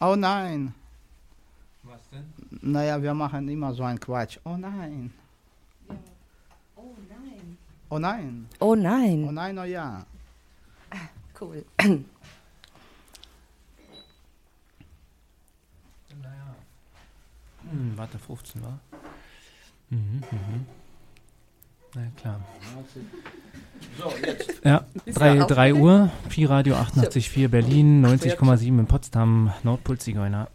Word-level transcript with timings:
Oh 0.00 0.14
nein. 0.16 0.74
Was 1.82 2.08
denn? 2.10 2.24
Naja, 2.62 3.02
wir 3.02 3.14
machen 3.14 3.48
immer 3.48 3.72
so 3.74 3.82
einen 3.84 3.98
Quatsch. 3.98 4.38
Oh 4.44 4.56
nein. 4.56 5.12
Oh 6.76 6.86
nein. 7.08 7.58
Oh 7.90 7.98
nein. 7.98 8.48
Oh 8.60 8.66
Oh 8.66 8.74
nein. 8.76 9.34
nein, 9.34 9.58
oh 9.58 9.64
ja. 9.64 10.04
Cool. 11.40 11.64
Naja. 16.22 16.56
Hm, 17.70 17.92
warte, 17.96 18.18
15 18.18 18.62
war. 18.62 18.78
Mhm, 19.90 20.22
mhm. 20.30 20.66
Na 21.94 22.02
ja, 22.02 22.08
klar. 22.20 22.40
So, 23.98 24.12
jetzt. 24.26 24.54
Ja, 24.64 24.84
Ist 25.04 25.18
3, 25.18 25.34
ja 25.36 25.42
auch- 25.44 25.46
3 25.48 25.74
Uhr, 25.74 26.10
Pi 26.28 26.44
Radio 26.44 26.74
88,4 26.76 27.48
Berlin, 27.48 28.00
90,7 28.04 28.78
in 28.78 28.86
Potsdam, 28.86 29.52
Nordpol 29.62 29.98
Zigeuner. 29.98 30.48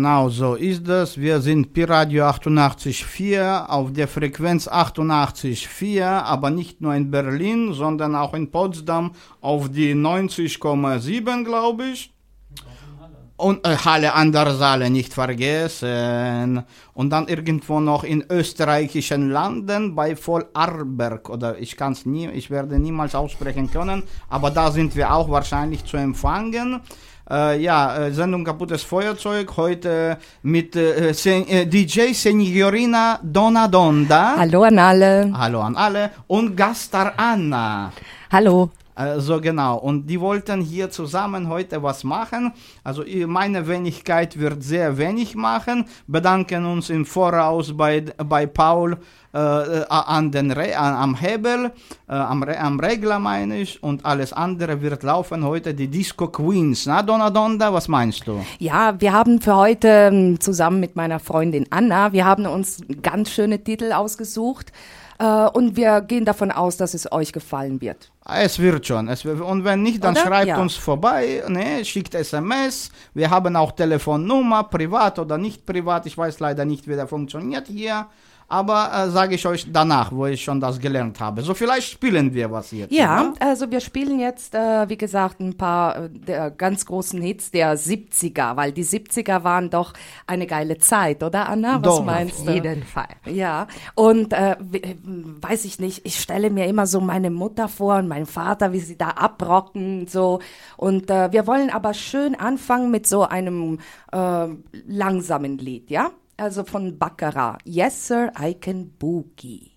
Genau 0.00 0.30
so 0.30 0.54
ist 0.54 0.88
es. 0.88 1.18
Wir 1.18 1.42
sind 1.42 1.74
Pi-Radio 1.74 2.24
88.4 2.24 3.66
auf 3.66 3.92
der 3.92 4.08
Frequenz 4.08 4.66
88.4, 4.66 6.02
aber 6.02 6.48
nicht 6.48 6.80
nur 6.80 6.94
in 6.94 7.10
Berlin, 7.10 7.74
sondern 7.74 8.14
auch 8.14 8.32
in 8.32 8.50
Potsdam 8.50 9.12
auf 9.42 9.68
die 9.68 9.94
90,7, 9.94 11.44
glaube 11.44 11.84
ich. 11.92 12.14
Und 13.36 13.66
äh, 13.66 13.76
Halle 13.76 14.14
an 14.14 14.32
der 14.32 14.54
Saale 14.54 14.88
nicht 14.88 15.12
vergessen. 15.12 16.62
Und 16.94 17.10
dann 17.10 17.28
irgendwo 17.28 17.80
noch 17.80 18.02
in 18.02 18.24
österreichischen 18.30 19.30
Landen 19.30 19.94
bei 19.94 20.16
Vollarberg. 20.16 21.28
Oder 21.28 21.58
ich 21.58 21.76
kann 21.76 21.92
es 21.92 22.06
nie, 22.06 22.28
ich 22.28 22.48
werde 22.48 22.78
niemals 22.78 23.14
aussprechen 23.14 23.70
können. 23.70 24.04
Aber 24.30 24.50
da 24.50 24.70
sind 24.70 24.96
wir 24.96 25.12
auch 25.12 25.30
wahrscheinlich 25.30 25.84
zu 25.84 25.98
empfangen. 25.98 26.80
Äh, 27.30 27.60
ja, 27.62 27.96
äh, 27.96 28.12
Sendung 28.12 28.44
Kaputtes 28.44 28.82
Feuerzeug 28.82 29.56
heute 29.56 30.18
mit 30.42 30.74
äh, 30.74 31.12
Sen 31.12 31.46
äh, 31.46 31.66
DJ 31.66 32.12
Signorina 32.12 33.20
Donadonda. 33.22 34.34
Hallo 34.36 34.64
an 34.64 34.78
alle. 34.78 35.32
Hallo 35.32 35.60
an 35.60 35.76
alle. 35.76 36.10
Und 36.26 36.56
Gastar 36.56 37.14
Anna. 37.16 37.92
Hallo. 38.32 38.70
Also 39.00 39.40
genau, 39.40 39.78
und 39.78 40.06
die 40.10 40.20
wollten 40.20 40.60
hier 40.60 40.90
zusammen 40.90 41.48
heute 41.48 41.82
was 41.82 42.04
machen. 42.04 42.52
Also 42.84 43.02
ich- 43.02 43.26
meine 43.26 43.66
Wenigkeit 43.66 44.38
wird 44.38 44.62
sehr 44.62 44.98
wenig 44.98 45.34
machen. 45.34 45.86
Bedanken 46.06 46.66
uns 46.66 46.90
im 46.90 47.06
Voraus 47.06 47.74
bei, 47.74 48.04
bei 48.34 48.44
Paul 48.46 48.98
äh, 49.32 49.38
äh, 49.38 49.84
an 49.88 50.30
den 50.32 50.50
Re 50.50 50.76
an, 50.76 50.94
am 51.04 51.14
Hebel, 51.14 51.70
äh, 52.08 52.12
am, 52.12 52.42
Re 52.42 52.58
am 52.60 52.78
Regler 52.80 53.18
meine 53.20 53.60
ich. 53.60 53.82
Und 53.82 54.04
alles 54.04 54.32
andere 54.34 54.82
wird 54.82 55.02
laufen 55.02 55.44
heute 55.44 55.72
die 55.72 55.88
Disco 55.88 56.26
Queens. 56.28 56.84
Na 56.86 57.00
Donadonda, 57.02 57.72
was 57.72 57.86
meinst 57.88 58.26
du? 58.26 58.44
Ja, 58.58 59.00
wir 59.00 59.12
haben 59.12 59.40
für 59.40 59.56
heute 59.56 59.88
ähm, 60.12 60.40
zusammen 60.40 60.78
mit 60.80 60.94
meiner 60.96 61.20
Freundin 61.20 61.64
Anna, 61.70 62.12
wir 62.12 62.24
haben 62.26 62.44
uns 62.44 62.82
ganz 63.00 63.30
schöne 63.30 63.62
Titel 63.64 63.92
ausgesucht 63.92 64.72
äh, 65.20 65.48
und 65.50 65.76
wir 65.76 66.00
gehen 66.00 66.24
davon 66.24 66.50
aus, 66.50 66.76
dass 66.78 66.94
es 66.94 67.10
euch 67.12 67.32
gefallen 67.32 67.80
wird. 67.80 68.10
Es 68.24 68.58
wird 68.58 68.86
schon. 68.86 69.08
Es 69.08 69.24
wird, 69.24 69.40
und 69.40 69.64
wenn 69.64 69.82
nicht, 69.82 70.02
dann 70.02 70.14
Oder? 70.14 70.22
schreibt 70.26 70.48
Ja. 70.48 70.58
uns 70.60 70.74
vorbei, 70.76 71.42
ne, 71.46 71.84
schickt 71.84 72.14
SMS. 72.14 72.90
Wir 73.14 73.30
haben 73.30 73.54
auch 73.56 73.72
Telefonnummer, 73.72 74.64
privat 74.64 75.18
oder 75.18 75.36
nicht 75.36 75.66
privat. 75.66 76.06
Ich 76.06 76.16
weiß 76.16 76.40
leider 76.40 76.64
nicht, 76.64 76.88
wie 76.88 76.94
der 76.94 77.06
funktioniert 77.06 77.68
hier. 77.68 78.06
Aber 78.50 78.90
äh, 78.92 79.10
sage 79.10 79.36
ich 79.36 79.46
euch 79.46 79.64
danach, 79.72 80.10
wo 80.10 80.26
ich 80.26 80.42
schon 80.42 80.60
das 80.60 80.80
gelernt 80.80 81.20
habe. 81.20 81.42
So, 81.42 81.54
vielleicht 81.54 81.88
spielen 81.88 82.34
wir 82.34 82.50
was 82.50 82.72
jetzt. 82.72 82.92
Ja, 82.92 83.22
ne? 83.22 83.34
also 83.38 83.70
wir 83.70 83.78
spielen 83.78 84.18
jetzt, 84.18 84.56
äh, 84.56 84.88
wie 84.88 84.98
gesagt, 84.98 85.38
ein 85.38 85.56
paar 85.56 86.06
äh, 86.06 86.10
der 86.10 86.50
ganz 86.50 86.84
großen 86.84 87.22
Hits 87.22 87.52
der 87.52 87.78
70er, 87.78 88.56
weil 88.56 88.72
die 88.72 88.84
70er 88.84 89.44
waren 89.44 89.70
doch 89.70 89.92
eine 90.26 90.48
geile 90.48 90.78
Zeit, 90.78 91.22
oder 91.22 91.48
Anna? 91.48 91.76
Was 91.76 91.82
Doch, 91.82 92.04
meinst 92.04 92.40
Auf 92.40 92.46
du? 92.46 92.52
jeden 92.52 92.82
Fall. 92.82 93.14
Ja, 93.24 93.68
und 93.94 94.32
äh, 94.32 94.52
äh, 94.52 94.96
weiß 95.04 95.64
ich 95.64 95.78
nicht, 95.78 96.04
ich 96.04 96.18
stelle 96.18 96.50
mir 96.50 96.66
immer 96.66 96.88
so 96.88 97.00
meine 97.00 97.30
Mutter 97.30 97.68
vor 97.68 97.98
und 97.98 98.08
meinen 98.08 98.26
Vater, 98.26 98.72
wie 98.72 98.80
sie 98.80 98.98
da 98.98 99.10
abrocken 99.10 100.08
so. 100.08 100.40
Und 100.76 101.08
äh, 101.08 101.30
wir 101.30 101.46
wollen 101.46 101.70
aber 101.70 101.94
schön 101.94 102.34
anfangen 102.34 102.90
mit 102.90 103.06
so 103.06 103.22
einem 103.22 103.78
äh, 104.10 104.48
langsamen 104.88 105.56
Lied, 105.58 105.88
ja? 105.88 106.10
Also 106.40 106.64
von 106.64 106.98
Baccarat. 106.98 107.58
Yes, 107.66 108.08
sir, 108.08 108.32
I 108.34 108.54
can 108.54 108.90
boogie. 108.98 109.72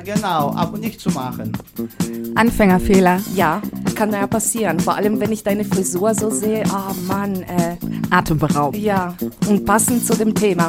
genau, 0.00 0.52
aber 0.54 0.78
nicht 0.78 1.00
zu 1.00 1.10
machen. 1.10 1.52
Anfängerfehler, 2.34 3.20
ja, 3.34 3.62
kann 3.94 4.12
ja 4.12 4.26
passieren. 4.26 4.80
Vor 4.80 4.94
allem, 4.94 5.20
wenn 5.20 5.32
ich 5.32 5.42
deine 5.42 5.64
Frisur 5.64 6.14
so 6.14 6.30
sehe, 6.30 6.64
oh 6.68 6.94
Mann, 7.06 7.42
äh. 7.42 7.76
Atemberaubend. 8.10 8.82
Ja, 8.82 9.14
und 9.48 9.64
passend 9.64 10.04
zu 10.04 10.14
dem 10.14 10.34
Thema. 10.34 10.68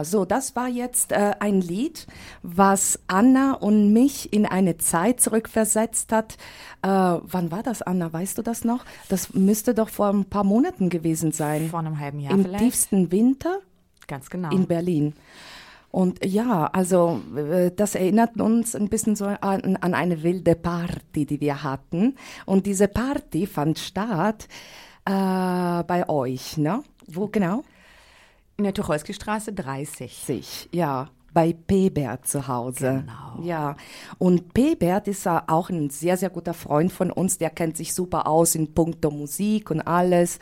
Ja, 0.00 0.04
so, 0.04 0.24
das 0.24 0.56
war 0.56 0.66
jetzt 0.66 1.12
äh, 1.12 1.32
ein 1.40 1.60
Lied, 1.60 2.06
was 2.42 2.98
Anna 3.06 3.52
und 3.52 3.92
mich 3.92 4.32
in 4.32 4.46
eine 4.46 4.78
Zeit 4.78 5.20
zurückversetzt 5.20 6.10
hat. 6.10 6.38
Äh, 6.80 6.88
wann 6.88 7.50
war 7.50 7.62
das, 7.62 7.82
Anna? 7.82 8.10
Weißt 8.10 8.38
du 8.38 8.42
das 8.42 8.64
noch? 8.64 8.86
Das 9.10 9.34
müsste 9.34 9.74
doch 9.74 9.90
vor 9.90 10.08
ein 10.08 10.24
paar 10.24 10.44
Monaten 10.44 10.88
gewesen 10.88 11.32
sein. 11.32 11.68
Vor 11.68 11.80
einem 11.80 12.00
halben 12.00 12.18
Jahr 12.18 12.32
Im 12.32 12.44
vielleicht. 12.44 12.64
tiefsten 12.64 13.12
Winter 13.12 13.58
Ganz 14.06 14.30
genau. 14.30 14.48
in 14.50 14.66
Berlin. 14.66 15.12
Und 15.90 16.24
ja, 16.24 16.64
also 16.72 17.20
äh, 17.36 17.70
das 17.70 17.94
erinnert 17.94 18.40
uns 18.40 18.74
ein 18.74 18.88
bisschen 18.88 19.16
so 19.16 19.26
an, 19.26 19.76
an 19.76 19.92
eine 19.92 20.22
wilde 20.22 20.54
Party, 20.54 21.26
die 21.26 21.42
wir 21.42 21.62
hatten. 21.62 22.14
Und 22.46 22.64
diese 22.64 22.88
Party 22.88 23.46
fand 23.46 23.78
statt 23.78 24.48
äh, 25.04 25.82
bei 25.84 26.08
euch, 26.08 26.56
ne? 26.56 26.84
Wo 27.06 27.26
genau? 27.26 27.64
In 28.60 28.64
der 28.64 28.74
Tucholsky-Straße 28.74 29.52
30. 29.54 30.14
Sich, 30.14 30.68
ja. 30.72 31.08
Bei 31.32 31.52
Pebert 31.52 32.26
zu 32.26 32.48
Hause. 32.48 33.04
Genau. 33.06 33.46
Ja. 33.46 33.76
Und 34.18 34.52
Pebert 34.52 35.06
ist 35.06 35.24
ja 35.24 35.44
auch 35.46 35.70
ein 35.70 35.88
sehr, 35.88 36.16
sehr 36.16 36.28
guter 36.28 36.54
Freund 36.54 36.90
von 36.92 37.12
uns. 37.12 37.38
Der 37.38 37.50
kennt 37.50 37.76
sich 37.76 37.94
super 37.94 38.26
aus 38.26 38.56
in 38.56 38.74
puncto 38.74 39.12
Musik 39.12 39.70
und 39.70 39.80
alles. 39.80 40.40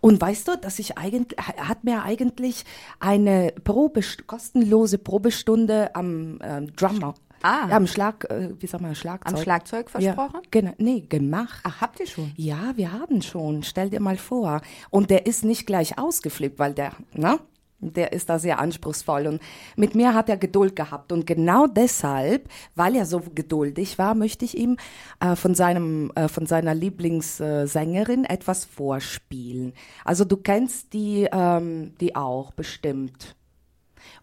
Und 0.00 0.18
weißt 0.18 0.48
du, 0.48 0.56
dass 0.56 0.78
ich 0.78 0.96
eigentlich, 0.96 1.38
hat 1.38 1.84
mir 1.84 2.02
eigentlich 2.04 2.64
eine 3.00 3.52
Probe, 3.64 4.00
kostenlose 4.26 4.96
Probestunde 4.96 5.94
am 5.94 6.38
ähm, 6.42 6.74
Drummer, 6.74 7.14
Ah. 7.42 7.68
am 7.70 7.86
Schlag, 7.86 8.24
äh, 8.30 8.50
wie 8.58 8.66
sagt 8.66 8.82
man, 8.82 8.94
Schlagzeug. 8.94 9.34
Am 9.34 9.42
Schlagzeug 9.42 9.90
versprochen? 9.90 10.40
Ja, 10.42 10.48
genau, 10.50 10.72
nee, 10.78 11.00
gemacht. 11.06 11.60
Ach, 11.64 11.80
habt 11.82 12.00
ihr 12.00 12.06
schon? 12.06 12.32
Ja, 12.36 12.72
wir 12.76 12.92
haben 12.92 13.20
schon. 13.22 13.62
Stell 13.62 13.90
dir 13.90 14.00
mal 14.00 14.16
vor. 14.16 14.62
Und 14.88 15.10
der 15.10 15.26
ist 15.26 15.44
nicht 15.44 15.66
gleich 15.66 15.98
ausgeflippt, 15.98 16.58
weil 16.58 16.72
der, 16.74 16.92
ne? 17.12 17.38
Der 17.80 18.12
ist 18.12 18.28
da 18.28 18.38
sehr 18.38 18.58
anspruchsvoll 18.58 19.26
und 19.26 19.40
mit 19.76 19.94
mir 19.94 20.12
hat 20.14 20.28
er 20.28 20.36
Geduld 20.36 20.76
gehabt 20.76 21.12
und 21.12 21.26
genau 21.26 21.66
deshalb, 21.66 22.48
weil 22.74 22.94
er 22.94 23.06
so 23.06 23.20
geduldig 23.34 23.98
war, 23.98 24.14
möchte 24.14 24.44
ich 24.44 24.56
ihm 24.56 24.76
äh, 25.20 25.34
von 25.34 25.54
seinem 25.54 26.12
äh, 26.14 26.28
von 26.28 26.46
seiner 26.46 26.74
Lieblingssängerin 26.74 28.24
etwas 28.24 28.64
vorspielen. 28.66 29.72
Also 30.04 30.24
du 30.24 30.36
kennst 30.36 30.92
die 30.92 31.26
ähm, 31.32 31.94
die 32.00 32.14
auch 32.16 32.52
bestimmt 32.52 33.34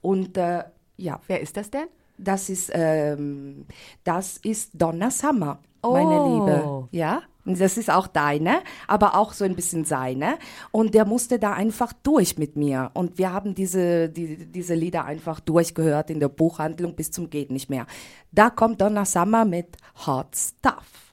und 0.01 0.37
äh, 0.37 0.63
ja, 0.97 1.19
Wer 1.27 1.41
ist 1.41 1.57
das 1.57 1.69
denn? 1.71 1.87
das 2.17 2.49
ist, 2.49 2.71
ähm, 2.73 3.65
das 4.03 4.37
ist 4.37 4.71
Donna 4.73 5.11
Summer, 5.11 5.59
meine 5.83 6.21
Oh. 6.21 6.27
Liebe. 6.27 6.87
Ja, 6.97 7.21
das 7.55 7.77
ist 7.77 7.89
auch 7.89 8.07
deine, 8.07 8.59
aber 8.87 9.15
auch 9.15 9.33
so 9.33 9.45
ein 9.45 9.55
bisschen 9.55 9.85
seine. 9.85 10.37
Und 10.71 10.93
der 10.93 11.05
musste 11.05 11.39
da 11.39 11.53
einfach 11.53 11.93
durch 11.93 12.37
mit 12.37 12.55
mir. 12.55 12.91
Und 12.93 13.17
wir 13.17 13.31
haben 13.31 13.55
diese, 13.55 14.09
die, 14.09 14.45
diese 14.45 14.75
Lieder 14.75 15.05
einfach 15.05 15.39
durchgehört 15.39 16.09
in 16.09 16.19
der 16.19 16.29
Buchhandlung 16.29 16.95
bis 16.95 17.11
zum 17.11 17.29
geht 17.29 17.51
nicht 17.51 17.69
mehr. 17.69 17.87
Da 18.31 18.49
kommt 18.49 18.81
Donna 18.81 19.05
Summer 19.05 19.45
mit 19.45 19.77
Hot 20.05 20.35
Stuff. 20.35 21.06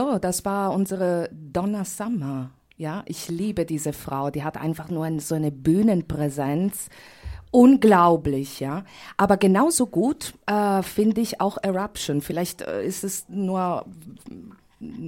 So, 0.00 0.18
das 0.18 0.46
war 0.46 0.72
unsere 0.72 1.28
Donna 1.30 1.84
Summer. 1.84 2.52
Ja, 2.78 3.02
ich 3.04 3.28
liebe 3.28 3.66
diese 3.66 3.92
Frau. 3.92 4.30
Die 4.30 4.42
hat 4.42 4.56
einfach 4.56 4.88
nur 4.88 5.20
so 5.20 5.34
eine 5.34 5.52
Bühnenpräsenz. 5.52 6.88
Unglaublich, 7.50 8.60
ja. 8.60 8.84
Aber 9.18 9.36
genauso 9.36 9.86
gut 9.86 10.32
äh, 10.46 10.82
finde 10.82 11.20
ich 11.20 11.42
auch 11.42 11.58
Eruption. 11.62 12.22
Vielleicht 12.22 12.62
äh, 12.62 12.82
ist 12.82 13.04
es 13.04 13.28
nur 13.28 13.84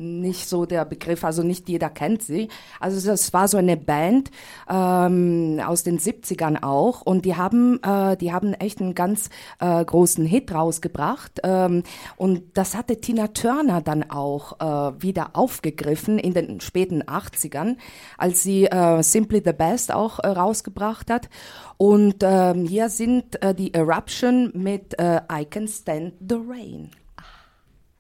nicht 0.03 0.49
so 0.49 0.67
der 0.67 0.85
Begriff, 0.85 1.25
also 1.25 1.43
nicht 1.43 1.69
jeder 1.69 1.89
kennt 1.89 2.23
sie. 2.23 2.49
Also 2.81 3.07
das 3.09 3.33
war 3.33 3.49
so 3.49 3.57
eine 3.57 3.77
Band 3.77 4.31
ähm, 4.69 5.61
aus 5.65 5.83
den 5.83 5.99
70ern 5.99 6.63
auch 6.63 7.03
und 7.03 7.25
die 7.25 7.37
haben, 7.37 7.81
äh, 7.83 8.17
die 8.17 8.33
haben 8.33 8.55
echt 8.55 8.81
einen 8.81 8.95
ganz 8.95 9.31
äh, 9.61 9.85
großen 9.85 10.25
Hit 10.27 10.53
rausgebracht 10.53 11.41
ähm, 11.45 11.83
und 12.17 12.43
das 12.55 12.77
hatte 12.77 13.01
Tina 13.01 13.29
Turner 13.29 13.81
dann 13.81 14.11
auch 14.11 14.61
äh, 14.61 15.03
wieder 15.03 15.31
aufgegriffen 15.35 16.19
in 16.19 16.35
den 16.35 16.61
späten 16.61 17.03
80ern, 17.03 17.77
als 18.19 18.43
sie 18.43 18.67
äh, 18.67 19.03
Simply 19.03 19.43
the 19.45 19.53
Best 19.53 19.93
auch 19.93 20.19
äh, 20.19 20.29
rausgebracht 20.29 21.11
hat 21.11 21.29
und 21.77 22.17
ähm, 22.23 22.67
hier 22.67 22.89
sind 22.89 23.43
äh, 23.43 23.55
die 23.55 23.75
Eruption 23.75 24.53
mit 24.55 24.99
äh, 24.99 25.21
I 25.31 25.45
Can 25.45 25.67
Stand 25.67 26.15
the 26.21 26.37
Rain. 26.37 26.91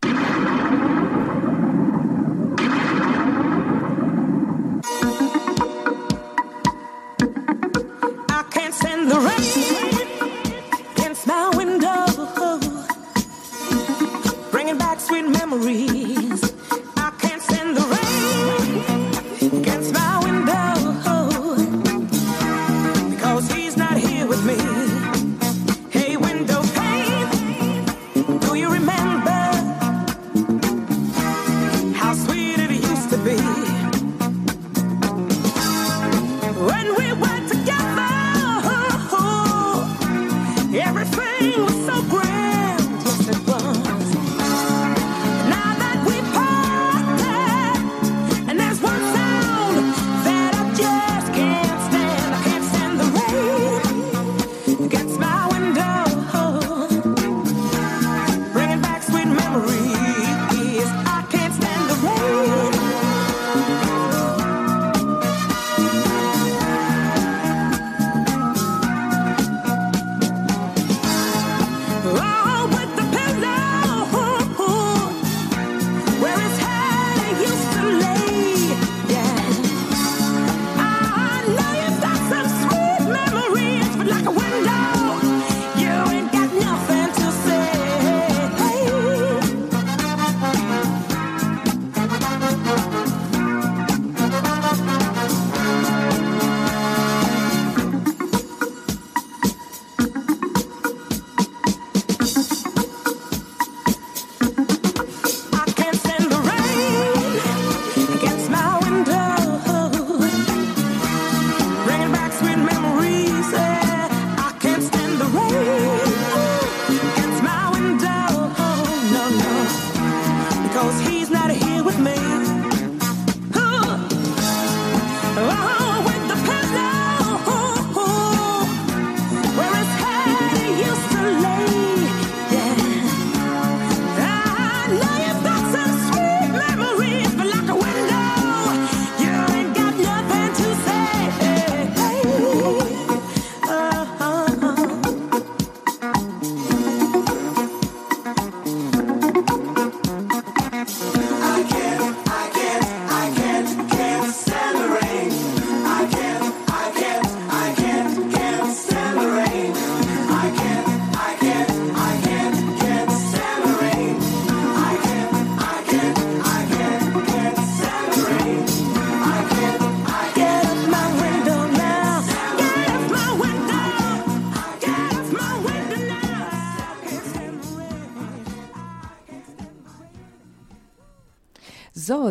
I 0.05 1.02
stand 9.03 9.11
the 9.11 9.21
rain 9.21 9.43
against 10.95 11.27
my 11.27 11.49
window, 11.57 12.07
bringing 14.51 14.79
back 14.79 15.01
sweet 15.01 15.29
memories. 15.29 16.32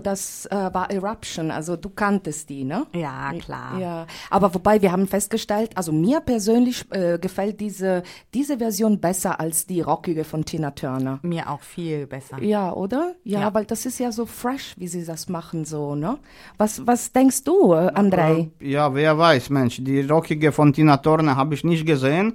Das 0.02 0.46
äh, 0.48 0.56
war 0.56 0.92
Eruption, 0.92 1.52
also 1.52 1.76
du 1.78 1.90
kanntest 1.90 2.50
die, 2.50 2.64
ne? 2.64 2.86
Ja, 2.94 3.32
klar. 3.40 3.80
Ja, 3.80 4.08
aber 4.30 4.54
wobei 4.54 4.82
wir 4.82 4.92
haben 4.92 5.08
festgestellt, 5.08 5.72
also 5.76 5.92
mir 5.92 6.20
persönlich 6.20 6.84
äh, 6.92 7.18
gefällt 7.20 7.60
diese, 7.60 8.04
diese 8.34 8.58
Version 8.58 9.00
besser 9.00 9.40
als 9.40 9.66
die 9.66 9.82
rockige 9.82 10.24
von 10.24 10.44
Tina 10.44 10.72
Turner. 10.72 11.20
Mir 11.22 11.50
auch 11.50 11.62
viel 11.62 12.08
besser. 12.08 12.42
Ja, 12.42 12.74
oder? 12.74 13.14
Ja, 13.24 13.42
Ja. 13.42 13.54
weil 13.54 13.66
das 13.66 13.86
ist 13.86 14.00
ja 14.00 14.12
so 14.12 14.26
fresh, 14.26 14.74
wie 14.78 14.88
sie 14.88 15.06
das 15.06 15.30
machen, 15.30 15.64
so, 15.66 15.96
ne? 15.96 16.18
Was, 16.58 16.86
was 16.86 17.12
denkst 17.12 17.44
du, 17.44 17.74
äh, 17.74 17.92
Andrei? 17.94 18.50
Ja, 18.60 18.94
wer 18.94 19.18
weiß, 19.18 19.50
Mensch, 19.52 19.78
die 19.82 20.02
rockige 20.02 20.52
von 20.52 20.74
Tina 20.74 20.98
Turner 20.98 21.36
habe 21.36 21.54
ich 21.56 21.64
nicht 21.64 21.86
gesehen. 21.86 22.34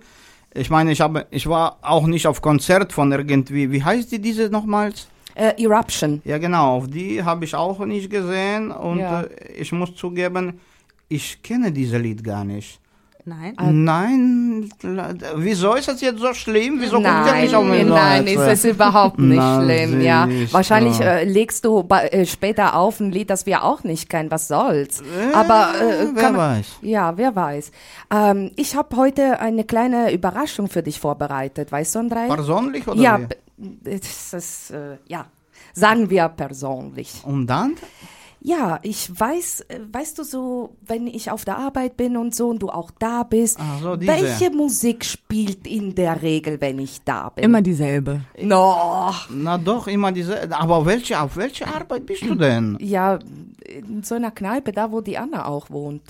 Ich 0.54 0.70
meine, 0.70 0.90
ich 0.92 1.00
habe, 1.02 1.26
ich 1.30 1.46
war 1.48 1.76
auch 1.82 2.06
nicht 2.06 2.26
auf 2.26 2.40
Konzert 2.40 2.92
von 2.92 3.12
irgendwie, 3.12 3.70
wie 3.72 3.84
heißt 3.84 4.10
die 4.12 4.20
diese 4.20 4.48
nochmals? 4.48 5.08
Äh, 5.36 5.62
Eruption. 5.62 6.22
Ja, 6.24 6.38
genau, 6.38 6.76
auf 6.78 6.86
die 6.88 7.22
habe 7.22 7.44
ich 7.44 7.54
auch 7.54 7.78
nicht 7.84 8.08
gesehen 8.10 8.70
und 8.70 9.00
Ja. 9.00 9.22
äh, 9.22 9.52
ich 9.52 9.70
muss 9.70 9.94
zugeben, 9.94 10.60
ich 11.08 11.42
kenne 11.42 11.70
dieses 11.70 12.00
Lied 12.00 12.24
gar 12.24 12.44
nicht. 12.44 12.80
Nein? 13.28 13.54
Nein, 13.84 14.68
la- 14.82 15.12
wieso 15.34 15.74
ist 15.74 15.88
das 15.88 16.00
jetzt 16.00 16.20
so 16.20 16.32
schlimm? 16.32 16.76
Wieso 16.80 16.96
guckt 16.98 17.08
ihr 17.08 17.12
nein, 17.12 17.42
mich 17.44 17.56
auf 17.56 17.64
mich 17.64 17.82
so, 17.82 17.88
nein, 17.88 18.20
als, 18.22 18.30
ist 18.30 18.38
äh, 18.38 18.50
es 18.52 18.64
überhaupt 18.64 19.18
nicht 19.18 19.36
Na, 19.36 19.60
schlimm, 19.62 20.00
ja. 20.00 20.26
siehst 20.28 20.54
Wahrscheinlich 20.54 20.98
du. 20.98 21.04
äh, 21.04 21.24
legst 21.24 21.64
du 21.64 21.82
bei, 21.82 22.06
äh, 22.08 22.24
später 22.24 22.76
auf 22.76 23.00
ein 23.00 23.10
Lied, 23.10 23.28
das 23.30 23.44
wir 23.44 23.64
auch 23.64 23.82
nicht 23.82 24.08
kennen, 24.08 24.30
was 24.30 24.46
soll's. 24.46 25.02
Aber 25.34 25.72
äh, 25.80 26.06
wer 26.14 26.22
man- 26.30 26.36
weiß. 26.36 26.66
Ja, 26.82 27.16
wer 27.16 27.34
weiß. 27.34 27.72
Ähm, 28.14 28.52
ich 28.54 28.76
habe 28.76 28.96
heute 28.96 29.40
eine 29.40 29.64
kleine 29.64 30.12
Überraschung 30.12 30.68
für 30.68 30.84
dich 30.84 31.00
vorbereitet, 31.00 31.72
weißt 31.72 31.96
du, 31.96 31.98
Andrei? 31.98 32.28
Persönlich 32.28 32.86
oder 32.86 33.00
ja, 33.00 33.18
wie? 33.20 33.98
das 34.00 34.34
ist, 34.34 34.70
äh, 34.70 34.98
ja, 35.08 35.26
sagen 35.74 36.10
wir 36.10 36.28
persönlich. 36.28 37.10
Und 37.24 37.48
dann? 37.48 37.74
Ja, 38.40 38.78
ich 38.82 39.08
weiß, 39.18 39.62
äh, 39.68 39.80
weißt 39.90 40.18
du 40.18 40.22
so, 40.22 40.76
wenn 40.86 41.06
ich 41.06 41.30
auf 41.30 41.44
der 41.44 41.58
Arbeit 41.58 41.96
bin 41.96 42.16
und 42.16 42.34
so 42.34 42.48
und 42.48 42.60
du 42.60 42.68
auch 42.68 42.90
da 42.98 43.22
bist, 43.22 43.58
so, 43.80 44.00
welche 44.00 44.50
Musik 44.50 45.04
spielt 45.04 45.66
in 45.66 45.94
der 45.94 46.22
Regel, 46.22 46.60
wenn 46.60 46.78
ich 46.78 47.02
da 47.04 47.30
bin? 47.30 47.44
Immer 47.44 47.62
dieselbe. 47.62 48.20
No. 48.40 49.12
Na 49.30 49.58
doch, 49.58 49.86
immer 49.86 50.12
diese. 50.12 50.50
Aber 50.56 50.86
welche, 50.86 51.20
auf 51.20 51.36
welche 51.36 51.66
Arbeit 51.66 52.06
bist 52.06 52.22
du 52.22 52.34
denn? 52.34 52.76
Ja, 52.80 53.18
in 53.64 54.02
so 54.02 54.14
einer 54.14 54.30
Kneipe, 54.30 54.72
da 54.72 54.92
wo 54.92 55.00
die 55.00 55.18
Anna 55.18 55.46
auch 55.46 55.70
wohnt. 55.70 56.02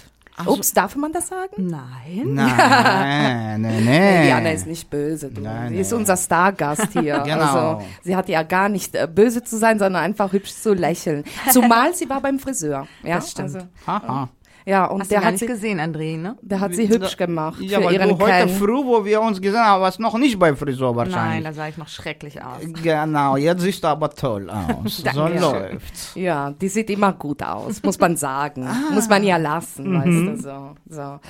Ups, 0.44 0.72
darf 0.72 0.96
man 0.96 1.12
das 1.12 1.28
sagen? 1.28 1.66
Nein. 1.68 2.34
Nein, 2.34 3.62
nee. 3.62 4.22
Die 4.26 4.32
Anna 4.32 4.50
ist 4.50 4.66
nicht 4.66 4.90
böse, 4.90 5.30
du. 5.30 5.40
Nein, 5.40 5.70
sie 5.72 5.78
ist 5.80 5.92
unser 5.92 6.16
Stargast 6.16 6.88
hier. 6.92 7.20
Genau. 7.26 7.76
Also, 7.78 7.86
sie 8.04 8.14
hat 8.14 8.28
ja 8.28 8.42
gar 8.42 8.68
nicht 8.68 8.94
äh, 8.94 9.08
böse 9.12 9.42
zu 9.42 9.56
sein, 9.58 9.78
sondern 9.78 10.02
einfach 10.02 10.32
hübsch 10.32 10.54
zu 10.54 10.74
lächeln. 10.74 11.24
Zumal 11.50 11.94
sie 11.94 12.08
war 12.08 12.20
beim 12.20 12.38
Friseur. 12.38 12.86
Ja, 13.02 13.16
Das 13.16 13.30
stimmt. 13.30 13.54
Also, 13.54 13.66
Haha. 13.86 14.28
Ja, 14.66 14.86
und 14.86 15.00
Hast 15.00 15.10
der 15.12 15.18
du 15.18 15.22
gar 15.22 15.26
hat, 15.28 15.32
nicht 15.34 15.40
sie, 15.40 15.46
gesehen, 15.46 15.78
André, 15.80 16.18
ne? 16.18 16.36
der 16.42 16.58
hat 16.58 16.74
sie 16.74 16.88
hübsch 16.88 17.16
gemacht 17.16 17.60
Ja, 17.60 17.78
für 17.78 17.84
weil 17.86 17.94
ihren 17.94 18.08
du 18.08 18.18
heute 18.18 18.46
Ken. 18.46 18.48
früh, 18.48 18.84
wo 18.84 19.04
wir 19.04 19.20
uns 19.20 19.40
gesehen 19.40 19.60
haben, 19.60 19.80
warst 19.80 20.00
noch 20.00 20.18
nicht 20.18 20.36
bei 20.38 20.54
Friseur 20.56 20.88
Nein, 20.88 20.96
wahrscheinlich. 20.96 21.44
da 21.44 21.52
sah 21.52 21.68
ich 21.68 21.76
noch 21.78 21.86
schrecklich 21.86 22.42
aus. 22.42 22.58
Genau, 22.82 23.36
jetzt 23.36 23.62
siehst 23.62 23.84
du 23.84 23.88
aber 23.88 24.10
toll 24.10 24.50
aus. 24.50 24.96
so 25.14 25.28
läuft's. 25.28 26.12
Ja, 26.16 26.50
die 26.50 26.68
sieht 26.68 26.90
immer 26.90 27.12
gut 27.12 27.42
aus, 27.44 27.80
muss 27.84 27.98
man 28.00 28.16
sagen. 28.16 28.68
Muss 28.92 29.08
man 29.08 29.22
ja 29.22 29.36
lassen, 29.36 29.94
weißt 29.94 30.06
du, 30.06 30.42
so, 30.42 30.74
so. 30.88 31.20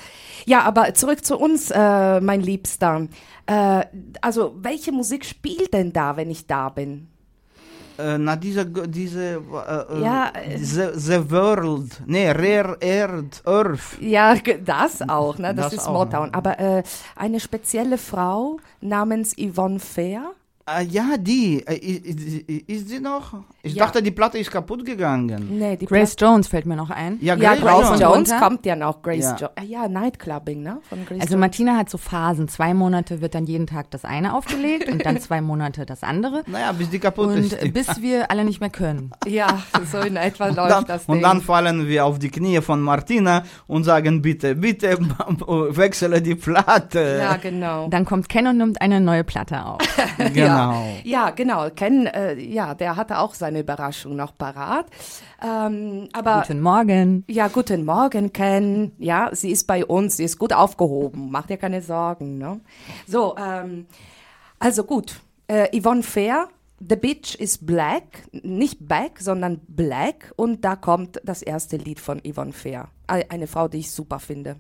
Ja, 0.47 0.63
aber 0.63 0.95
zurück 0.95 1.23
zu 1.25 1.37
uns, 1.39 1.71
äh, 1.71 2.21
mein 2.21 2.41
Liebster. 2.41 3.07
Äh, 3.47 3.85
also, 4.23 4.55
welche 4.61 4.93
Musik 4.93 5.25
spielt 5.27 5.75
denn 5.75 5.93
da, 5.93 6.17
wenn 6.17 6.31
ich 6.31 6.47
da 6.47 6.71
bin? 6.71 7.09
Äh, 7.99 8.19
na, 8.19 8.37
diese, 8.37 8.67
diese, 8.67 9.37
äh, 9.37 10.01
Ja, 10.03 10.31
äh, 10.35 10.59
the, 10.59 10.89
the 10.95 11.31
World, 11.31 12.03
nee, 12.07 12.31
Rare 12.31 12.77
Earth, 12.83 13.43
Earth. 13.47 13.99
Ja, 14.01 14.35
das 14.35 15.09
auch, 15.09 15.39
ne? 15.39 15.55
Das, 15.55 15.67
Das 15.71 15.75
ist 15.75 15.89
auch. 15.89 15.93
Motown. 15.93 16.35
Aber 16.35 16.59
äh, 16.59 16.83
eine 17.15 17.41
spezielle 17.41 17.99
Frau 17.99 18.59
namens 18.81 19.35
Yvonne 19.39 19.79
Fair. 19.81 20.33
Äh, 20.69 20.83
ja, 20.87 21.17
die, 21.17 21.65
äh, 21.65 21.77
ist, 22.67 22.89
sie 22.89 22.99
noch? 22.99 23.35
Ich 23.63 23.75
Ja. 23.75 23.85
dachte, 23.85 24.03
die 24.03 24.11
Platte 24.11 24.37
ist 24.39 24.51
kaputt 24.51 24.85
gegangen. 24.85 25.57
Nee, 25.61 25.77
die 25.77 25.87
Grace 25.87 26.17
Jones 26.19 26.49
fällt 26.49 26.67
mir 26.67 26.75
noch 26.75 26.91
ein. 26.91 27.19
Ja, 27.21 27.37
Ja, 27.37 27.55
Grace 27.55 27.87
Jones. 28.01 28.01
Jones 28.01 28.33
kommt 28.41 28.67
ja 28.67 28.75
noch. 28.75 29.01
Grace 29.01 29.23
Ja. 29.25 29.37
Jo 29.37 29.47
ah, 29.55 29.63
ja, 29.63 29.87
Nightclubbing, 29.89 30.65
ne? 30.65 30.79
Von 30.89 31.05
Grace 31.07 31.21
Also 31.21 31.35
Jones. 31.35 31.41
Martina 31.41 31.77
hat 31.77 31.89
so 31.89 31.99
Phasen. 31.99 32.49
Zwei 32.49 32.75
Monate 32.75 33.21
wird 33.21 33.37
dann 33.37 33.47
jeden 33.47 33.69
Tag 33.69 33.93
das 33.93 34.05
eine 34.05 34.35
aufgelegt 34.35 34.89
und 34.91 35.07
dann 35.07 35.21
zwei 35.21 35.41
Monate 35.41 35.87
das 35.87 36.03
andere. 36.03 36.43
Naja, 36.49 36.73
bis 36.73 36.91
die 36.91 36.99
kaputt 36.99 37.29
Und 37.29 37.53
ist. 37.53 37.73
bis 37.73 38.03
wir 38.03 38.29
alle 38.33 38.45
nicht 38.45 38.59
mehr 38.61 38.71
können. 38.71 39.13
Ja, 39.25 39.63
so 39.93 39.99
in 40.01 40.17
etwa 40.17 40.49
Und 40.49 40.57
läuft 40.57 40.71
dann, 40.73 40.85
das 40.87 41.07
Ding. 41.07 41.15
und 41.15 41.23
dann 41.23 41.43
fallen 41.43 41.87
wir 41.87 42.05
auf 42.05 42.19
die 42.19 42.31
Knie 42.31 42.61
von 42.61 42.81
Martina 42.81 43.45
und 43.69 43.85
sagen, 43.85 44.21
bitte, 44.21 44.57
bitte, 44.57 44.99
wechsle 45.39 46.21
die 46.23 46.35
Platte. 46.35 47.19
ja, 47.21 47.37
genau. 47.37 47.87
Dann 47.89 48.05
kommt 48.05 48.29
Ken 48.29 48.49
und 48.49 48.57
nimmt 48.59 48.81
eine 48.81 49.01
neue 49.01 49.23
Platte 49.23 49.65
auf. 49.65 49.79
genau. 50.33 50.56
Ja, 50.56 50.56
genau. 51.35 51.69
Ken, 51.71 52.07
äh, 52.07 52.35
ja, 52.39 52.75
der 52.75 52.97
hatte 52.97 53.19
auch 53.19 53.35
seine 53.35 53.61
Überraschung 53.61 54.17
noch 54.17 54.37
parat. 54.37 54.87
Ähm, 55.43 56.09
aber 56.13 56.43
Guten 56.47 56.61
Morgen. 56.61 57.25
ja, 57.29 57.49
guten 57.49 57.85
Morgen, 57.85 58.33
Ken. 58.33 58.93
Ja, 58.99 59.31
sie 59.33 59.51
ist 59.51 59.67
bei 59.67 59.85
uns, 59.85 60.17
sie 60.17 60.25
ist 60.25 60.39
gut 60.39 60.53
aufgehoben. 60.53 61.29
Mach 61.31 61.47
dir 61.47 61.57
keine 61.57 61.83
Sorgen. 61.83 62.39
Ne? 62.39 62.61
So, 63.07 63.37
ähm, 63.37 63.87
also 64.59 64.85
gut. 64.85 65.21
Äh, 65.49 65.69
Yvonne 65.79 66.03
Fair, 66.03 66.49
The 66.81 66.97
Bitch 66.97 67.37
is 67.37 67.59
Black, 67.65 68.29
nicht 68.33 68.87
Back, 68.87 69.21
sondern 69.21 69.61
Black. 69.69 70.33
Und 70.37 70.65
da 70.65 70.77
kommt 70.77 71.21
das 71.25 71.41
erste 71.43 71.77
Lied 71.77 72.01
von 72.01 72.21
Yvonne 72.27 72.53
Fair. 72.53 72.89
Ei- 73.07 73.25
Eine 73.31 73.47
Frau, 73.47 73.69
die 73.69 73.79
ich 73.79 73.91
super 73.91 74.19
finde. 74.19 74.57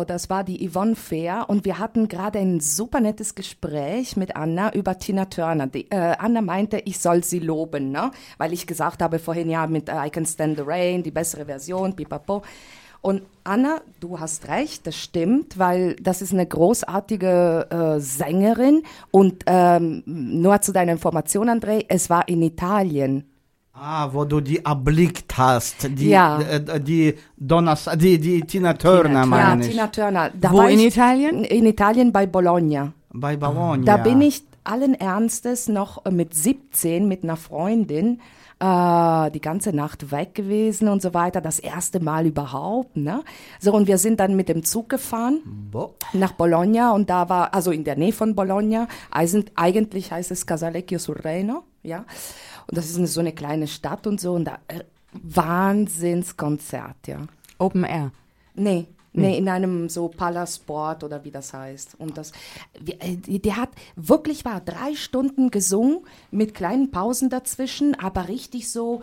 So, 0.00 0.04
das 0.04 0.30
war 0.30 0.44
die 0.44 0.66
Yvonne 0.66 0.96
Fair 0.96 1.44
und 1.48 1.66
wir 1.66 1.78
hatten 1.78 2.08
gerade 2.08 2.38
ein 2.38 2.60
super 2.60 3.00
nettes 3.00 3.34
Gespräch 3.34 4.16
mit 4.16 4.34
Anna 4.34 4.72
über 4.72 4.98
Tina 4.98 5.26
Turner. 5.26 5.66
Die, 5.66 5.90
äh, 5.90 6.14
Anna 6.18 6.40
meinte, 6.40 6.78
ich 6.86 6.98
soll 6.98 7.22
sie 7.22 7.38
loben, 7.38 7.90
ne? 7.90 8.10
weil 8.38 8.54
ich 8.54 8.66
gesagt 8.66 9.02
habe 9.02 9.18
vorhin 9.18 9.50
ja 9.50 9.66
mit 9.66 9.90
I 9.90 10.08
Can 10.08 10.24
Stand 10.24 10.56
the 10.56 10.62
Rain, 10.66 11.02
die 11.02 11.10
bessere 11.10 11.44
Version, 11.44 11.94
pipapo. 11.94 12.40
Und 13.02 13.24
Anna, 13.44 13.82
du 14.00 14.18
hast 14.18 14.48
recht, 14.48 14.86
das 14.86 14.96
stimmt, 14.96 15.58
weil 15.58 15.96
das 15.96 16.22
ist 16.22 16.32
eine 16.32 16.46
großartige 16.46 17.66
äh, 17.68 18.00
Sängerin 18.00 18.84
und 19.10 19.44
ähm, 19.44 20.02
nur 20.06 20.62
zu 20.62 20.72
deiner 20.72 20.92
Information, 20.92 21.50
André, 21.50 21.84
es 21.88 22.08
war 22.08 22.26
in 22.26 22.40
Italien. 22.40 23.29
Ah, 23.82 24.10
wo 24.12 24.26
du 24.26 24.40
die 24.42 24.62
erblickt 24.62 25.38
hast. 25.38 25.88
Die, 25.98 26.10
Ja. 26.10 26.38
äh, 26.40 26.78
die 26.80 27.14
Donners, 27.38 27.88
die, 27.96 28.18
die 28.18 28.42
Tina 28.42 28.74
Turner, 28.74 29.20
Ja, 29.20 29.26
meine 29.26 29.64
ich. 29.64 29.70
Tina 29.70 29.86
Turner. 29.86 30.30
Da 30.38 30.52
Wo 30.52 30.60
in 30.62 30.80
ich, 30.80 30.88
Italien? 30.88 31.44
In 31.44 31.64
Italien 31.64 32.12
bei 32.12 32.26
Bologna. 32.26 32.92
Bei 33.10 33.36
Bologna. 33.36 33.84
Da 33.86 33.96
bin 33.96 34.20
ich 34.20 34.42
allen 34.64 34.94
Ernstes 34.94 35.68
noch 35.68 36.04
äh, 36.04 36.10
mit 36.10 36.34
17 36.34 37.08
mit 37.08 37.24
einer 37.24 37.38
Freundin 37.38 38.20
äh, 38.60 39.30
die 39.30 39.40
ganze 39.40 39.74
Nacht 39.74 40.10
weg 40.12 40.34
gewesen 40.34 40.88
und 40.88 41.00
so 41.00 41.14
weiter. 41.14 41.40
Das 41.40 41.58
erste 41.58 42.00
Mal 42.00 42.26
überhaupt, 42.26 42.98
ne? 42.98 43.22
So, 43.60 43.72
und 43.72 43.86
wir 43.88 43.96
sind 43.96 44.20
dann 44.20 44.36
mit 44.36 44.50
dem 44.50 44.62
Zug 44.62 44.90
gefahren 44.90 45.40
Bo 45.72 45.94
nach 46.12 46.32
Bologna 46.32 46.92
und 46.92 47.08
da 47.08 47.30
war, 47.30 47.54
also 47.54 47.70
in 47.70 47.84
der 47.84 47.96
Nähe 47.96 48.12
von 48.12 48.34
Bologna, 48.34 48.86
eigentlich 49.56 50.12
heißt 50.12 50.30
es 50.30 50.44
Casalecchio 50.44 50.98
sul 50.98 51.16
Reno, 51.16 51.62
ja. 51.82 52.04
Und 52.70 52.76
das 52.76 52.88
ist 52.88 52.96
eine, 52.98 53.06
so 53.08 53.20
eine 53.20 53.32
kleine 53.32 53.66
Stadt 53.66 54.06
und 54.06 54.20
so 54.20 54.34
und 54.34 54.44
da, 54.44 54.58
äh, 54.68 54.80
Wahnsinnskonzert, 55.12 57.08
ja. 57.08 57.26
Open 57.58 57.84
Air. 57.84 58.12
Nee, 58.54 58.86
nee, 59.12 59.36
in 59.38 59.48
einem 59.48 59.88
so 59.88 60.08
Palasport 60.08 61.02
oder 61.02 61.24
wie 61.24 61.30
das 61.30 61.52
heißt. 61.52 61.96
Und 61.98 62.16
das, 62.16 62.30
äh, 63.00 63.16
die- 63.16 63.40
der 63.42 63.56
hat 63.56 63.70
wirklich 63.96 64.44
war 64.44 64.60
drei 64.60 64.94
Stunden 64.94 65.50
gesungen 65.50 66.00
mit 66.30 66.54
kleinen 66.54 66.90
Pausen 66.90 67.28
dazwischen, 67.28 67.98
aber 67.98 68.28
richtig 68.28 68.70
so. 68.70 69.02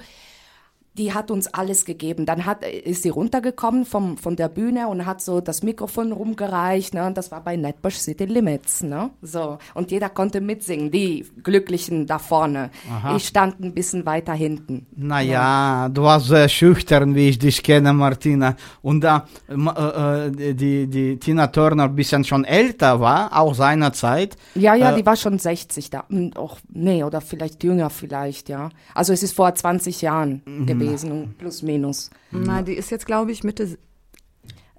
Die 0.97 1.13
hat 1.13 1.29
uns 1.31 1.47
alles 1.53 1.86
gegeben. 1.86 2.25
Dann 2.25 2.45
hat, 2.45 2.63
ist 2.65 3.03
sie 3.03 3.10
runtergekommen 3.10 3.86
vom, 3.86 4.17
von 4.17 4.36
der 4.36 4.49
Bühne 4.49 4.88
und 4.88 5.05
hat 5.05 5.21
so 5.21 5.41
das 5.41 5.62
Mikrofon 5.63 6.12
rumgereicht. 6.12 6.93
Ne? 6.93 7.05
Und 7.05 7.17
das 7.17 7.31
war 7.31 7.41
bei 7.43 7.55
Netbush 7.55 7.95
City 7.97 8.25
Limits. 8.25 8.81
Ne? 8.81 9.10
So. 9.21 9.60
Und 9.73 9.91
jeder 9.91 10.10
konnte 10.10 10.41
mitsingen, 10.41 10.89
die 10.91 11.25
Glücklichen 11.43 12.07
da 12.07 12.19
vorne. 12.19 12.71
Ich 13.15 13.27
stand 13.27 13.60
ein 13.60 13.73
bisschen 13.73 14.05
weiter 14.05 14.33
hinten. 14.33 14.88
Naja, 14.95 15.89
du 15.89 16.03
warst 16.03 16.27
sehr 16.27 16.49
schüchtern, 16.49 17.15
wie 17.15 17.29
ich 17.29 17.39
dich 17.39 17.62
kenne, 17.63 17.93
Martina. 17.93 18.55
Und 18.81 19.01
da 19.01 19.25
äh, 19.49 20.27
äh, 20.27 20.53
die, 20.53 20.88
die 20.88 21.17
Tina 21.17 21.47
Turner 21.47 21.83
ein 21.86 21.95
bisschen 21.95 22.23
schon 22.23 22.43
älter 22.43 22.99
war, 22.99 23.38
auch 23.38 23.53
seinerzeit. 23.55 24.36
Ja, 24.55 24.75
ja, 24.75 24.91
Äh, 24.91 24.95
die 24.95 25.05
war 25.05 25.15
schon 25.15 25.38
60 25.39 25.89
da. 25.89 26.05
Hm, 26.10 26.31
Och, 26.38 26.57
nee, 26.73 27.03
oder 27.03 27.21
vielleicht 27.21 27.63
jünger 27.63 27.89
vielleicht, 27.89 28.49
ja. 28.49 28.69
Also 28.93 29.13
es 29.13 29.23
ist 29.23 29.36
vor 29.36 29.53
20 29.53 30.01
Jahren 30.01 30.41
Mhm. 30.45 30.65
Gewesen, 30.88 31.36
plus 31.38 31.62
minus. 31.62 32.10
Na, 32.32 32.62
die 32.62 32.73
ist 32.73 32.89
jetzt, 32.91 33.06
glaube 33.06 33.32
ich, 33.32 33.43
Mitte 33.43 33.78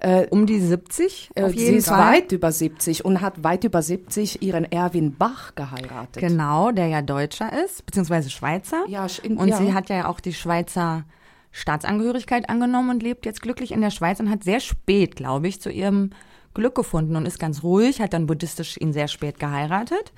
Äh, 0.01 0.27
um 0.29 0.45
die 0.45 0.61
70. 0.61 1.31
äh, 1.35 1.43
auf 1.43 1.51
sie 1.51 1.65
ist 1.75 1.89
Fall. 1.89 2.13
weit 2.13 2.31
über 2.31 2.53
70 2.53 3.03
und 3.03 3.19
hat 3.19 3.43
weit 3.43 3.65
über 3.65 3.81
70 3.81 4.41
ihren 4.41 4.63
Erwin 4.71 5.17
Bach 5.17 5.55
geheiratet. 5.55 6.21
Genau, 6.23 6.71
der 6.71 6.87
ja 6.87 7.01
Deutscher 7.01 7.51
ist, 7.65 7.85
beziehungsweise 7.85 8.29
Schweizer. 8.29 8.85
Ja, 8.87 9.07
in- 9.23 9.35
und 9.35 9.49
ja. 9.49 9.57
sie 9.57 9.73
hat 9.73 9.89
ja 9.89 10.07
auch 10.07 10.21
die 10.21 10.33
Schweizer 10.33 11.03
Staatsangehörigkeit 11.51 12.47
angenommen 12.49 12.91
und 12.91 13.03
lebt 13.03 13.25
jetzt 13.25 13.41
glücklich 13.41 13.71
in 13.71 13.81
der 13.81 13.89
Schweiz 13.91 14.19
und 14.21 14.29
hat 14.29 14.43
sehr 14.45 14.61
spät, 14.61 15.15
glaube 15.17 15.47
ich, 15.49 15.59
zu 15.59 15.69
ihrem 15.69 16.11
Glück 16.53 16.75
gefunden 16.75 17.15
und 17.15 17.25
ist 17.25 17.37
ganz 17.39 17.61
ruhig, 17.63 17.99
hat 17.99 18.13
dann 18.13 18.25
buddhistisch 18.25 18.77
ihn 18.77 18.93
sehr 18.93 19.07
spät 19.07 19.39
geheiratet. 19.39 20.13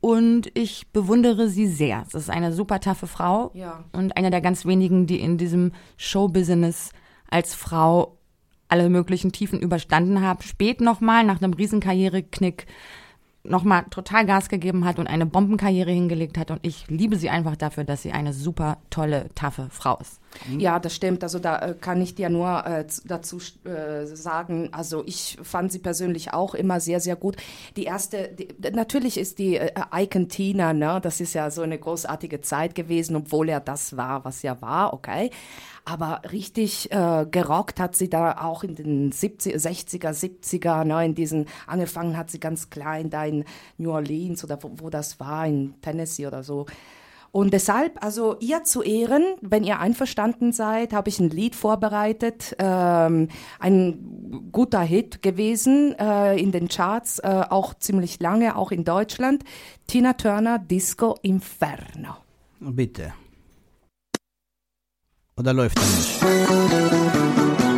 Und 0.00 0.50
ich 0.56 0.88
bewundere 0.92 1.48
sie 1.48 1.66
sehr. 1.66 2.04
Es 2.06 2.14
ist 2.14 2.30
eine 2.30 2.52
super 2.52 2.80
taffe 2.80 3.06
Frau 3.06 3.50
Ja. 3.54 3.84
und 3.92 4.16
eine 4.16 4.30
der 4.30 4.40
ganz 4.40 4.64
wenigen, 4.64 5.06
die 5.06 5.20
in 5.20 5.36
diesem 5.36 5.72
Showbusiness 5.96 6.90
als 7.30 7.54
Frau 7.54 8.16
alle 8.68 8.88
möglichen 8.88 9.32
Tiefen 9.32 9.60
überstanden 9.60 10.22
haben. 10.22 10.42
Spät 10.42 10.80
nochmal, 10.80 11.24
nach 11.24 11.42
einem 11.42 11.52
Riesenkarriereknick, 11.52 12.66
nochmal 13.42 13.84
total 13.90 14.26
Gas 14.26 14.48
gegeben 14.48 14.84
hat 14.84 14.98
und 14.98 15.06
eine 15.06 15.26
Bombenkarriere 15.26 15.90
hingelegt 15.90 16.38
hat. 16.38 16.50
Und 16.50 16.60
ich 16.62 16.86
liebe 16.88 17.16
sie 17.16 17.30
einfach 17.30 17.56
dafür, 17.56 17.84
dass 17.84 18.02
sie 18.02 18.12
eine 18.12 18.32
super 18.32 18.78
tolle, 18.90 19.28
taffe 19.34 19.68
Frau 19.70 19.98
ist. 19.98 20.19
Ja, 20.58 20.78
das 20.78 20.94
stimmt. 20.94 21.22
Also 21.22 21.38
da 21.38 21.58
äh, 21.58 21.74
kann 21.74 22.00
ich 22.00 22.14
dir 22.14 22.30
nur 22.30 22.64
äh, 22.66 22.86
dazu 23.04 23.38
äh, 23.64 24.06
sagen, 24.06 24.70
also 24.72 25.02
ich 25.06 25.38
fand 25.42 25.72
sie 25.72 25.78
persönlich 25.78 26.32
auch 26.32 26.54
immer 26.54 26.80
sehr, 26.80 27.00
sehr 27.00 27.16
gut. 27.16 27.36
Die 27.76 27.84
erste, 27.84 28.28
die, 28.28 28.48
natürlich 28.72 29.18
ist 29.18 29.38
die 29.38 29.56
äh, 29.56 29.70
Icon 29.94 30.28
Tina, 30.28 30.72
ne, 30.72 31.00
das 31.02 31.20
ist 31.20 31.34
ja 31.34 31.50
so 31.50 31.62
eine 31.62 31.78
großartige 31.78 32.40
Zeit 32.40 32.74
gewesen, 32.74 33.16
obwohl 33.16 33.48
er 33.48 33.60
das 33.60 33.96
war, 33.96 34.24
was 34.24 34.42
er 34.44 34.60
war, 34.62 34.92
okay. 34.92 35.30
Aber 35.84 36.22
richtig 36.30 36.92
äh, 36.92 37.26
gerockt 37.30 37.80
hat 37.80 37.96
sie 37.96 38.08
da 38.08 38.42
auch 38.42 38.62
in 38.62 38.74
den 38.76 39.12
70, 39.12 39.56
60er, 39.56 40.10
70er, 40.10 40.84
ne, 40.84 41.04
in 41.04 41.14
diesen, 41.14 41.46
angefangen 41.66 42.16
hat 42.16 42.30
sie 42.30 42.40
ganz 42.40 42.70
klein 42.70 43.10
da 43.10 43.24
in 43.24 43.44
New 43.78 43.90
Orleans 43.90 44.44
oder 44.44 44.62
wo, 44.62 44.70
wo 44.76 44.90
das 44.90 45.18
war, 45.20 45.46
in 45.46 45.74
Tennessee 45.82 46.26
oder 46.26 46.42
so. 46.42 46.66
Und 47.32 47.52
deshalb, 47.52 48.02
also 48.04 48.36
ihr 48.40 48.64
zu 48.64 48.82
Ehren, 48.82 49.22
wenn 49.40 49.62
ihr 49.62 49.78
einverstanden 49.78 50.52
seid, 50.52 50.92
habe 50.92 51.08
ich 51.08 51.20
ein 51.20 51.30
Lied 51.30 51.54
vorbereitet, 51.54 52.56
ähm, 52.58 53.28
ein 53.60 54.48
guter 54.50 54.80
Hit 54.80 55.22
gewesen 55.22 55.94
äh, 55.98 56.36
in 56.36 56.50
den 56.50 56.68
Charts, 56.68 57.20
äh, 57.20 57.44
auch 57.48 57.74
ziemlich 57.74 58.18
lange, 58.20 58.56
auch 58.56 58.72
in 58.72 58.84
Deutschland. 58.84 59.44
Tina 59.86 60.14
Turner, 60.14 60.58
Disco 60.58 61.16
Inferno. 61.22 62.16
Bitte. 62.58 63.14
Oder 65.36 65.54
läuft 65.54 65.78
er 65.78 65.84
nicht? 65.86 67.69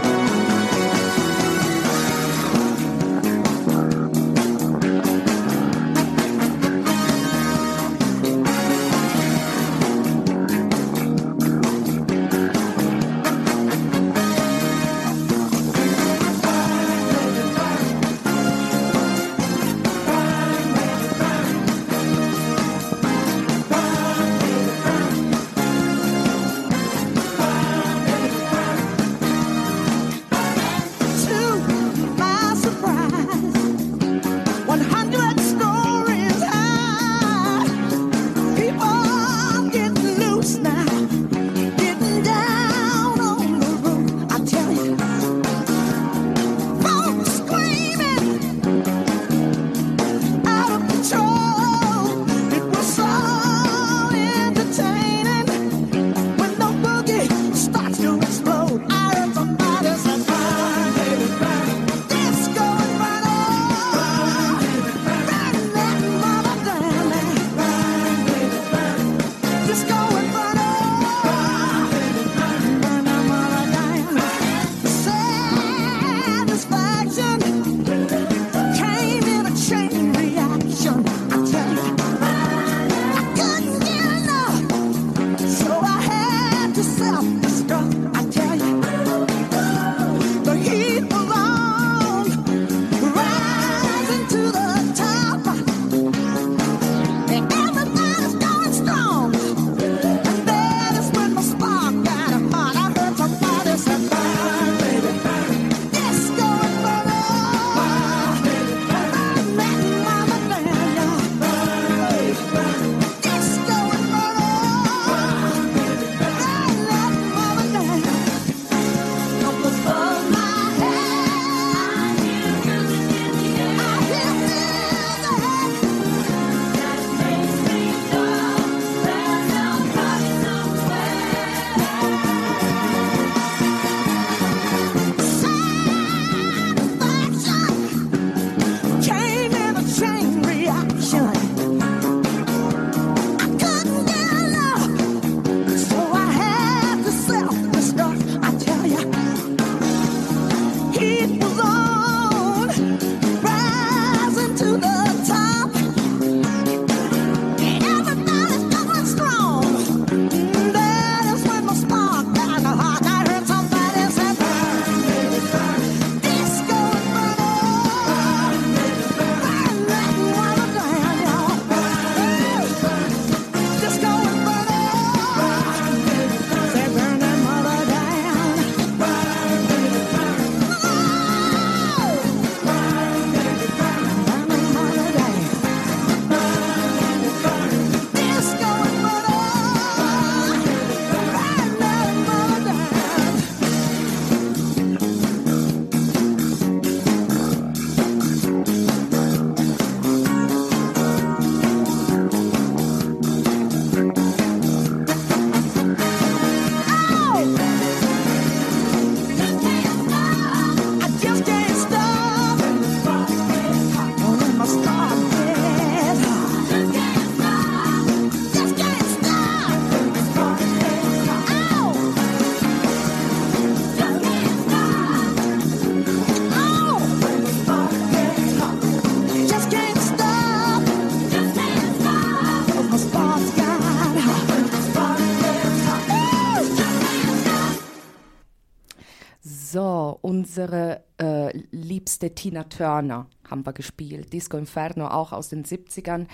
Liebste 242.22 242.34
Tina 242.34 242.64
Turner 242.64 243.26
haben 243.48 243.66
wir 243.66 243.72
gespielt. 243.72 244.32
Disco 244.32 244.56
Inferno 244.56 245.08
auch 245.08 245.32
aus 245.32 245.48
den 245.48 245.64
70ern. 245.64 246.26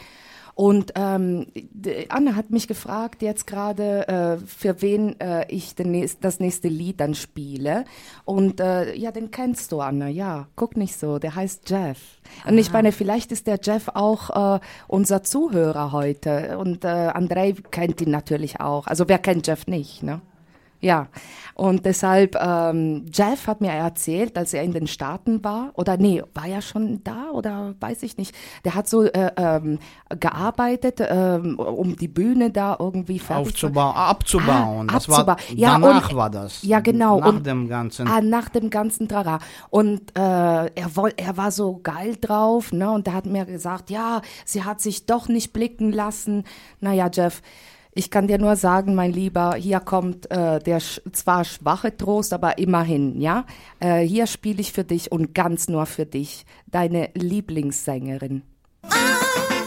Und 0.55 0.93
ähm, 0.97 1.47
Anne 2.09 2.35
hat 2.35 2.51
mich 2.51 2.67
gefragt 2.67 3.23
jetzt 3.23 3.47
gerade, 3.47 4.09
äh, 4.09 4.39
für 4.45 4.83
wen 4.83 5.19
äh, 5.21 5.47
ich 5.49 5.79
nächst, 5.79 6.25
das 6.25 6.41
nächste 6.41 6.67
Lied 6.67 6.99
dann 7.01 7.15
spiele. 7.15 7.85
Und 8.25 8.61
äh, 8.61 8.93
ja, 8.95 9.13
den 9.13 9.31
kennst 9.31 9.71
du, 9.71 9.81
Anne. 9.81 10.11
Ja, 10.11 10.49
guck 10.57 10.77
nicht 10.77 10.99
so. 10.99 11.21
Der 11.21 11.37
heißt 11.37 11.71
Jeff. 11.71 12.21
Und 12.45 12.59
ich 12.59 12.73
meine, 12.73 12.91
vielleicht 12.91 13.31
ist 13.31 13.47
der 13.47 13.61
Jeff 13.63 13.89
auch 13.95 14.57
äh, 14.57 14.61
unser 14.89 15.23
Zuhörer 15.23 15.93
heute. 15.93 16.59
Und 16.59 16.85
äh, 16.85 16.89
Andrei 16.89 17.55
kennt 17.71 18.01
ihn 18.01 18.11
natürlich 18.11 18.61
auch. 18.61 18.89
Also 18.89 19.09
wer 19.09 19.19
kennt 19.19 19.47
Jeff 19.47 19.69
nicht, 19.69 20.03
ne? 20.03 20.21
Ja, 20.81 21.09
und 21.55 21.85
deshalb, 21.87 22.37
ähm, 22.41 23.07
Jeff 23.13 23.49
hat 23.49 23.61
mir 23.61 23.73
erzählt, 23.73 24.39
als 24.39 24.55
er 24.55 24.63
in 24.63 24.73
den 24.73 24.87
Staaten 24.87 25.43
war, 25.43 25.73
oder 25.75 25.97
nee, 25.97 26.23
war 26.35 26.47
er 26.47 26.63
schon 26.63 27.03
da 27.03 27.31
oder 27.33 27.75
weiß 27.81 28.05
ich 28.05 28.17
nicht, 28.17 28.33
der 28.65 28.77
hat 28.77 28.89
so 28.89 29.03
äh, 29.03 29.33
ähm, 29.37 29.81
gearbeitet, 30.21 31.01
ähm, 31.01 31.59
um 31.59 31.97
die 31.97 32.07
Bühne 32.07 32.51
da 32.51 32.77
irgendwie 32.79 33.19
fertig 33.19 33.57
zu 33.57 33.67
Aufzubauen, 33.67 33.97
abzubauen. 33.97 34.89
Ah, 34.91 34.93
das 34.93 35.09
abzubauen. 35.09 35.27
War, 35.27 35.37
Ja, 35.57 35.73
danach 35.79 36.11
und- 36.11 36.17
war 36.17 36.31
das. 36.31 36.63
Ja, 36.63 36.79
genau. 36.81 37.19
Nach 37.21 37.27
und, 37.29 37.47
dem 37.47 37.69
ganzen. 37.69 38.07
Ah, 38.07 38.21
nach 38.21 38.49
dem 38.49 38.71
ganzen 38.71 39.09
Trara. 39.09 39.41
Und 39.71 40.17
äh, 40.17 40.21
er, 40.21 40.91
woll, 40.97 41.13
er 41.17 41.37
war 41.37 41.51
so 41.51 41.81
geil 41.83 42.17
drauf, 42.21 42.73
ne? 42.73 42.91
Und 42.91 43.07
er 43.09 43.15
hat 43.15 43.27
mir 43.27 43.45
gesagt, 43.47 43.91
ja, 43.91 44.23
sie 44.45 44.63
hat 44.65 44.81
sich 44.81 45.07
doch 45.07 45.29
nicht 45.29 45.53
blicken 45.53 45.93
lassen. 45.93 46.45
Naja, 46.81 47.11
Jeff, 47.13 47.43
ich 47.99 48.13
kann 48.13 48.29
dir 48.29 48.39
nur 48.39 48.55
sagen, 48.55 48.95
mein 48.95 49.13
Lieber, 49.13 49.57
hier 49.57 49.81
kommt 49.81 50.31
äh, 50.31 50.61
der 50.61 50.79
sch 50.79 51.01
zwar 51.11 51.43
schwache 51.45 51.97
Trost, 51.97 52.33
aber 52.33 52.57
immerhin, 52.59 53.21
ja. 53.21 53.45
Äh, 53.81 54.03
hier 54.03 54.29
spiele 54.29 54.61
ich 54.61 54.73
für 54.73 54.85
dich 54.85 55.11
und 55.11 55.35
ganz 55.35 55.69
nur 55.69 55.85
für 55.85 56.07
dich, 56.07 56.47
deine 56.69 57.11
Lieblingssängerin. 57.15 58.43
I 58.85 59.58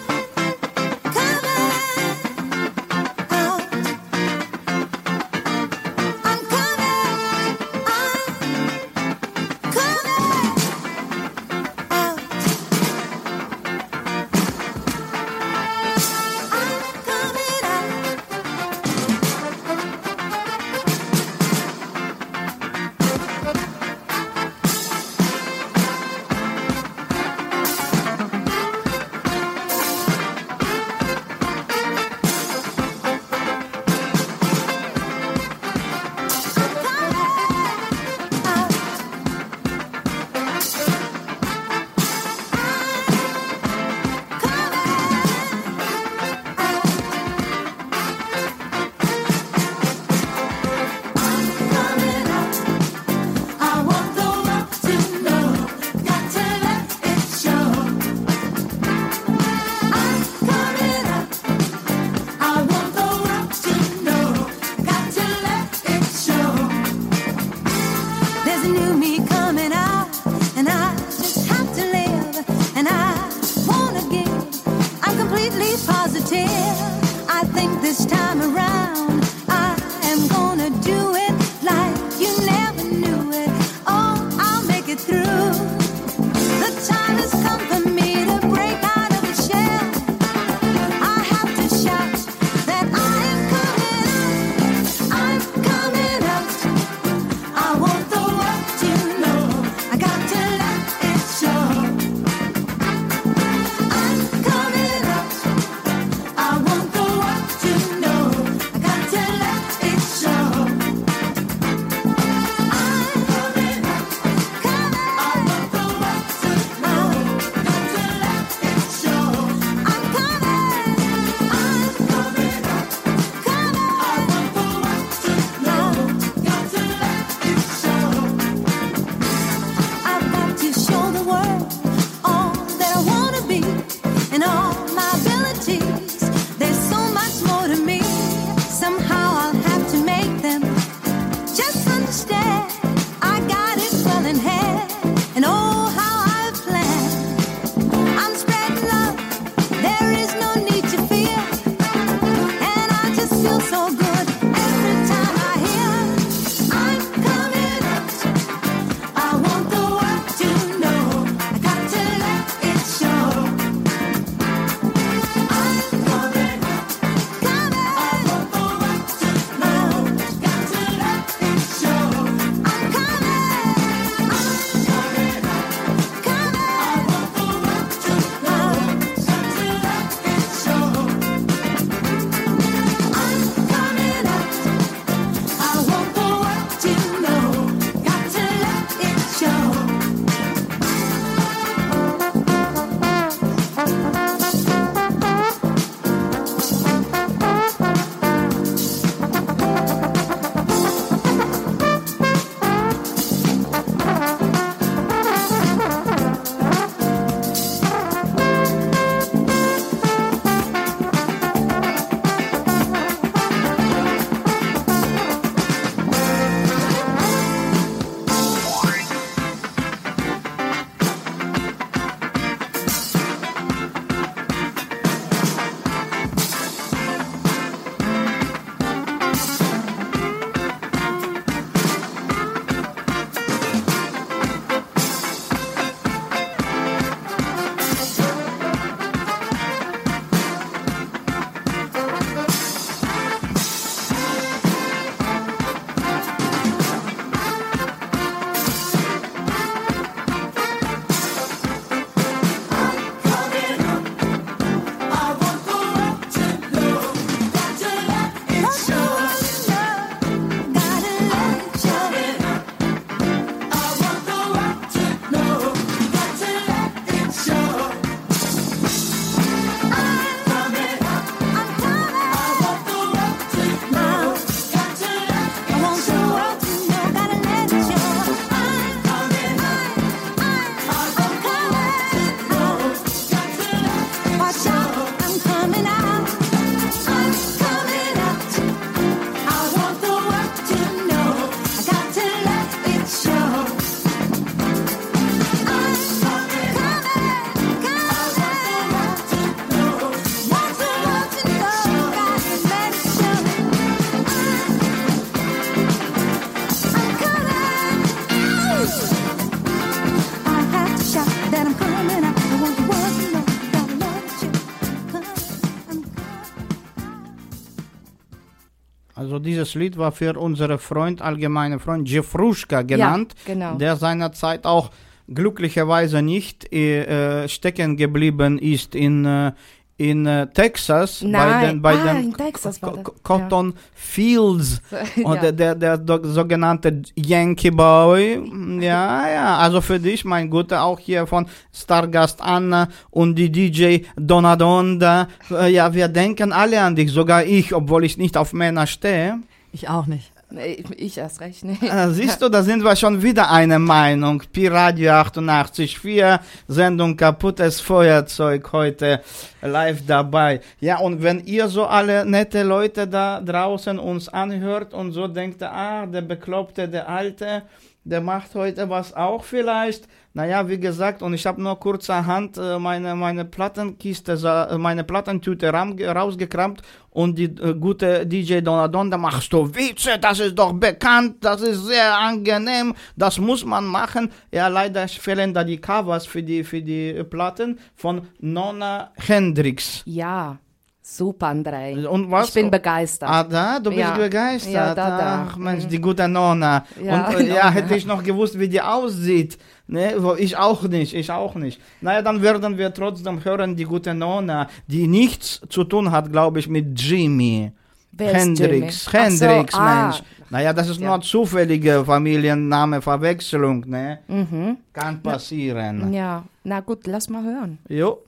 dieses 319.62 319.76
Lied 319.76 319.98
war 319.98 320.12
für 320.12 320.38
unseren 320.40 320.80
Freund, 320.80 321.22
allgemeine 321.22 321.80
Freund, 321.80 322.10
Jefruschka 322.10 322.82
genannt, 322.82 323.36
genau. 323.46 323.76
der 323.76 323.96
seinerzeit 323.96 324.66
auch 324.66 324.90
glücklicherweise 325.34 326.22
nicht 326.22 326.72
äh, 326.74 327.44
äh, 327.44 327.48
stecken 327.48 327.96
geblieben 327.96 328.58
ist 328.60 328.96
in, 328.96 329.24
äh, 329.26 329.52
in 329.98 330.26
äh, 330.26 330.48
Texas 330.48 331.20
bei 331.22 331.28
Nein. 331.30 331.62
den, 331.68 331.82
bei 331.82 331.94
Ah, 331.94 332.14
den 332.16 332.34
Texas 332.34 332.82
war 332.82 332.94
das, 332.96 333.04
Co- 333.04 333.14
Cotton 333.22 333.74
Fields 333.94 334.82
und 335.24 335.42
Ja. 335.44 335.52
der, 335.52 335.76
der, 335.76 335.98
der 335.98 336.20
sogenannte 336.24 337.04
Yankee 337.16 337.70
Boy. 337.72 338.42
Ja, 338.82 339.30
ja, 339.30 339.58
also 339.58 339.80
für 339.80 340.00
dich, 340.00 340.26
mein 340.26 340.50
Guter, 340.50 340.84
auch 340.84 340.98
hier 341.00 341.28
von 341.28 341.46
Stargast 341.72 342.42
Anna 342.42 342.88
und 343.12 343.36
die 343.36 343.52
DJ 343.52 344.00
Donadonda. 344.18 345.28
Äh, 345.52 345.72
Ja, 345.72 345.94
wir 345.94 346.08
denken 346.08 346.52
alle 346.52 346.82
an 346.82 346.96
dich, 346.96 347.12
sogar 347.12 347.44
ich, 347.46 347.74
obwohl 347.76 348.04
ich 348.04 348.18
nicht 348.18 348.36
auf 348.38 348.54
Männer 348.54 348.88
stehe. 348.88 349.40
Ich 349.74 349.88
auch 349.88 350.06
nicht. 350.06 350.32
Nee, 350.50 350.84
ich 350.98 351.18
erst 351.18 351.40
recht 351.40 351.64
nicht. 351.64 351.82
Äh, 351.82 352.10
siehst 352.10 352.42
du, 352.42 352.50
da 352.50 352.62
sind 352.62 352.84
wir 352.84 352.94
schon 352.98 353.24
wieder 353.24 353.50
eine 353.50 353.80
Meinung. 353.80 354.44
Pi 354.52 354.68
Radio 354.68 355.12
88.4, 355.12 356.40
Sendung 356.68 357.16
Kaputtes 357.16 357.80
Feuerzeug 357.80 358.70
heute 358.74 359.22
live 359.62 360.06
dabei. 360.06 360.60
Ja, 360.82 361.00
und 361.00 361.24
wenn 361.24 361.46
ihr 361.46 361.70
so 361.70 361.86
alle 361.86 362.26
nette 362.26 362.64
Leute 362.64 363.08
da 363.08 363.40
draußen 363.40 363.98
uns 363.98 364.28
anhört 364.28 364.94
und 364.94 365.14
so 365.14 365.30
denkt, 365.30 365.64
ah, 365.64 366.06
der 366.06 366.22
Bekloppte, 366.22 366.90
der 366.90 367.08
Alte, 367.08 367.64
der 368.04 368.20
macht 368.20 368.54
heute 368.56 368.90
was 368.90 369.14
auch 369.14 369.46
vielleicht. 369.46 370.06
Naja, 370.34 370.66
wie 370.70 370.80
gesagt, 370.80 371.22
und 371.22 371.34
ich 371.34 371.46
habe 371.46 371.62
nur 371.62 371.78
kurzerhand 371.78 372.58
äh, 372.58 372.80
meine, 372.80 373.16
meine 373.16 373.44
Plattenkiste, 373.44 374.34
äh, 374.72 374.78
meine 374.78 375.04
Plattentüte 375.04 375.74
ram, 375.74 375.98
rausgekramt 376.00 376.82
und 377.10 377.38
die 377.38 377.46
äh, 377.46 377.74
gute 377.74 378.26
DJ 378.26 378.62
Donadonda 378.62 379.18
machst 379.18 379.52
du 379.52 379.68
Witze, 379.76 380.12
das 380.22 380.40
ist 380.40 380.56
doch 380.58 380.72
bekannt, 380.72 381.36
das 381.42 381.62
ist 381.62 381.86
sehr 381.86 382.18
angenehm, 382.18 382.94
das 383.18 383.40
muss 383.40 383.66
man 383.66 383.86
machen. 383.86 384.32
Ja, 384.54 384.70
leider 384.70 385.06
fehlen 385.10 385.54
da 385.54 385.66
die 385.66 385.82
Covers 385.82 386.26
für 386.26 386.42
die, 386.42 386.64
für 386.64 386.82
die 386.82 387.24
Platten 387.26 387.78
von 387.96 388.22
Nonna 388.40 389.12
Hendrix. 389.18 390.02
Ja, 390.06 390.58
super, 391.02 391.48
Andrei. 391.48 392.08
Und 392.08 392.32
was? 392.32 392.48
Ich 392.48 392.54
bin 392.54 392.72
begeistert. 392.72 393.30
Ah, 393.30 393.44
da, 393.44 393.80
du 393.80 393.90
bist 393.90 394.00
Ja. 394.02 394.16
begeistert. 394.16 394.74
Ja, 394.74 394.96
da, 394.96 395.18
da. 395.18 395.48
Ach, 395.50 395.58
Mensch, 395.58 395.88
die 395.88 396.00
gute 396.00 396.26
Nonna. 396.30 396.86
Ja, 397.04 397.28
Und 397.28 397.36
äh, 397.42 397.54
ja, 397.54 397.70
hätte 397.70 397.96
ich 397.96 398.06
noch 398.06 398.24
gewusst, 398.24 398.58
wie 398.58 398.70
die 398.70 398.80
aussieht. 398.82 399.58
Ne, 399.92 400.16
ich 400.38 400.56
auch 400.56 400.84
nicht, 400.84 401.14
ich 401.14 401.30
auch 401.32 401.56
nicht. 401.56 401.82
Naja, 402.00 402.22
dann 402.22 402.42
werden 402.42 402.78
wir 402.78 402.94
trotzdem 402.94 403.44
hören, 403.44 403.76
die 403.76 403.84
gute 403.84 404.14
Nonna, 404.14 404.70
die 404.88 405.06
nichts 405.06 405.60
zu 405.68 405.84
tun 405.84 406.12
hat, 406.12 406.32
glaube 406.32 406.60
ich, 406.60 406.70
mit 406.70 406.98
Jimmy. 406.98 407.74
Wer 408.14 408.34
Hendrix, 408.34 409.06
Jimmy? 409.12 409.26
Ach 409.26 409.32
so, 409.32 409.46
Hendrix, 409.46 409.74
ah. 409.76 410.04
Mensch. 410.06 410.24
Naja, 410.50 410.72
das 410.72 410.88
ist 410.88 411.02
Ja. 411.02 411.08
nur 411.10 411.20
zufällige 411.22 412.06
Familienname, 412.06 413.02
Verwechslung, 413.02 413.84
ne? 413.86 414.20
Mhm. 414.30 414.78
Kann 414.94 415.22
passieren. 415.22 416.14
Ja, 416.14 416.46
na 416.64 416.80
gut, 416.80 417.06
lass 417.08 417.28
mal 417.28 417.44
hören. 417.44 417.78
Jo. 417.90 418.20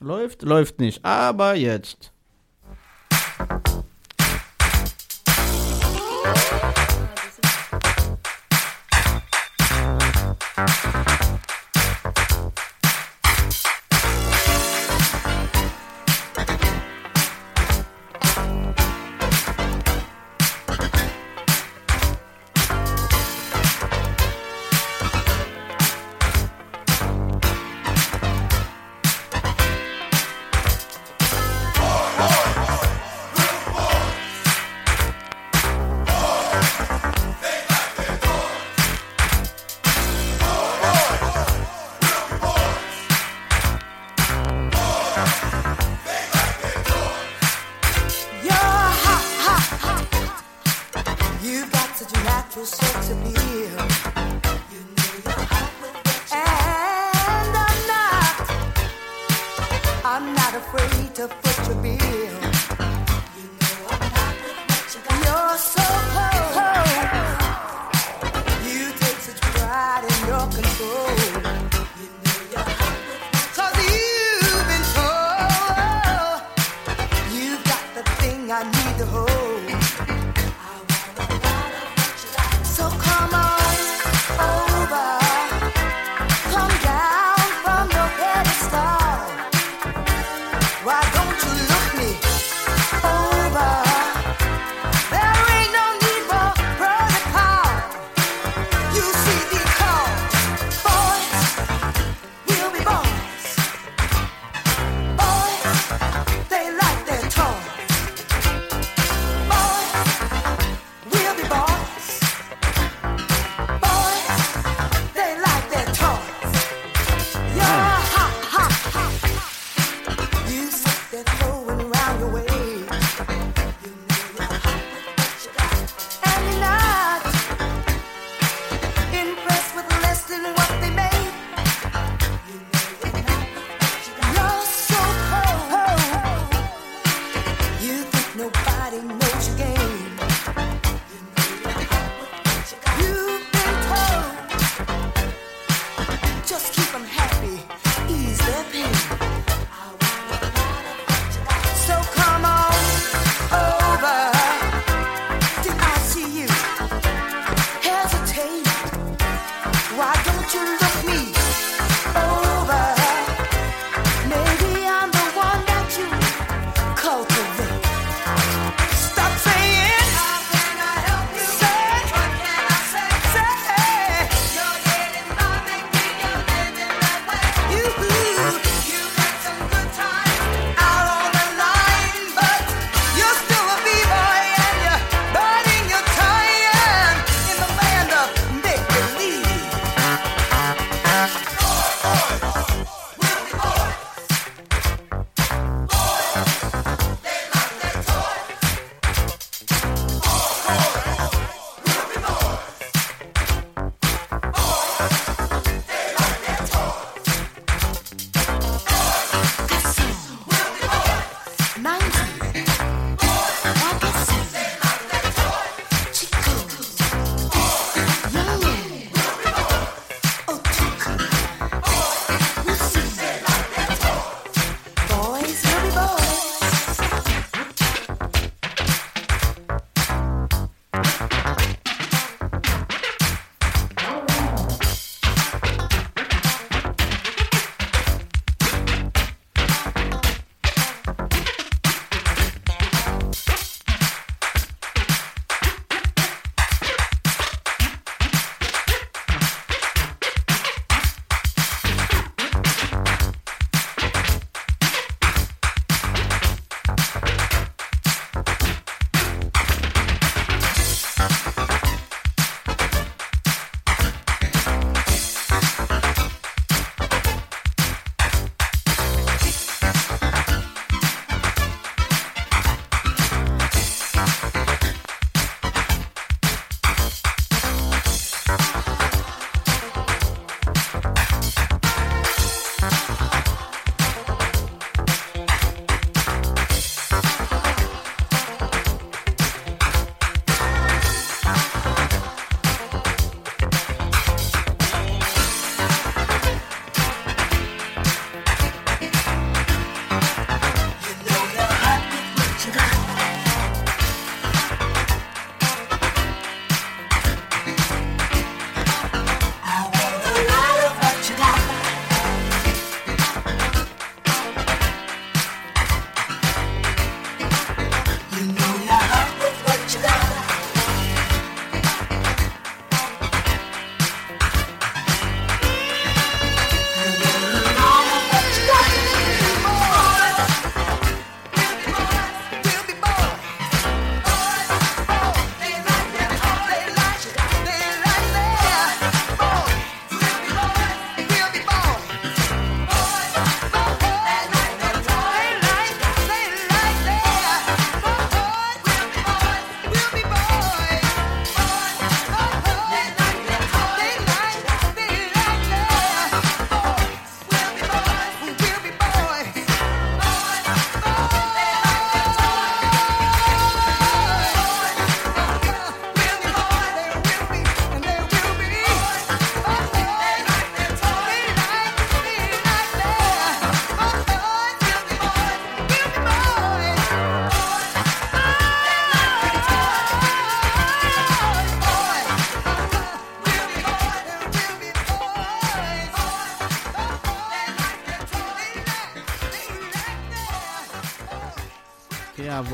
Läuft, 0.00 0.40
läuft 0.42 0.80
nicht. 0.80 1.04
Aber 1.04 1.54
jetzt. 1.54 2.12
Thank 10.56 10.85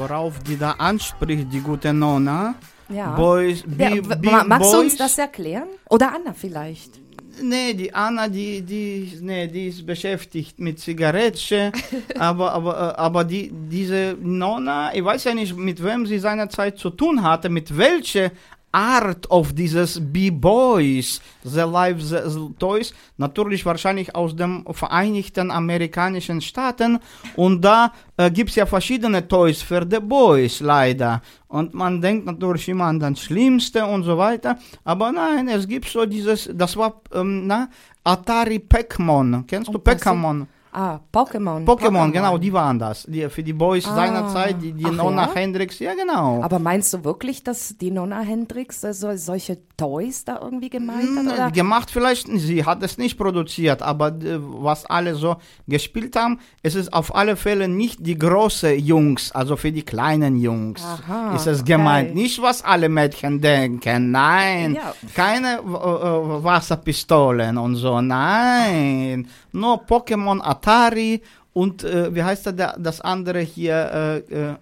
worauf 0.03 0.39
die 0.41 0.57
da 0.59 0.73
anspricht, 0.73 1.47
die 1.53 1.61
gute 1.61 1.93
Nonna. 1.93 2.55
Ja. 2.89 3.15
Boys, 3.15 3.63
Bi- 3.67 4.03
ma- 4.31 4.45
magst 4.45 4.73
du 4.73 4.79
uns 4.81 4.93
Boys. 4.93 4.99
das 4.99 5.19
erklären? 5.19 5.69
Oder 5.89 6.13
Anna 6.15 6.33
vielleicht? 6.35 7.01
Nee, 7.41 7.73
die 7.73 7.95
Anna, 7.95 8.29
die, 8.29 8.61
die, 8.61 9.19
nee, 9.23 9.47
die 9.47 9.69
ist 9.69 9.87
beschäftigt 9.87 10.59
mit 10.61 10.79
Zigarettchen, 10.79 11.73
aber, 12.19 12.53
aber, 12.53 12.73
äh, 12.75 13.01
aber 13.01 13.25
die, 13.25 13.51
diese 13.51 14.17
Nonna, 14.21 14.95
ich 14.95 15.03
weiß 15.03 15.25
ja 15.25 15.33
nicht, 15.35 15.57
mit 15.57 15.83
wem 15.83 16.05
sie 16.07 16.19
seinerzeit 16.19 16.77
zu 16.79 16.91
tun 16.91 17.23
hatte, 17.23 17.49
mit 17.49 17.75
welcher 17.79 18.33
Art 18.73 19.31
of 19.31 19.53
dieses 19.53 20.01
B-Boys, 20.01 21.21
The 21.45 21.61
Life, 21.61 22.01
the, 22.01 22.17
the 22.27 22.55
Toys, 22.59 22.95
natürlich 23.19 23.65
wahrscheinlich 23.67 24.15
aus 24.15 24.35
den 24.35 24.65
Vereinigten 24.71 25.51
Amerikanischen 25.51 26.41
Staaten. 26.41 26.99
Und 27.37 27.63
da 27.63 27.93
äh, 28.17 28.31
gibt's 28.31 28.57
ja 28.57 28.67
verschiedene 28.67 29.29
Toys 29.29 29.63
für 29.63 29.85
die 29.85 30.01
Boys 30.01 30.61
leider. 30.61 31.21
Und 31.49 31.75
man 31.75 32.01
denkt 32.01 32.25
natürlich 32.25 32.69
immer 32.69 32.87
an 32.87 32.99
das 32.99 33.21
Schlimmste 33.21 33.85
und 33.85 34.05
so 34.05 34.17
weiter, 34.17 34.59
aber 34.85 35.13
nein, 35.13 35.49
es 35.49 35.69
gibt 35.69 35.87
so 35.87 36.07
dieses, 36.07 36.49
das 36.53 36.77
war, 36.77 37.03
ähm, 37.13 37.47
na, 37.47 37.69
Atari 38.03 38.59
Pac-Man, 38.59 39.47
kennst 39.47 39.69
du 39.69 39.75
Und 39.75 39.85
Pac-Man? 39.85 40.49
Ah, 40.75 41.01
Pokémon. 41.13 41.67
Pokémon, 41.67 42.11
genau, 42.11 42.39
die 42.39 42.51
waren 42.51 42.79
das, 42.79 43.05
die, 43.07 43.29
für 43.29 43.43
die 43.43 43.53
Boys 43.53 43.87
Ah, 43.87 43.95
seinerzeit, 43.95 44.57
die, 44.63 44.73
die 44.73 44.87
ach 44.87 44.93
Nonna 44.93 45.27
ja? 45.27 45.35
Hendrix, 45.35 45.79
ja 45.81 45.93
genau. 45.95 46.43
Aber 46.43 46.59
meinst 46.59 46.95
du 46.95 47.05
wirklich, 47.05 47.45
dass 47.45 47.77
die 47.77 47.91
Nonna 47.91 48.21
Hendrix 48.21 48.83
äh, 48.83 48.95
so, 48.95 49.15
solche 49.17 49.59
Toys 49.77 50.25
da 50.25 50.41
irgendwie 50.41 50.71
gemeint 50.71 51.11
hat? 51.19 51.27
Oder? 51.35 51.47
Hm, 51.49 51.53
Gemacht 51.53 51.91
vielleicht, 51.91 52.27
sie 52.27 52.65
hat 52.65 52.83
es 52.83 52.97
nicht 52.97 53.19
produziert, 53.19 53.83
aber 53.83 54.09
äh, 54.09 54.39
was 54.41 54.87
alle 54.87 55.15
so 55.15 55.37
gespielt 55.69 56.17
haben, 56.17 56.39
es 56.63 56.75
ist 56.75 56.91
auf 56.95 57.15
alle 57.15 57.37
Fälle 57.37 57.69
nicht 57.69 58.07
die 58.07 58.17
große 58.17 58.73
Jungs, 58.73 59.31
also 59.33 59.57
für 59.57 59.73
die 59.73 59.83
kleinen 59.83 60.37
Jungs 60.39 60.83
Aha, 60.83 61.35
ist 61.35 61.47
es 61.47 61.63
gemeint. 61.67 62.13
okay. 62.13 62.19
Nicht, 62.19 62.41
was 62.41 62.65
alle 62.65 62.89
Mädchen 62.89 63.43
denken, 63.43 64.11
nein. 64.11 64.77
Ja. 64.77 64.95
Keine 65.15 65.59
äh, 65.59 65.61
äh, 65.61 66.45
Wasserpistolen 66.45 67.59
und 67.59 67.77
so, 67.77 68.01
nein. 68.01 69.29
Nur 69.53 69.83
Pokémon, 69.85 70.41
Atari 70.63 71.21
und 71.53 71.85
äh, 71.85 72.15
wie 72.15 72.23
heißt 72.23 72.47
der, 72.47 72.77
das 72.79 73.01
andere 73.01 73.41
hier? 73.41 74.23
Äh, 74.31 74.35
äh? 74.35 74.55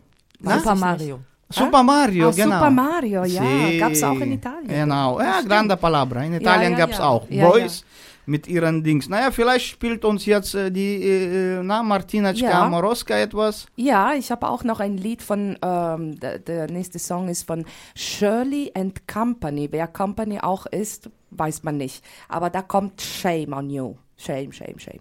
Super 0.42 0.74
Mario. 0.74 1.20
Super 1.52 1.82
Mario, 1.82 2.28
Ah, 2.28 2.32
genau. 2.32 2.58
Super 2.58 2.70
Mario, 2.70 3.24
ja. 3.24 3.42
Sí. 3.42 3.78
Gab's 3.78 4.02
auch 4.04 4.20
in 4.20 4.32
Italien. 4.32 4.68
Genau, 4.68 5.20
ja, 5.20 5.40
grande 5.42 5.76
palabra. 5.76 6.22
In 6.22 6.34
Ja, 6.34 6.38
Italien 6.40 6.72
ja, 6.72 6.78
gab's 6.78 6.98
ja. 6.98 7.04
auch. 7.08 7.28
Ja, 7.28 7.48
Boys 7.48 7.84
mit 8.26 8.46
ihren 8.46 8.84
Dings. 8.84 9.08
Naja, 9.08 9.32
vielleicht 9.32 9.66
spielt 9.66 10.04
uns 10.04 10.24
jetzt 10.26 10.54
äh, 10.54 10.70
die, 10.70 11.02
äh, 11.02 11.62
na, 11.64 11.82
Martineczka 11.82 12.70
Ja. 12.70 13.18
Etwas. 13.18 13.66
Ja, 13.74 14.12
ich 14.14 14.30
habe 14.30 14.48
auch 14.48 14.62
noch 14.62 14.78
ein 14.78 14.96
Lied 14.96 15.22
von, 15.22 15.58
ähm, 15.60 16.20
der, 16.20 16.38
der 16.38 16.70
nächste 16.70 17.00
Song 17.00 17.28
ist 17.28 17.44
von 17.44 17.64
Shirley 17.96 18.70
and 18.74 19.08
Company. 19.08 19.68
Wer 19.72 19.88
Company 19.88 20.38
auch 20.38 20.66
ist, 20.66 21.10
weiß 21.32 21.64
man 21.64 21.76
nicht. 21.76 22.04
Aber 22.28 22.50
da 22.50 22.62
kommt 22.62 23.00
Shame 23.00 23.52
on 23.52 23.68
You. 23.68 23.96
Shame, 24.16 24.52
shame, 24.52 24.78
shame. 24.78 25.00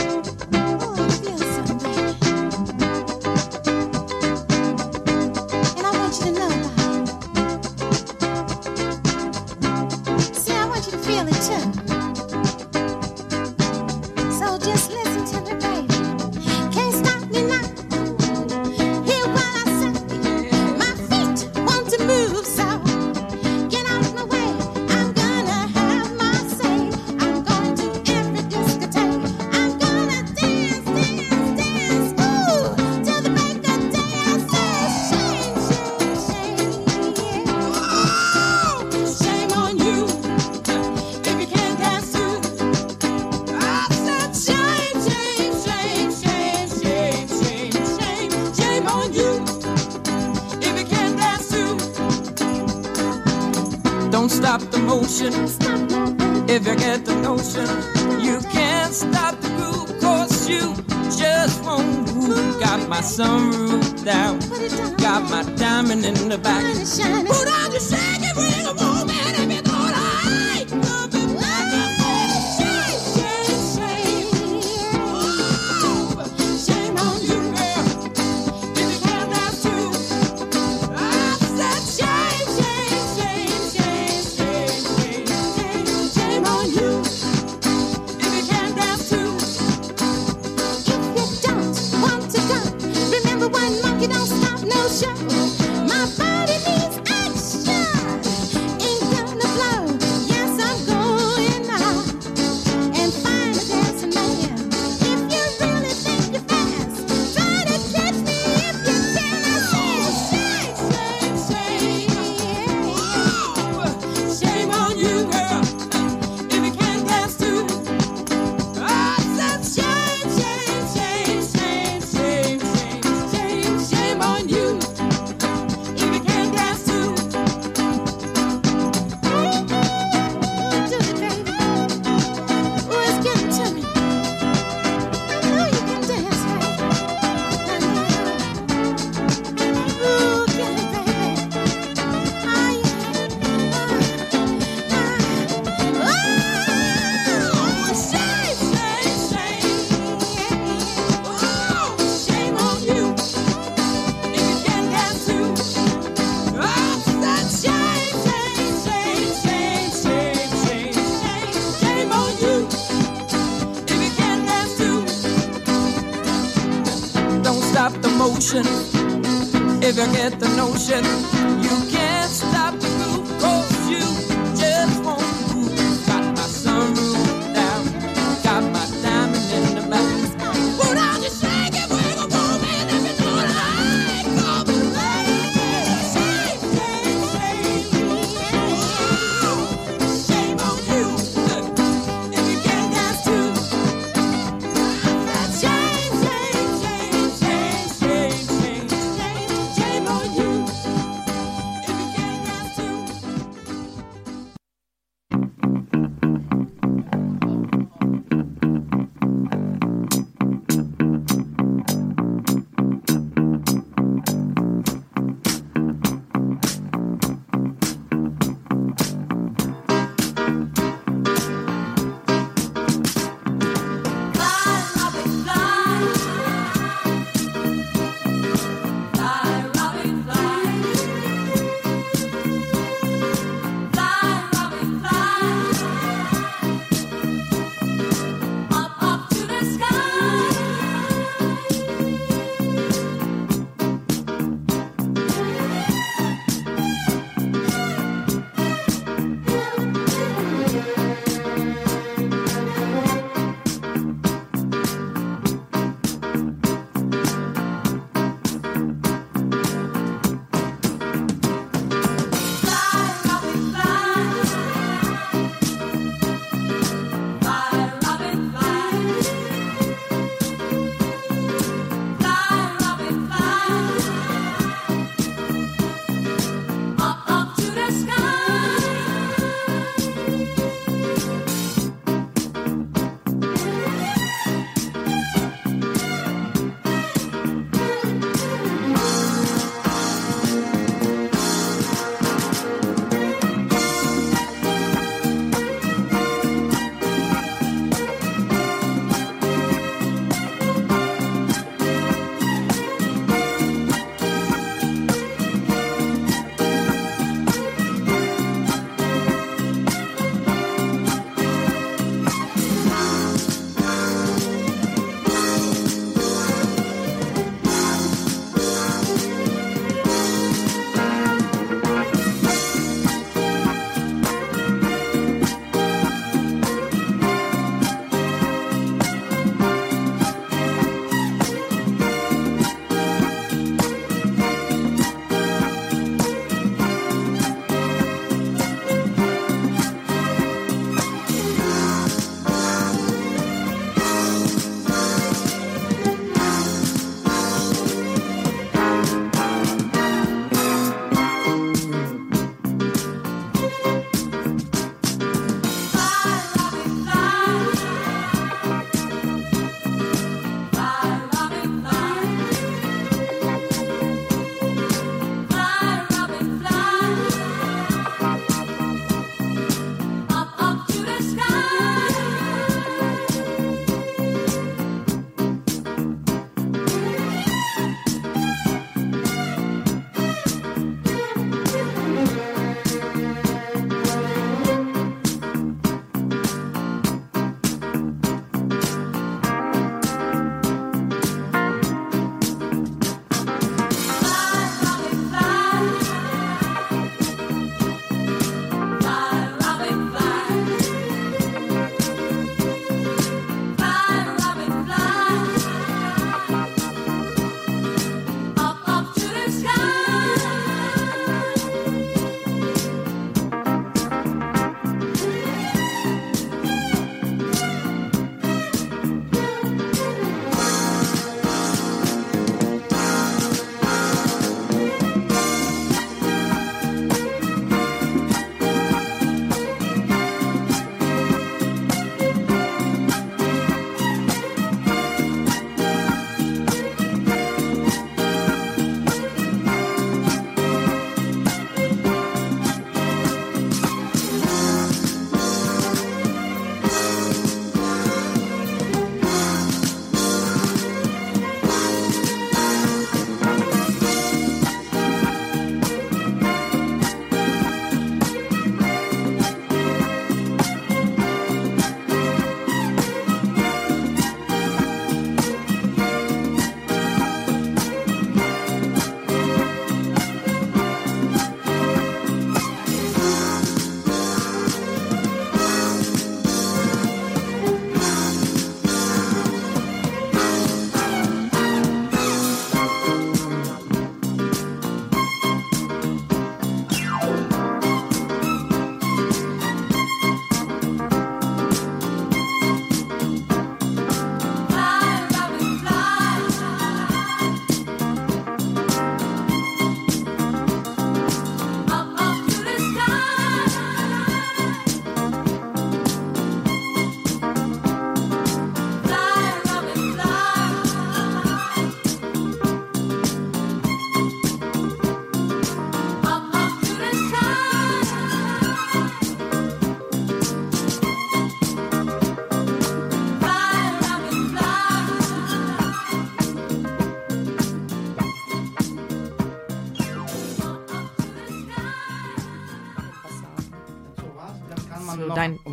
if 55.03 56.67
you 56.67 56.75
get 56.75 57.05
the 57.05 57.15
notion. 57.15 57.67
You 58.21 58.39
can't 58.51 58.93
stop 58.93 59.39
the 59.41 59.49
groove, 59.49 59.99
cause 59.99 60.47
you 60.47 60.75
just 61.17 61.63
won't 61.63 62.13
move. 62.15 62.59
Got 62.59 62.87
my 62.87 63.01
sunroof 63.01 64.05
down, 64.05 64.39
put 64.41 64.61
it 64.61 64.69
down. 64.69 64.95
got 64.97 65.29
my 65.29 65.43
diamond 65.55 66.05
in 66.05 66.29
the 66.29 66.37
back. 66.37 66.61
Shine 66.61 66.81
it, 66.81 66.87
shine 66.87 67.25
it. 67.25 67.27
Put 67.27 67.47
on 67.47 67.71
your 67.71 67.81
it, 67.81 68.35
ring 68.37 68.90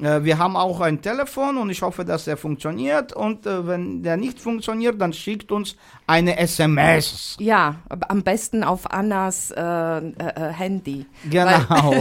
Äh, 0.00 0.24
wir 0.24 0.38
haben 0.38 0.56
auch 0.56 0.80
ein 0.80 1.00
Telefon 1.02 1.56
und 1.56 1.70
ich 1.70 1.82
hoffe, 1.82 2.04
dass 2.04 2.26
er 2.26 2.36
funktioniert. 2.36 3.12
Und 3.12 3.46
äh, 3.46 3.66
wenn 3.66 4.02
der 4.02 4.16
nicht 4.16 4.40
funktioniert, 4.40 5.00
dann 5.00 5.12
schickt 5.12 5.50
uns 5.52 5.76
eine 6.06 6.38
SMS. 6.38 7.36
Ja, 7.40 7.76
am 8.08 8.22
besten 8.22 8.62
auf 8.64 8.90
Annas 8.90 9.50
äh, 9.50 9.60
äh, 9.60 10.00
äh, 10.18 10.52
Handy. 10.52 11.06
Genau. 11.30 11.94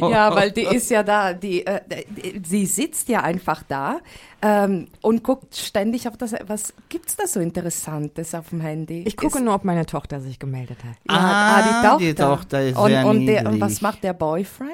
ja, 0.10 0.34
weil 0.34 0.50
die 0.52 0.62
ist 0.64 0.90
ja 0.90 1.02
da, 1.02 1.32
die, 1.32 1.66
äh, 1.66 1.80
die, 2.08 2.42
sie 2.44 2.66
sitzt 2.66 3.08
ja 3.08 3.20
einfach 3.22 3.62
da 3.68 3.98
ähm, 4.42 4.88
und 5.02 5.22
guckt 5.22 5.54
ständig 5.56 6.08
auf 6.08 6.16
das. 6.16 6.34
Was 6.46 6.72
gibt's 6.88 7.16
da 7.16 7.26
so 7.26 7.40
Interessantes 7.40 8.34
auf 8.34 8.48
dem 8.50 8.60
Handy? 8.60 9.02
Ich 9.06 9.16
gucke 9.16 9.38
Ist- 9.38 9.44
nur, 9.44 9.54
ob 9.54 9.64
meine 9.64 9.86
Tochter 9.86 10.20
sich 10.20 10.38
gemeldet 10.38 10.78
hat. 10.84 10.96
Ja, 11.08 11.18
Ah, 11.20 11.56
ah, 11.56 11.96
die 11.98 12.06
die 12.06 12.14
Tochter. 12.14 12.36
Tochter 12.36 12.62
ist 12.68 12.76
und, 12.78 12.88
sehr 12.90 13.06
und, 13.06 13.26
der, 13.26 13.46
und 13.46 13.60
was 13.60 13.80
macht 13.82 14.02
der 14.02 14.12
Boyfriend? 14.14 14.70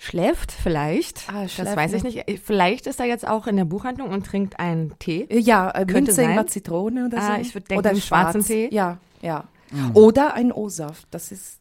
Schläft 0.00 0.52
vielleicht. 0.52 1.24
Ah, 1.28 1.42
das 1.42 1.54
schläft 1.54 1.76
weiß 1.76 1.92
ich 1.94 2.04
nicht. 2.04 2.24
Vielleicht 2.44 2.86
ist 2.86 3.00
er 3.00 3.06
jetzt 3.06 3.26
auch 3.26 3.48
in 3.48 3.56
der 3.56 3.64
Buchhandlung 3.64 4.10
und 4.10 4.24
trinkt 4.24 4.60
einen 4.60 4.96
Tee. 5.00 5.26
Ja, 5.30 5.70
äh, 5.70 5.78
Könnte 5.86 6.12
Minzingwer 6.12 6.36
sein. 6.36 6.48
Zitrone 6.48 7.06
oder 7.06 7.18
Ah, 7.18 7.34
so. 7.34 7.40
ich 7.40 7.52
würd 7.54 7.68
denken, 7.68 7.80
oder 7.80 7.90
einen 7.90 8.00
schwarzen 8.00 8.44
Tee. 8.44 8.68
Ja, 8.72 8.98
ja. 9.20 9.44
Mhm. 9.72 9.90
Oder 9.96 10.34
ein 10.34 10.52
O-Saft. 10.52 11.08
Das 11.10 11.32
ist. 11.32 11.60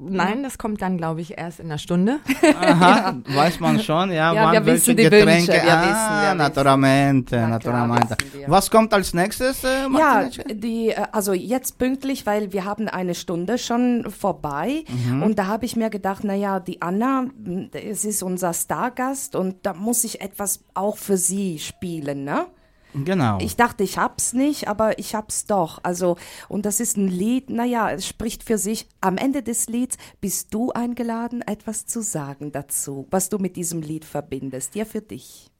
Nein, 0.00 0.42
das 0.42 0.58
kommt 0.58 0.82
dann, 0.82 0.96
glaube 0.98 1.20
ich, 1.20 1.38
erst 1.38 1.60
in 1.60 1.66
einer 1.66 1.78
Stunde. 1.78 2.18
Aha, 2.60 3.16
weiß 3.26 3.60
man 3.60 3.80
schon, 3.80 4.10
ja, 4.12 4.32
Ja, 4.34 4.52
wir 4.52 4.66
wissen 4.66 4.96
die 4.96 5.04
Getränke. 5.04 5.26
Wünsche, 5.32 5.52
wir 5.52 5.72
ah, 5.72 5.80
wissen, 5.82 6.20
wir 6.22 6.26
wissen. 6.26 6.36
naturalmente, 6.38 7.36
klar, 7.36 7.48
naturalmente. 7.48 8.16
wissen 8.20 8.38
wir. 8.40 8.48
Was 8.50 8.70
kommt 8.70 8.92
als 8.94 9.14
nächstes, 9.14 9.64
äh, 9.64 9.68
Ja, 9.98 10.28
die, 10.52 10.90
äh, 10.90 11.02
also 11.12 11.32
jetzt 11.32 11.78
pünktlich, 11.78 12.26
weil 12.26 12.52
wir 12.52 12.64
haben 12.64 12.88
eine 12.88 13.14
Stunde 13.14 13.58
schon 13.58 14.10
vorbei 14.10 14.84
Mhm. 14.88 15.22
und 15.22 15.38
da 15.38 15.46
habe 15.46 15.64
ich 15.64 15.76
mir 15.76 15.90
gedacht, 15.90 16.22
na 16.24 16.34
ja, 16.34 16.60
die 16.60 16.82
Anna, 16.82 17.26
m, 17.44 17.70
es 17.72 18.04
ist 18.04 18.22
unser 18.22 18.52
Stargast 18.52 19.36
und 19.36 19.56
da 19.66 19.74
muss 19.74 20.04
ich 20.04 20.20
etwas 20.20 20.64
auch 20.74 20.96
für 20.96 21.16
sie 21.16 21.58
spielen, 21.58 22.24
ne? 22.24 22.46
Genau. 22.94 23.38
Ich 23.40 23.56
dachte, 23.56 23.82
ich 23.82 23.98
hab's 23.98 24.32
nicht, 24.32 24.68
aber 24.68 24.98
ich 24.98 25.14
hab's 25.14 25.46
doch. 25.46 25.80
Also, 25.82 26.16
und 26.48 26.64
das 26.64 26.80
ist 26.80 26.96
ein 26.96 27.08
Lied, 27.08 27.50
naja, 27.50 27.90
es 27.90 28.06
spricht 28.06 28.44
für 28.44 28.56
sich. 28.56 28.88
Am 29.00 29.16
Ende 29.16 29.42
des 29.42 29.68
Lieds 29.68 29.96
bist 30.20 30.54
du 30.54 30.70
eingeladen, 30.70 31.42
etwas 31.42 31.86
zu 31.86 32.02
sagen 32.02 32.52
dazu, 32.52 33.06
was 33.10 33.28
du 33.28 33.38
mit 33.38 33.56
diesem 33.56 33.82
Lied 33.82 34.04
verbindest. 34.04 34.74
Ja, 34.76 34.84
für 34.84 35.00
dich. 35.00 35.50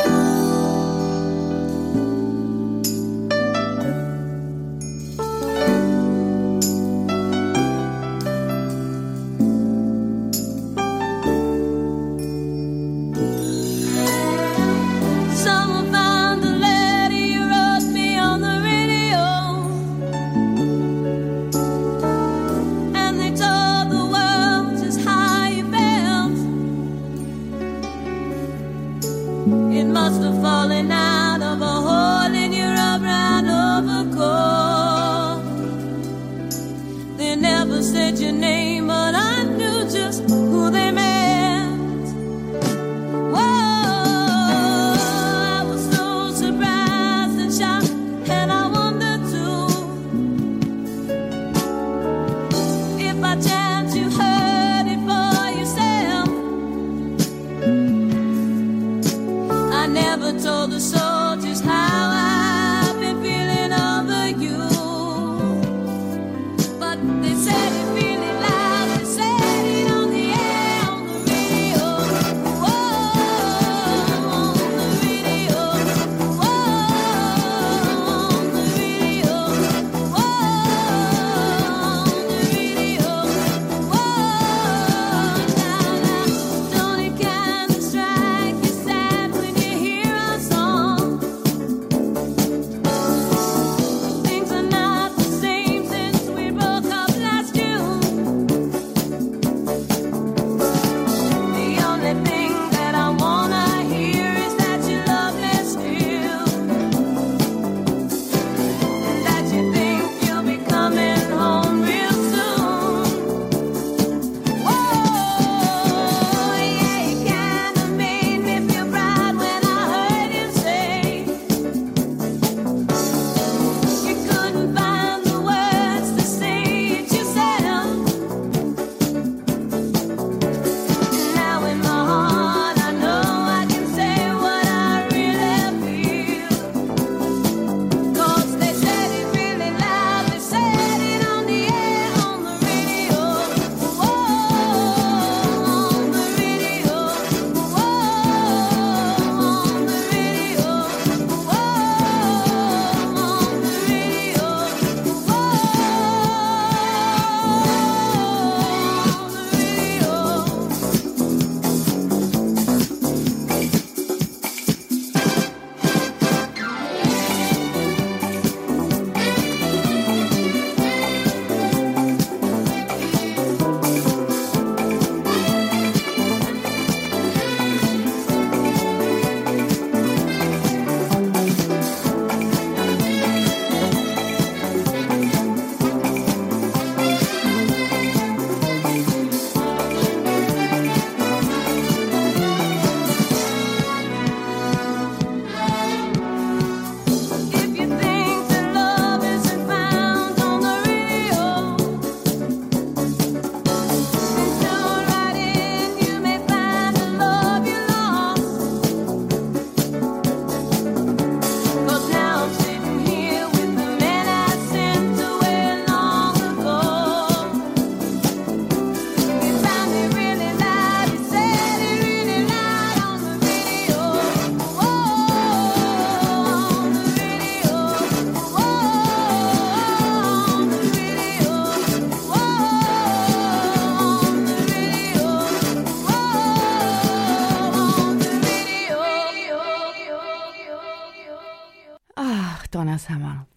Someone 0.00 0.63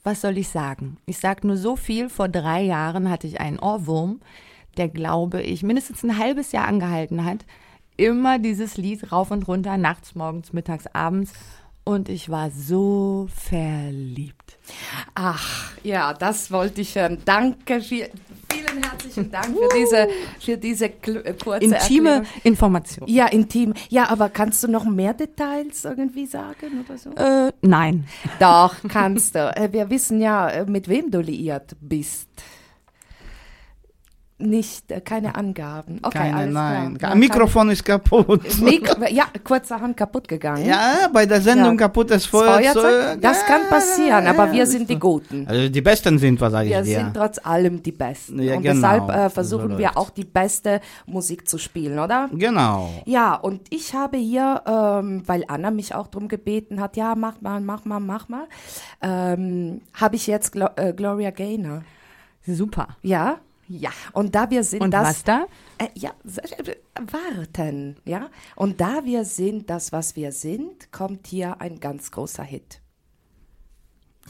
was 0.08 0.22
soll 0.22 0.38
ich 0.38 0.48
sagen? 0.48 0.96
Ich 1.06 1.18
sag 1.18 1.44
nur 1.44 1.58
so 1.58 1.76
viel, 1.76 2.08
vor 2.08 2.30
drei 2.30 2.62
Jahren 2.62 3.10
hatte 3.10 3.28
ich 3.28 3.42
einen 3.42 3.60
Ohrwurm, 3.60 4.22
der, 4.78 4.88
glaube 4.88 5.42
ich, 5.42 5.64
mindestens 5.64 6.02
ein 6.02 6.18
halbes 6.18 6.54
Jahr 6.54 6.66
angehalten 6.66 7.26
hat. 7.26 7.46
Immer 7.98 8.40
dieses 8.40 8.78
Lied 8.78 9.12
rauf 9.12 9.32
und 9.32 9.50
runter, 9.50 9.76
nachts, 9.76 10.16
morgens, 10.16 10.54
mittags, 10.54 10.88
abends. 10.88 11.34
Und 11.84 12.08
ich 12.08 12.30
war 12.30 12.52
so 12.52 13.28
verliebt. 13.36 14.58
Ach, 15.14 15.72
ja, 15.84 16.14
das 16.14 16.52
wollte 16.52 16.80
ich 16.80 16.96
hören. 16.96 17.22
Danke, 17.26 17.82
viel, 17.82 18.10
vielen 18.78 18.92
herzlichen 18.92 19.32
Dank 19.32 19.48
für 19.48 19.70
diese, 19.78 20.08
für 20.40 20.58
diese 20.58 20.86
äh, 20.86 21.34
kurze 21.34 21.66
Intime 21.66 22.10
Erklärung. 22.10 22.26
Information. 22.44 23.08
Ja, 23.10 23.28
intim. 23.28 23.74
Ja, 23.90 24.10
aber 24.10 24.30
kannst 24.30 24.64
du 24.64 24.68
noch 24.68 24.86
mehr 24.86 25.14
Details 25.14 25.86
irgendwie 25.86 26.26
sagen 26.26 26.84
oder 26.86 26.98
so? 26.98 27.12
Äh, 27.12 27.52
nein. 27.62 28.06
Doch, 28.40 28.76
kannst 28.88 29.36
du. 29.36 29.40
Äh, 29.56 29.72
Wir 29.72 29.90
wissen 29.90 30.22
ja, 30.22 30.50
äh, 30.50 30.66
mit 30.66 30.88
wem 30.88 31.12
du 31.12 31.20
liiert 31.22 31.76
bist. 31.82 32.28
Nicht, 34.40 34.92
äh, 34.92 35.02
keine 35.02 35.34
Angaben. 35.34 35.98
Okay, 36.04 36.16
Keine, 36.20 36.36
alles 36.36 36.54
nein. 36.54 36.98
klar. 37.00 37.12
Ein 37.14 37.18
Mikrofon 37.20 37.72
ist 37.72 37.84
kaputt. 37.84 38.44
Mikro, 38.62 39.04
ja, 39.10 39.26
kurzerhand 39.44 39.98
kaputt 39.98 40.28
gegangen. 40.28 40.64
Ja, 40.64 41.08
bei 41.12 41.26
der 41.26 41.42
Sendung 41.42 41.72
Ja. 41.72 41.88
kaputtes 41.88 42.22
Das 42.22 42.26
Feuerzeug. 42.28 42.74
Feuerzeug, 42.76 43.22
das 43.22 43.44
kann 43.48 43.62
passieren, 43.68 44.28
aber 44.28 44.52
wir 44.52 44.68
sind 44.68 44.88
die 44.92 45.00
Guten. 45.00 45.48
Also 45.48 45.70
die 45.70 45.82
Besten 45.82 46.20
sind 46.20 46.40
wir, 46.40 46.52
sage 46.52 46.68
ich 46.68 46.76
Wir 46.76 46.84
dir. 46.84 47.00
sind 47.00 47.16
trotz 47.16 47.40
allem 47.44 47.82
die 47.82 47.92
Besten. 47.92 48.40
Ja, 48.44 48.58
und 48.58 48.62
genau. 48.62 48.74
deshalb 48.76 49.10
äh, 49.10 49.24
So 49.24 49.30
versuchen 49.34 49.70
wir 49.80 49.86
läuft's. 49.86 49.98
auch 49.98 50.10
die 50.12 50.26
beste 50.26 50.82
Musik 51.08 51.48
zu 51.50 51.58
spielen, 51.58 51.98
oder? 51.98 52.30
Genau. 52.32 52.92
Ja, 53.06 53.34
und 53.34 53.62
ich 53.72 53.96
habe 53.96 54.18
hier, 54.18 54.62
ähm, 54.68 55.24
weil 55.26 55.46
Anna 55.48 55.72
mich 55.72 55.96
auch 55.96 56.06
drum 56.06 56.28
gebeten 56.28 56.80
hat, 56.80 56.96
ja, 56.96 57.16
mach 57.16 57.42
mal, 57.42 57.60
mach 57.60 57.86
mal, 57.86 58.00
mach 58.00 58.30
mal, 58.30 58.46
ähm, 59.02 59.82
habe 59.96 60.16
ich 60.16 60.28
jetzt 60.28 60.52
Glo 60.52 60.68
äh, 60.76 60.94
Gloria 60.94 61.32
Gaynor. 61.32 61.82
Super. 62.46 62.90
Ja? 63.02 63.38
Ja. 63.68 63.90
Und 64.14 64.34
da 64.36 64.50
wir 64.50 64.64
sind 64.64 64.82
Und 64.82 64.92
das. 64.92 65.08
was 65.08 65.24
da? 65.24 65.46
Äh, 65.78 65.88
ja, 65.96 66.12
äh, 66.26 66.74
warten, 67.12 67.98
ja. 68.06 68.30
Und 68.56 68.80
da 68.80 69.04
wir 69.04 69.26
sind 69.26 69.70
das, 69.70 69.92
was 69.92 70.16
wir 70.16 70.32
sind, 70.32 70.92
kommt 70.92 71.28
hier 71.28 71.60
ein 71.62 71.80
ganz 71.80 72.12
großer 72.12 72.44
Hit. 72.44 72.82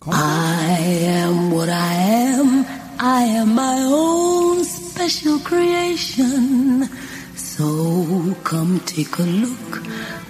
I 0.06 1.24
am 1.26 1.52
what 1.52 1.70
I 1.70 2.34
am. 2.40 2.66
I 3.00 3.40
am 3.40 3.56
my 3.56 3.84
own 3.92 4.64
special 4.64 5.40
creation. 5.40 6.88
So 7.36 8.36
come 8.44 8.80
take 8.86 9.18
a 9.20 9.24
look. 9.26 9.82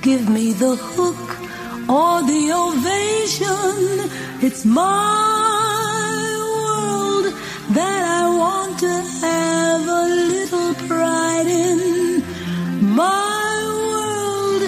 Give 0.02 0.30
me 0.30 0.54
the 0.54 0.76
hook 0.78 1.38
or 1.90 2.22
the 2.24 2.54
ovation. 2.54 4.10
It's 4.42 4.64
my 4.64 4.84
world 4.84 5.67
that 7.78 8.04
I 8.22 8.24
want 8.44 8.80
to 8.86 8.94
have 9.26 9.82
a 10.02 10.04
little 10.34 10.74
pride 10.90 11.50
in. 11.66 11.80
My 13.04 13.54
world, 13.92 14.62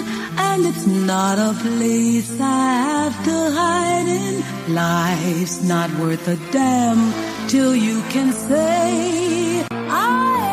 and 0.46 0.60
it's 0.70 0.86
not 0.86 1.36
a 1.50 1.52
place 1.64 2.30
I 2.40 2.66
have 2.88 3.16
to 3.28 3.36
hide 3.58 4.08
in. 4.22 4.34
Life's 4.74 5.58
not 5.72 5.90
worth 6.02 6.26
a 6.28 6.38
damn 6.52 7.00
till 7.48 7.74
you 7.74 7.96
can 8.14 8.32
say, 8.32 9.66
I 9.70 10.49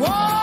It's 0.00 0.37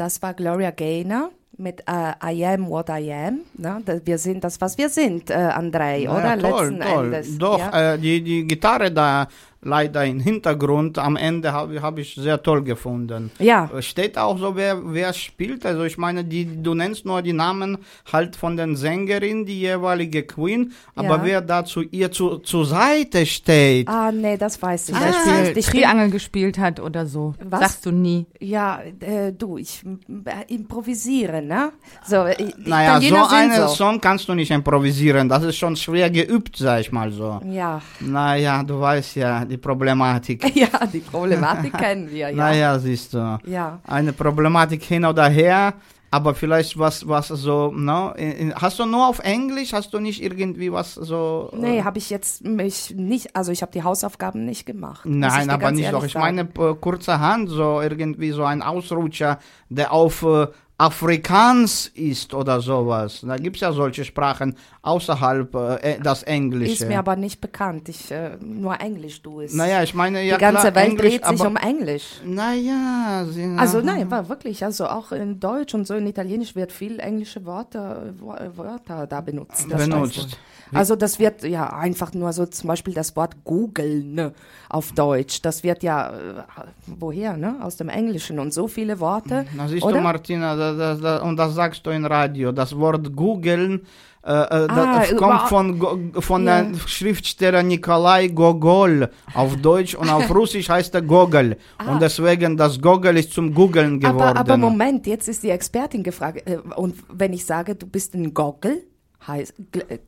das 0.00 0.22
war 0.22 0.32
Gloria 0.32 0.70
Gaynor 0.70 1.30
mit 1.58 1.82
äh, 1.86 2.14
I 2.24 2.46
am 2.46 2.70
what 2.70 2.88
I 2.88 3.12
am. 3.12 3.40
Da- 3.60 4.00
Wir 4.04 4.18
sind 4.18 4.42
das, 4.44 4.60
was 4.60 4.76
wir 4.78 4.88
sind, 4.88 5.30
äh, 5.30 5.34
Andrei, 5.34 6.02
Ja, 6.02 6.12
oder? 6.16 6.38
toll, 6.38 6.68
Letzten 6.70 6.80
toll. 6.80 7.04
Endes. 7.06 7.38
Doch, 7.38 7.58
ja? 7.58 7.94
äh, 7.94 7.98
die, 7.98 8.22
die 8.22 8.46
Gitarre 8.46 8.90
da 8.90 9.28
leider 9.62 10.06
im 10.06 10.20
Hintergrund 10.20 10.96
am 10.98 11.16
Ende 11.16 11.52
habe 11.52 11.82
hab 11.82 11.98
ich 11.98 12.14
sehr 12.14 12.42
toll 12.42 12.62
gefunden. 12.64 13.30
Ja. 13.38 13.68
Äh, 13.76 13.82
Steht 13.82 14.16
auch 14.16 14.38
so, 14.38 14.56
wer, 14.56 14.80
wer 14.94 15.12
spielt. 15.12 15.66
Also 15.66 15.84
ich 15.84 15.98
meine, 15.98 16.24
die, 16.24 16.62
du 16.62 16.72
nennst 16.72 17.04
nur 17.04 17.20
die 17.20 17.34
Namen 17.34 17.76
halt 18.10 18.36
von 18.36 18.56
den 18.56 18.74
Sängerinnen, 18.74 19.44
die 19.44 19.60
jeweilige 19.60 20.22
Queen, 20.22 20.72
aber 20.94 21.16
Ja. 21.18 21.24
wer 21.24 21.40
da 21.42 21.62
zu 21.66 21.82
ihr 21.82 22.10
zu, 22.10 22.38
zur 22.38 22.64
Seite 22.64 23.26
steht. 23.26 23.86
Ah, 23.86 24.10
nee, 24.10 24.38
das 24.38 24.62
weiß 24.62 24.88
ich 24.88 24.94
Zum 24.94 25.04
nicht. 25.42 25.56
Ich 25.58 25.66
bin- 25.70 25.74
Triangel 25.82 26.10
gespielt 26.10 26.58
hat 26.58 26.80
oder 26.80 27.04
so. 27.04 27.34
Was? 27.44 27.60
Sagst 27.60 27.84
du 27.84 27.90
nie. 27.90 28.24
Ja, 28.40 28.80
äh, 29.00 29.30
du, 29.32 29.58
ich 29.58 29.82
äh, 30.24 30.54
improvisiere, 30.54 31.42
ne? 31.42 31.72
So, 32.06 32.16
äh, 32.24 32.34
die 32.36 32.54
Naja, 32.70 32.98
so 32.98 33.06
Italiener 33.08 33.24
sind 33.50 33.60
einen 33.60 33.68
so. 33.68 33.74
Song 33.74 34.00
kannst 34.00 34.28
du 34.28 34.34
nicht 34.34 34.50
improvisieren. 34.50 35.28
Das 35.28 35.42
ist 35.42 35.56
schon 35.56 35.76
schwer 35.76 36.10
geübt, 36.10 36.56
sag 36.56 36.80
ich 36.80 36.92
mal 36.92 37.10
so. 37.10 37.40
Ja. 37.46 37.80
Naja, 38.00 38.62
du 38.62 38.80
weißt 38.80 39.16
ja, 39.16 39.44
die 39.44 39.56
Problematik. 39.56 40.44
ja, 40.56 40.68
die 40.92 41.00
Problematik 41.00 41.72
kennen 41.76 42.10
wir, 42.10 42.30
ja. 42.30 42.36
Naja, 42.50 42.78
siehst 42.78 43.14
du. 43.14 43.38
Ja. 43.46 43.80
Eine 43.86 44.12
Problematik 44.12 44.82
hin 44.82 45.04
oder 45.04 45.28
her, 45.28 45.74
aber 46.10 46.34
vielleicht 46.34 46.76
was, 46.78 47.06
was 47.06 47.28
so, 47.28 47.72
no? 47.72 48.12
Hast 48.56 48.78
du 48.80 48.86
nur 48.86 49.06
auf 49.06 49.20
Englisch? 49.20 49.72
Hast 49.72 49.94
du 49.94 50.00
nicht 50.00 50.22
irgendwie 50.22 50.72
was 50.72 50.94
so? 50.94 51.50
Nee, 51.56 51.82
habe 51.84 51.98
ich 51.98 52.10
jetzt 52.10 52.44
mich 52.44 52.94
nicht, 52.96 53.36
also 53.36 53.52
ich 53.52 53.62
habe 53.62 53.70
die 53.70 53.84
Hausaufgaben 53.84 54.44
nicht 54.44 54.66
gemacht. 54.66 55.02
Nein, 55.04 55.50
aber 55.50 55.70
nicht 55.70 55.92
doch. 55.92 56.04
Ich 56.04 56.14
meine, 56.14 56.42
äh, 56.42 56.74
kurzerhand 56.80 57.48
so 57.48 57.80
irgendwie 57.80 58.32
so 58.32 58.42
ein 58.44 58.60
Ausrutscher, 58.60 59.38
der 59.68 59.92
auf 59.92 60.22
äh, 60.22 60.48
Afrikaans 60.80 61.88
ist 61.94 62.32
oder 62.34 62.60
sowas. 62.60 63.20
Da 63.26 63.36
gibt 63.36 63.56
es 63.56 63.60
ja 63.62 63.72
solche 63.72 64.04
Sprachen 64.04 64.56
außerhalb 64.82 65.54
äh, 65.54 65.74
äh, 65.94 66.00
das 66.02 66.22
Englische. 66.22 66.72
Ist 66.84 66.88
mir 66.88 66.98
aber 66.98 67.16
nicht 67.16 67.40
bekannt. 67.40 67.88
Ich, 67.88 68.10
äh, 68.10 68.36
nur 68.42 68.80
Englisch, 68.80 69.20
du 69.22 69.40
ist. 69.40 69.54
naja, 69.54 69.82
ich 69.82 69.94
meine, 69.94 70.22
ja 70.22 70.36
die 70.36 70.40
ganze 70.40 70.62
klar, 70.70 70.74
Welt 70.76 70.88
Englisch, 70.90 71.20
dreht 71.20 71.26
sich 71.26 71.46
um 71.46 71.56
Englisch. 71.56 72.04
Naja, 72.24 73.26
sie, 73.28 73.54
Also 73.58 73.80
nein, 73.80 74.10
war 74.10 74.28
wirklich, 74.28 74.64
also 74.64 74.86
auch 74.86 75.12
in 75.12 75.38
Deutsch 75.38 75.74
und 75.74 75.86
so 75.86 75.94
in 75.94 76.06
Italienisch 76.06 76.54
wird 76.56 76.72
viel 76.72 76.98
englische 76.98 77.44
Worte, 77.44 78.14
Wo- 78.18 78.36
Wörter 78.56 79.06
da 79.06 79.20
benutzt. 79.20 79.66
Das 79.68 79.86
Benutzt. 79.86 80.38
Also 80.72 80.94
das 80.96 81.18
wird 81.18 81.42
ja 81.42 81.72
einfach 81.72 82.14
nur 82.14 82.32
so 82.32 82.46
zum 82.46 82.68
Beispiel 82.68 82.94
das 82.94 83.16
Wort 83.16 83.42
googeln 83.44 84.14
ne, 84.14 84.32
auf 84.70 84.92
Deutsch. 84.92 85.42
Das 85.42 85.62
wird 85.62 85.82
ja, 85.82 86.10
äh, 86.10 86.42
woher, 86.86 87.36
ne? 87.36 87.56
Aus 87.62 87.76
dem 87.76 87.88
Englischen 87.88 88.38
und 88.38 88.54
so 88.54 88.68
viele 88.68 89.00
Worte. 89.00 89.44
Na 89.56 89.68
siehst 89.68 89.84
oder? 89.84 89.96
du, 89.96 90.00
Martina, 90.00 90.56
da, 90.56 90.72
da, 90.74 90.94
da, 90.94 91.22
und 91.22 91.36
das 91.36 91.54
sagst 91.54 91.84
du 91.84 91.90
im 91.90 92.04
Radio. 92.06 92.52
Das 92.52 92.76
Wort 92.76 93.14
googeln 93.14 93.86
äh, 94.22 94.30
äh, 94.32 94.34
Ah, 94.68 94.98
das 95.00 95.16
kommt 95.16 95.40
von, 95.48 95.78
Go- 95.78 95.98
von 96.20 96.46
Ja. 96.46 96.62
der 96.62 96.78
Schriftsteller 96.86 97.62
Nikolai 97.62 98.28
Gogol 98.28 99.08
auf 99.34 99.56
Deutsch 99.56 99.94
und 99.94 100.10
auf 100.10 100.28
Russisch 100.34 100.68
heißt 100.68 100.94
er 100.94 101.00
Gogol. 101.02 101.56
Und 101.88 102.02
deswegen, 102.02 102.54
das 102.56 102.78
Gogol 102.80 103.16
ist 103.16 103.32
zum 103.32 103.54
Googeln 103.54 103.98
geworden. 103.98 104.20
Ah. 104.20 104.30
Aber, 104.30 104.40
aber 104.40 104.56
Moment, 104.58 105.06
jetzt 105.06 105.26
ist 105.26 105.42
die 105.42 105.48
Expertin 105.50 106.02
gefragt. 106.02 106.42
äh, 106.46 106.58
Und 106.76 106.96
wenn 107.10 107.32
ich 107.32 107.44
sage, 107.46 107.74
du 107.74 107.86
bist 107.86 108.14
ein 108.14 108.34
Goggle, 108.34 108.82
heißt, 109.26 109.54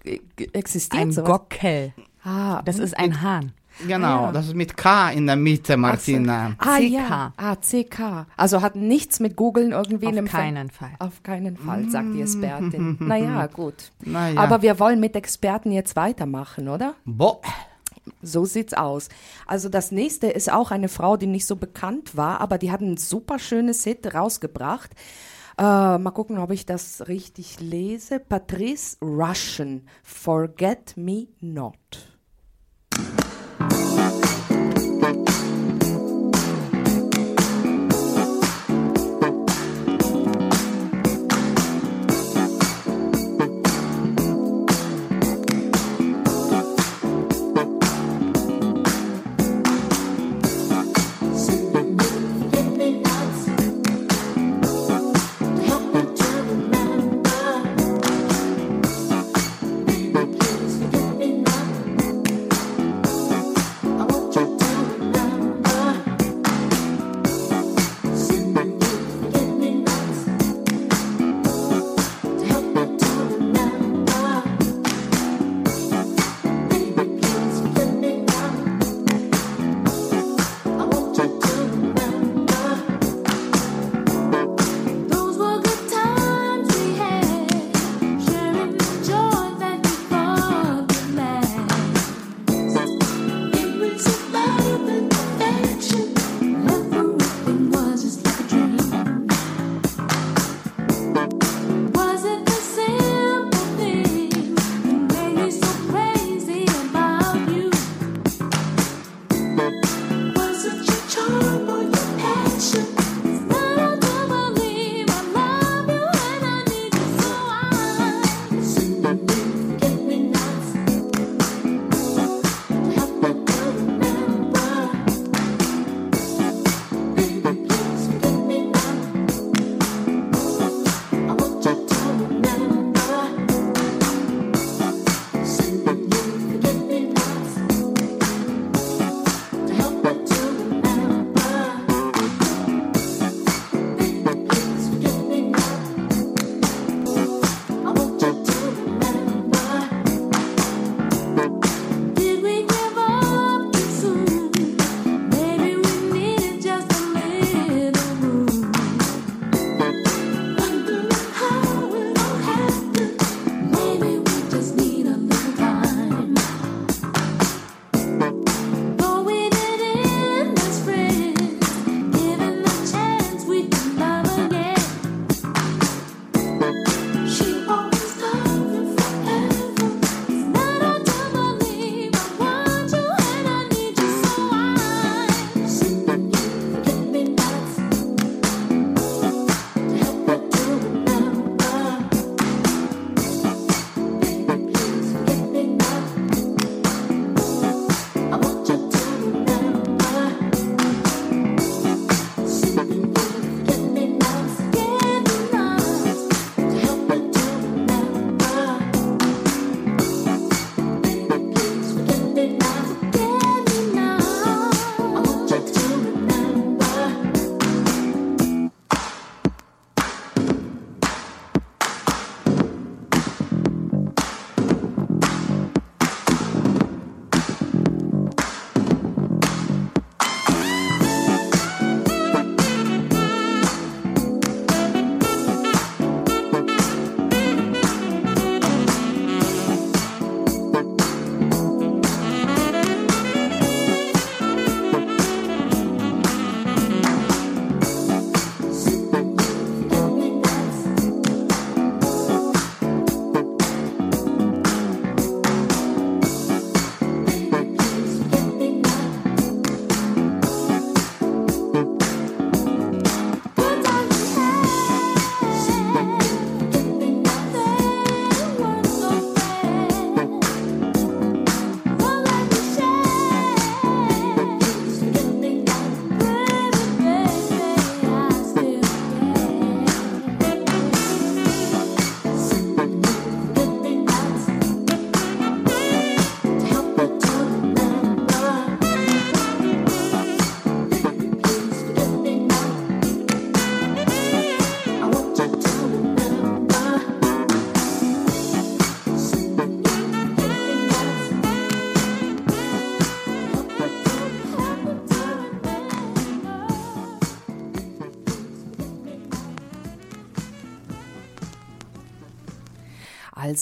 äh, 0.05 0.19
existiert 0.53 1.03
Ein 1.03 1.13
sowas? 1.13 1.31
Gockel. 1.31 1.93
Ah, 2.23 2.61
Das 2.67 2.79
ist 2.79 2.97
ein 2.99 3.23
Hahn. 3.23 3.53
Genau, 3.87 4.27
Ah. 4.27 4.33
das 4.33 4.47
ist 4.49 4.55
mit 4.55 4.77
K 4.77 5.11
in 5.11 5.27
der 5.27 5.37
Mitte, 5.37 5.77
Martina. 5.77 6.55
Ah, 6.59 6.77
CK. 6.79 6.83
ja. 6.89 7.33
Ah, 7.37 7.57
CK. 7.57 8.27
Also 8.37 8.61
hat 8.63 8.77
nichts 8.77 9.19
mit 9.21 9.37
Googeln 9.37 9.73
irgendwie 9.73 10.07
Auf 10.07 10.25
keinen 10.31 10.71
Fall. 10.71 10.91
Auf 10.99 11.23
keinen 11.23 11.57
Fall, 11.57 11.89
sagt 11.91 12.15
die 12.15 12.21
Expertin. 12.23 12.97
naja, 13.01 13.47
gut. 13.47 13.93
Naja. 14.05 14.41
Aber 14.41 14.63
wir 14.63 14.79
wollen 14.79 15.01
mit 15.01 15.17
Experten 15.17 15.73
jetzt 15.73 15.97
weitermachen, 15.97 16.69
oder? 16.69 16.95
Bo 17.05 17.41
So 18.21 18.45
sieht's 18.45 18.75
aus. 18.75 19.09
Also 19.47 19.69
das 19.69 19.91
nächste 19.93 20.27
ist 20.29 20.53
auch 20.53 20.71
eine 20.71 20.89
Frau, 20.89 21.17
die 21.17 21.27
nicht 21.27 21.47
so 21.47 21.57
bekannt 21.57 22.17
war, 22.17 22.41
aber 22.41 22.59
die 22.59 22.71
hat 22.73 22.81
ein 22.81 22.97
super 22.97 23.39
schönes 23.39 23.85
Hit 23.85 24.13
rausgebracht. 24.15 24.91
Äh, 25.59 25.63
mal 25.99 26.11
gucken, 26.13 26.39
ob 26.39 26.51
ich 26.51 26.67
das 26.67 27.07
richtig 27.09 27.61
lese. 27.61 28.19
Patrice 28.21 28.97
Russian, 29.03 29.83
forget 30.03 30.95
me 30.97 31.29
not. 31.41 31.77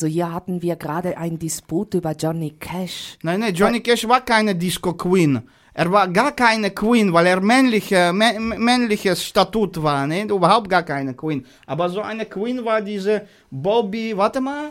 Also 0.00 0.06
hier 0.10 0.32
hatten 0.32 0.62
wir 0.62 0.76
gerade 0.76 1.18
einen 1.18 1.38
Disput 1.38 1.92
über 1.92 2.12
Johnny 2.12 2.52
Cash. 2.58 3.18
Nein, 3.22 3.40
nein, 3.40 3.52
Johnny 3.54 3.80
Cash 3.80 4.08
war 4.08 4.22
keine 4.22 4.54
Disco 4.54 4.94
Queen. 4.94 5.42
Er 5.74 5.92
war 5.92 6.08
gar 6.08 6.32
keine 6.32 6.70
Queen, 6.70 7.12
weil 7.12 7.26
er 7.26 7.38
männliche, 7.42 7.96
mä- 8.14 8.34
mä- 8.38 8.58
männliches 8.58 9.22
Statut 9.22 9.82
war, 9.82 10.06
ne? 10.06 10.22
Überhaupt 10.22 10.70
gar 10.70 10.84
keine 10.84 11.12
Queen. 11.12 11.44
Aber 11.66 11.90
so 11.90 12.00
eine 12.00 12.24
Queen 12.24 12.64
war 12.64 12.80
diese 12.80 13.26
Bobby, 13.50 14.16
warte 14.16 14.40
mal, 14.40 14.70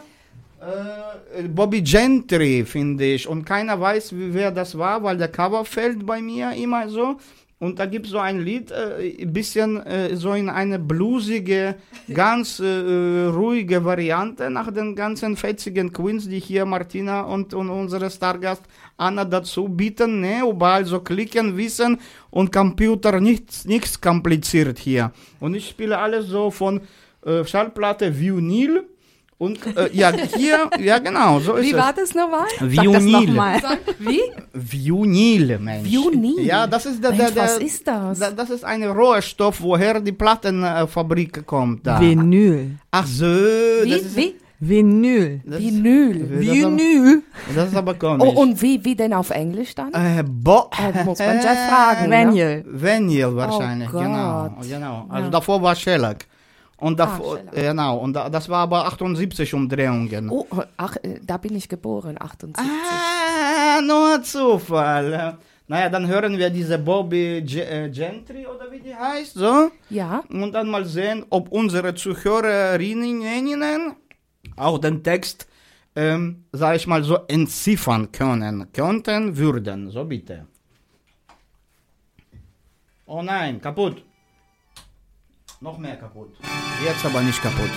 äh, 0.62 1.44
Bobby 1.48 1.84
Gentry, 1.84 2.66
finde 2.66 3.06
ich. 3.14 3.28
Und 3.28 3.46
keiner 3.46 3.80
weiß, 3.80 4.14
wie, 4.14 4.34
wer 4.34 4.50
das 4.50 4.76
war, 4.76 5.04
weil 5.04 5.18
der 5.18 5.28
Cover 5.28 5.64
fällt 5.64 6.04
bei 6.08 6.20
mir 6.24 6.54
immer 6.54 6.90
so. 6.90 7.18
Und 7.62 7.78
da 7.78 7.86
gibt 7.86 8.06
es 8.06 8.14
so 8.14 8.20
ein 8.20 8.40
Lied, 8.40 8.72
äh, 8.72 9.22
ein 9.22 9.34
bisschen 9.34 9.86
äh, 9.86 10.16
so 10.16 10.32
in 10.34 10.48
eine 10.50 10.80
bluesige, 10.80 11.76
ganz 12.14 12.62
äh, 12.62 13.26
ruhige 13.26 13.84
Variante 13.84 14.50
nach 14.50 14.72
den 14.72 14.96
ganzen 14.96 15.36
fetzigen 15.36 15.92
Queens, 15.92 16.30
die 16.30 16.40
hier 16.40 16.66
Martina 16.66 17.22
und, 17.22 17.54
und 17.54 17.70
unsere 17.70 18.10
Stargast 18.10 18.64
Anna 18.96 19.26
dazu 19.26 19.68
bieten. 19.68 20.22
Ne? 20.22 20.42
Überall 20.50 20.86
so 20.86 21.02
klicken, 21.02 21.58
wissen 21.58 22.00
und 22.30 22.54
Computer, 22.54 23.20
nichts, 23.20 23.66
nichts 23.66 24.00
kompliziert 24.00 24.80
hier. 24.80 25.12
Und 25.42 25.54
ich 25.54 25.68
spiele 25.68 25.98
alles 25.98 26.28
so 26.28 26.52
von 26.52 26.80
äh, 27.26 27.44
Schallplatte 27.44 28.18
Vinyl. 28.18 28.86
Und 29.40 29.58
äh, 29.78 29.90
ja, 29.94 30.12
hier, 30.36 30.70
ja 30.80 31.00
genau, 31.00 31.40
so 31.40 31.54
ist 31.54 31.66
Wie 31.66 31.72
es. 31.72 31.78
war 31.78 31.94
das 31.94 32.14
nochmal? 32.14 32.46
Sag 32.60 32.92
das 32.94 33.04
nochmal. 33.06 33.62
Wie? 33.98 34.20
Vinyl, 34.54 35.58
Mensch. 35.60 35.90
Vinyl? 35.90 36.42
Ja, 36.46 36.68
das 36.68 36.86
ist 36.86 37.02
der, 37.02 37.12
der, 37.12 37.20
Mensch, 37.24 37.34
der 37.36 37.44
was 37.44 37.58
ist 37.58 37.88
das? 37.88 38.20
da- 38.20 38.32
Das 38.32 38.50
ist 38.50 38.66
ein 38.66 38.84
Rohstoff, 38.84 39.62
woher 39.62 40.02
die 40.02 40.12
Plattenfabrik 40.12 41.46
kommt. 41.46 41.88
Da. 41.88 42.02
Vinyl. 42.02 42.72
Ach 42.92 43.06
so, 43.08 43.26
Wie? 43.26 43.90
das 43.92 44.02
ist, 44.02 44.18
Wie? 44.18 44.36
Vinyl. 44.60 45.40
das 45.46 45.60
Vinyl. 45.62 46.20
das 46.20 46.30
ist, 46.32 46.40
Vinyl. 46.52 47.22
aber, 47.48 47.56
das 47.56 47.68
ist 47.70 47.76
aber 47.78 47.94
komisch. 47.94 48.28
Oh, 48.36 48.42
und 48.42 48.62
wie, 48.62 48.84
wie 48.84 48.94
denn 48.96 49.14
auf 49.14 49.30
Englisch 49.30 49.74
dann? 49.74 49.94
äh, 49.94 50.22
bo 50.22 50.70
Äh, 50.78 51.06
muss 51.06 51.20
man 51.20 51.38
ja 51.38 51.56
fragen. 51.70 52.10
Ne? 52.10 52.28
Vinyl. 52.28 52.66
Vinyl 52.68 53.36
wahrscheinlich, 53.38 53.88
Oh 53.94 54.00
genau. 54.00 54.50
Gott. 54.58 54.68
genau. 54.68 55.06
Also 55.08 55.24
Ja. 55.26 55.30
davor 55.32 55.62
war 55.62 55.76
Shellac. 55.76 56.26
Und 56.80 57.00
davor, 57.00 57.38
Shellac. 57.38 57.56
genau, 57.56 57.98
und 57.98 58.14
da, 58.14 58.30
das 58.30 58.48
war 58.48 58.60
aber 58.60 58.86
78 58.86 59.54
Umdrehungen. 59.54 60.30
Oh, 60.30 60.46
ach, 60.78 60.96
äh, 61.04 61.20
da 61.22 61.38
bin 61.38 61.56
ich 61.56 61.68
geboren, 61.68 62.16
78. 62.20 62.66
Ah, 62.66 63.82
nur 63.82 64.24
Zufall. 64.24 65.38
Naja, 65.68 65.90
dann 65.90 66.08
hören 66.08 66.38
wir 66.38 66.50
diese 66.50 66.80
Bobby 66.80 67.38
äh, 67.38 67.90
Gentry 67.90 68.48
oder 68.48 68.72
wie 68.72 68.80
die 68.80 68.96
heißt, 68.96 69.36
so. 69.36 69.72
Ja, 69.90 70.24
und 70.30 70.54
dann 70.54 70.70
mal 70.70 70.86
sehen, 70.86 71.26
ob 71.30 71.52
unsere 71.52 71.94
Zuhörerinnen 71.94 73.94
auch 74.56 74.80
den 74.80 75.04
Text, 75.04 75.48
ähm, 75.96 76.46
sag 76.52 76.78
ich 76.78 76.88
mal 76.88 77.04
so, 77.04 77.18
entziffern 77.28 78.12
können, 78.12 78.72
könnten, 78.74 79.38
würden. 79.38 79.92
So 79.92 80.06
bitte. 80.06 80.48
Oh 83.06 83.22
nein, 83.22 83.62
kaputt. 83.62 84.04
Noch 85.62 85.78
mehr 85.78 85.98
kaputt. 85.98 86.38
Jetzt 86.86 87.06
aber 87.06 87.22
nicht 87.22 87.42
kaputt. 87.42 87.72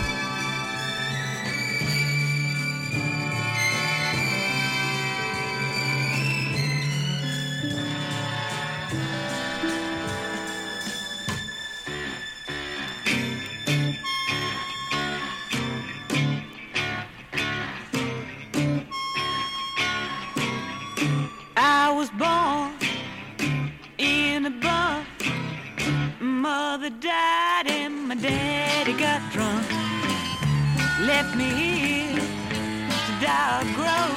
Left 31.03 31.37
me 31.37 31.45
here 31.45 32.15
to 32.15 33.27
or 33.27 33.65
grow 33.75 34.09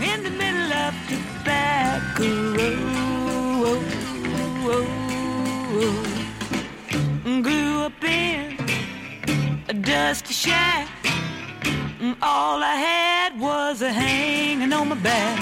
in 0.00 0.22
the 0.22 0.30
middle 0.30 0.72
of 0.72 0.94
tobacco 1.10 2.28
road. 2.56 3.82
Grew 7.42 7.82
up 7.82 8.02
in 8.02 8.56
a 9.68 9.74
dusty 9.74 10.32
shack. 10.32 10.88
All 12.22 12.62
I 12.62 12.76
had 12.76 13.38
was 13.38 13.82
a 13.82 13.92
hanging 13.92 14.72
on 14.72 14.88
my 14.88 14.96
back. 14.96 15.38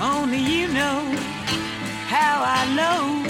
Only 0.00 0.38
you 0.38 0.66
know 0.72 1.00
how 2.08 2.42
I 2.42 2.66
know 2.74 3.22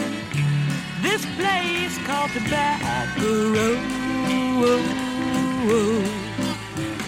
this 1.02 1.26
place 1.36 1.98
called 2.06 2.30
Tobacco 2.30 3.52
Road. 3.52 5.07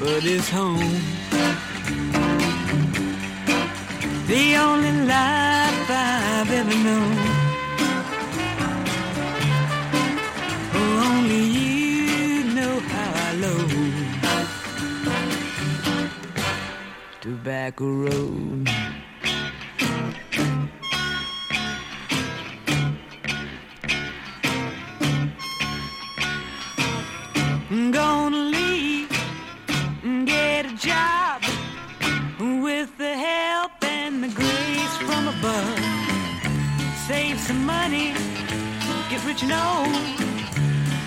But 0.00 0.24
it's 0.24 0.50
home. 0.50 1.00
The 4.26 4.56
only 4.56 4.92
life 5.06 5.88
I've 5.88 6.50
ever 6.50 6.76
known. 6.86 7.16
Oh, 10.74 11.12
only 11.12 11.44
you 11.58 12.44
know 12.54 12.80
how 12.80 13.10
I 13.26 13.30
load. 13.44 13.70
Tobacco 17.20 17.86
Road. 17.86 18.89
Get 39.40 39.48
know, 39.48 39.84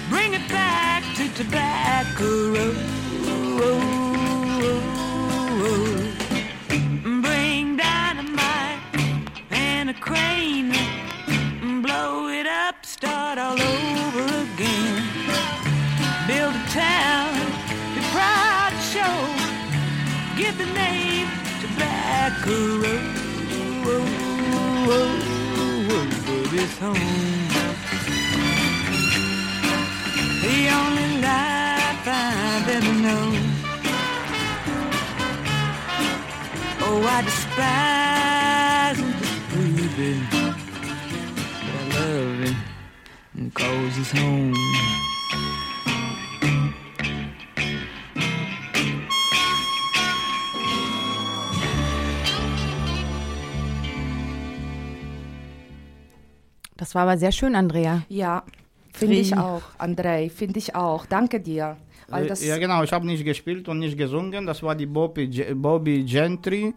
bring 0.10 0.34
it 0.34 0.48
back 0.50 1.04
to 1.16 1.28
Tobacco 1.34 2.54
Road. 2.54 2.78
Bring 7.22 7.78
dynamite 7.78 8.80
and 9.52 9.90
a 9.90 9.94
crane, 9.94 10.74
blow 11.82 12.28
it 12.30 12.48
up, 12.48 12.86
start 12.86 13.38
all 13.38 13.60
over 13.60 14.24
again 14.24 15.04
build 16.28 16.56
a 16.56 16.68
town, 16.70 17.34
be 17.96 18.02
proud 18.12 18.72
to 18.72 18.82
show, 18.94 19.16
give 20.38 20.58
the 20.58 20.66
name 20.74 21.28
Tobacco 21.62 22.78
Road. 22.78 23.24
It's 26.56 26.78
home. 26.78 27.53
I 37.06 37.22
despise 37.22 39.00
and. 39.00 39.14
But 39.96 41.76
I 41.76 42.00
love 42.00 42.42
it, 42.50 43.54
cause 43.54 43.98
it's 44.00 44.12
home. 44.12 44.54
Das 56.78 56.96
war 56.96 57.04
aber 57.04 57.18
sehr 57.18 57.32
schön, 57.32 57.56
Andrea. 57.56 58.02
ja, 58.10 58.44
finde 58.94 59.16
ich 59.16 59.38
auch, 59.38 59.62
Andrei, 59.78 60.30
finde 60.30 60.60
ich 60.60 60.76
auch. 60.76 61.06
Danke 61.06 61.40
dir. 61.40 61.78
Weil 62.10 62.28
das, 62.28 62.42
Äh, 62.42 62.50
ja, 62.50 62.58
genau, 62.58 62.84
ich 62.84 62.92
habe 62.92 63.06
nicht 63.06 63.24
gespielt 63.24 63.68
und 63.70 63.80
nicht 63.80 63.98
gesungen. 63.98 64.46
Das 64.46 64.62
war 64.62 64.76
die 64.76 64.86
Bobby, 64.86 65.28
Bobby 65.56 66.04
Gentry. 66.04 66.74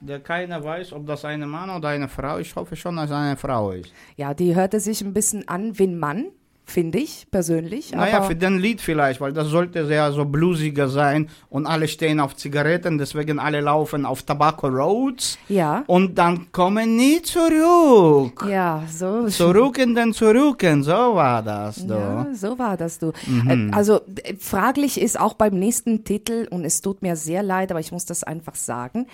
Der 0.00 0.20
keiner 0.20 0.62
weiß, 0.62 0.92
ob 0.92 1.06
das 1.06 1.24
ein 1.24 1.40
Mann 1.48 1.70
oder 1.70 1.88
eine 1.88 2.08
Frau 2.08 2.36
ist. 2.38 2.48
Ich 2.48 2.56
hoffe 2.56 2.76
schon, 2.76 2.96
dass 2.96 3.06
es 3.10 3.16
eine 3.16 3.36
Frau 3.36 3.72
ist. 3.72 3.92
ja, 4.16 4.34
die 4.34 4.54
hörte 4.54 4.80
sich 4.80 5.00
ein 5.02 5.12
bisschen 5.12 5.48
an 5.48 5.78
wie 5.78 5.84
ein 5.86 5.98
Mann, 5.98 6.26
finde 6.64 6.98
ich 6.98 7.26
persönlich. 7.30 7.92
Naja, 7.92 8.20
für 8.22 8.36
den 8.36 8.58
Lied 8.58 8.80
vielleicht, 8.82 9.20
weil 9.22 9.32
das 9.32 9.48
sollte 9.48 9.86
sehr 9.86 10.12
so 10.12 10.26
bluesiger 10.26 10.88
sein 10.88 11.28
und 11.48 11.66
alle 11.66 11.88
stehen 11.88 12.20
auf 12.20 12.36
Zigaretten, 12.36 12.98
deswegen 12.98 13.38
alle 13.38 13.60
laufen 13.62 14.04
auf 14.04 14.22
Tobacco 14.22 14.66
Roads 14.68 15.38
ja, 15.48 15.82
und 15.86 16.16
dann 16.18 16.52
kommen 16.52 16.94
nie 16.96 17.22
zurück. 17.22 18.44
ja, 18.50 18.82
so. 18.86 19.26
Zurück 19.28 19.78
in 19.78 19.94
den 19.94 20.12
Zurücken, 20.12 20.82
so 20.82 20.92
war 20.92 21.42
das. 21.42 21.86
Du. 21.86 21.94
Ja, 21.94 22.26
so 22.34 22.58
war 22.58 22.76
das 22.76 22.98
du. 22.98 23.12
Mhm. 23.26 23.70
Äh, 23.70 23.74
Also 23.74 24.00
äh, 24.22 24.34
fraglich 24.38 25.00
ist 25.00 25.18
auch 25.18 25.34
beim 25.34 25.58
nächsten 25.58 26.04
Titel, 26.04 26.46
und 26.50 26.64
es 26.66 26.82
tut 26.82 27.00
mir 27.02 27.16
sehr 27.16 27.42
leid, 27.42 27.70
aber 27.70 27.80
ich 27.80 27.92
muss 27.92 28.04
das 28.04 28.24
einfach 28.24 28.54
sagen, 28.56 29.06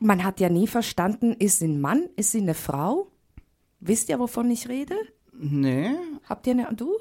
man 0.00 0.24
hat 0.24 0.40
ja 0.40 0.48
nie 0.48 0.66
verstanden, 0.66 1.34
ist 1.38 1.60
sie 1.60 1.68
ein 1.68 1.80
Mann, 1.80 2.08
ist 2.16 2.32
sie 2.32 2.40
eine 2.40 2.54
Frau? 2.54 3.06
Wisst 3.80 4.08
ihr, 4.08 4.18
wovon 4.18 4.50
ich 4.50 4.68
rede? 4.68 4.94
Nee. 5.38 5.90
Habt 6.28 6.46
ihr 6.46 6.52
eine, 6.54 6.68
du? 6.74 6.92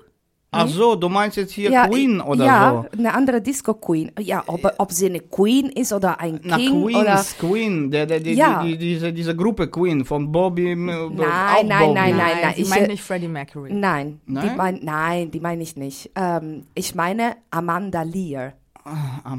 Ach 0.51 0.67
so, 0.67 0.95
du 0.95 1.09
meinst 1.09 1.37
jetzt 1.37 1.51
hier 1.51 1.69
ja, 1.69 1.87
Queen 1.87 2.19
oder 2.19 2.45
ja, 2.45 2.85
so? 2.91 2.97
eine 2.97 3.13
andere 3.13 3.39
Disco-Queen. 3.39 4.11
Ja, 4.19 4.43
ob, 4.47 4.61
ob 4.79 4.91
sie 4.91 5.05
eine 5.05 5.19
Queen 5.19 5.69
ist 5.69 5.93
oder 5.93 6.19
ein 6.19 6.39
Na, 6.43 6.57
King 6.57 6.85
Queens, 6.85 6.97
oder... 6.97 7.25
Queen, 7.39 7.91
der, 7.91 8.07
der, 8.07 8.19
die, 8.19 8.33
Ja. 8.33 8.63
die, 8.63 8.71
die, 8.71 8.77
diese, 8.77 9.13
diese 9.13 9.35
Gruppe 9.35 9.69
Queen 9.69 10.03
von 10.05 10.31
Bobby. 10.31 10.75
Nein, 10.75 11.15
Nein, 11.15 11.67
nein, 11.67 11.67
nein, 11.67 11.93
nein, 11.93 12.17
nein. 12.17 12.53
sie 12.55 12.63
ich, 12.63 12.69
meint 12.69 12.81
äh, 12.81 12.87
nicht 12.87 13.03
Freddie 13.03 13.27
Mercury. 13.27 13.73
Nein, 13.73 14.21
die 14.25 14.33
Nein? 14.33 14.57
mein, 14.57 14.79
nein, 14.81 15.29
die 15.29 15.39
meine 15.39 15.61
ich 15.61 15.75
nicht. 15.75 16.09
Ähm, 16.15 16.65
ich 16.73 16.95
meine 16.95 17.35
Amanda 17.51 18.01
Lear. 18.01 18.53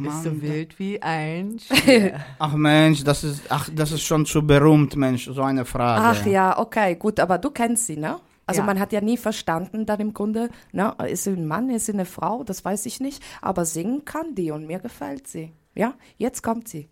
Bist 0.03 0.25
du 0.25 0.41
wild 0.43 0.79
wie 0.79 1.01
ein 1.03 1.59
Ach 2.39 2.55
Mensch, 2.55 3.05
das 3.05 3.25
ist, 3.25 3.43
ach, 3.49 3.69
das 3.75 3.93
ist 3.93 4.03
schon 4.03 4.25
zu 4.27 4.47
berühmt, 4.47 4.97
Mensch, 4.97 5.27
so 5.27 5.43
eine 5.43 5.65
Frage. 5.65 6.19
Ach 6.21 6.27
ja, 6.27 6.59
okay, 6.59 6.95
gut, 6.97 7.21
aber 7.21 7.39
du 7.39 7.51
kennst 7.51 7.87
sie, 7.87 7.97
ne? 7.97 8.17
Also 8.47 8.63
Ja. 8.63 8.67
man 8.67 8.81
hat 8.81 8.93
ja 8.93 9.01
nie 9.01 9.17
verstanden 9.17 9.87
dann 9.87 10.01
im 10.01 10.13
Grunde, 10.13 10.49
ne, 10.73 10.95
ist 11.07 11.25
sie 11.25 11.31
ein 11.31 11.47
Mann, 11.47 11.71
ist 11.71 11.87
sie 11.87 11.93
eine 11.93 12.05
Frau, 12.05 12.43
das 12.43 12.65
weiß 12.65 12.87
ich 12.87 12.99
nicht, 13.01 13.23
aber 13.43 13.65
singen 13.65 14.05
kann 14.05 14.35
die 14.35 14.51
und 14.51 14.67
mir 14.67 14.81
gefällt 14.81 15.29
sie. 15.29 15.53
Ja, 15.75 15.95
jetzt 16.19 16.43
kommt 16.43 16.67
sie. 16.69 16.89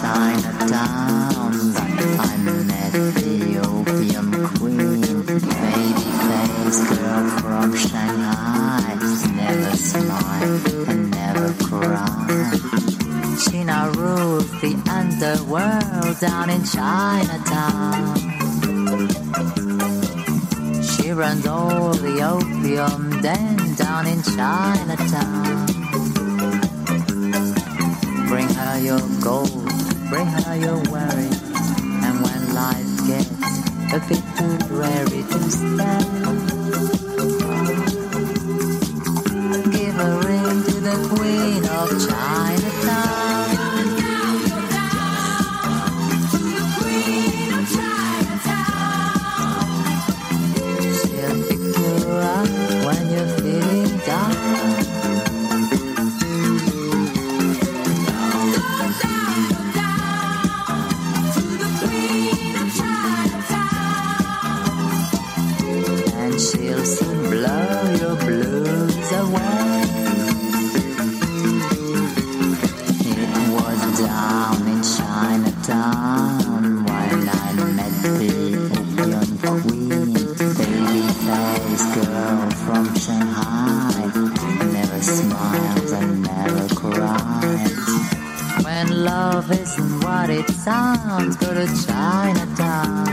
Chinatown 0.00 1.37
Never 9.38 10.90
and 10.90 11.10
never 11.10 11.52
cry. 11.64 12.26
She 13.42 13.62
now 13.62 13.90
rules 13.90 14.50
the 14.62 14.74
underworld 14.88 16.18
down 16.18 16.48
in 16.48 16.64
Chinatown. 16.64 18.16
She 20.82 21.10
runs 21.10 21.46
all 21.46 21.92
the 21.92 22.22
opium 22.22 23.20
den 23.20 23.74
down 23.74 24.06
in 24.06 24.22
Chinatown. 24.22 25.66
Bring 28.28 28.48
her 28.48 28.78
your 28.78 29.00
gold, 29.20 29.68
bring 30.08 30.26
her 30.26 30.56
your 30.56 30.80
worries. 30.90 31.42
And 32.04 32.22
when 32.24 32.54
life 32.54 33.06
gets 33.06 33.30
a 33.92 34.00
bit 34.08 34.24
too 34.38 34.56
dreary 34.68 35.22
to 35.22 35.50
stand, 35.50 36.48
the 40.88 41.08
queen 41.08 41.64
of 41.66 41.88
Chinatown. 41.90 42.27
Sounds, 90.68 91.34
go 91.36 91.48
to 91.54 91.66
Chinatown. 91.86 93.06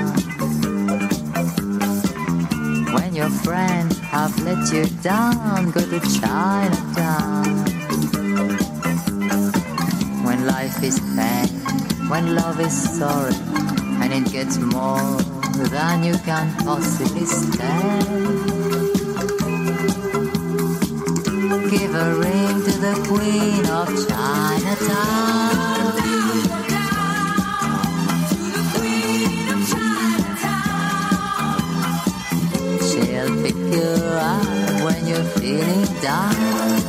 When 2.94 3.16
your 3.16 3.30
friends 3.46 3.98
have 4.00 4.34
let 4.44 4.62
you 4.74 4.86
down, 5.02 5.72
go 5.72 5.80
to 5.94 6.00
Chinatown. 6.20 7.46
When 10.26 10.46
life 10.46 10.84
is 10.84 11.00
pain, 11.16 11.48
when 12.10 12.36
love 12.36 12.60
is 12.60 12.76
sorry, 13.00 13.40
and 14.02 14.12
it 14.20 14.26
gets 14.34 14.58
more 14.58 15.16
than 15.76 16.04
you 16.04 16.18
can 16.30 16.48
possibly 16.66 17.26
stand. 17.26 18.08
Give 21.72 21.94
a 22.06 22.10
ring 22.26 22.56
to 22.68 22.74
the 22.86 22.96
queen 23.08 23.66
of 23.80 23.88
Chinatown. 24.10 25.85
She'll 33.26 33.42
pick 33.42 33.56
you 33.56 33.82
up 33.82 34.46
when 34.84 35.08
you're 35.08 35.24
feeling 35.24 35.84
down. 36.00 36.85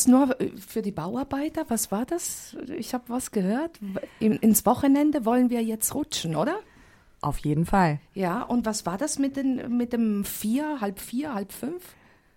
Was 0.00 0.06
nur 0.06 0.40
äh, 0.40 0.48
für 0.56 0.80
die 0.80 0.92
Bauarbeiter? 0.92 1.66
Was 1.68 1.92
war 1.92 2.06
das? 2.06 2.56
Ich 2.74 2.94
habe 2.94 3.04
was 3.08 3.32
gehört. 3.32 3.78
In, 4.18 4.32
ins 4.36 4.64
Wochenende 4.64 5.26
wollen 5.26 5.50
wir 5.50 5.62
jetzt 5.62 5.94
rutschen, 5.94 6.36
oder? 6.36 6.56
Auf 7.20 7.36
jeden 7.40 7.66
Fall. 7.66 8.00
Ja, 8.14 8.40
und 8.40 8.64
was 8.64 8.86
war 8.86 8.96
das 8.96 9.18
mit, 9.18 9.36
den, 9.36 9.76
mit 9.76 9.92
dem 9.92 10.24
vier, 10.24 10.80
halb 10.80 11.00
vier, 11.00 11.34
halb 11.34 11.52
fünf? 11.52 11.82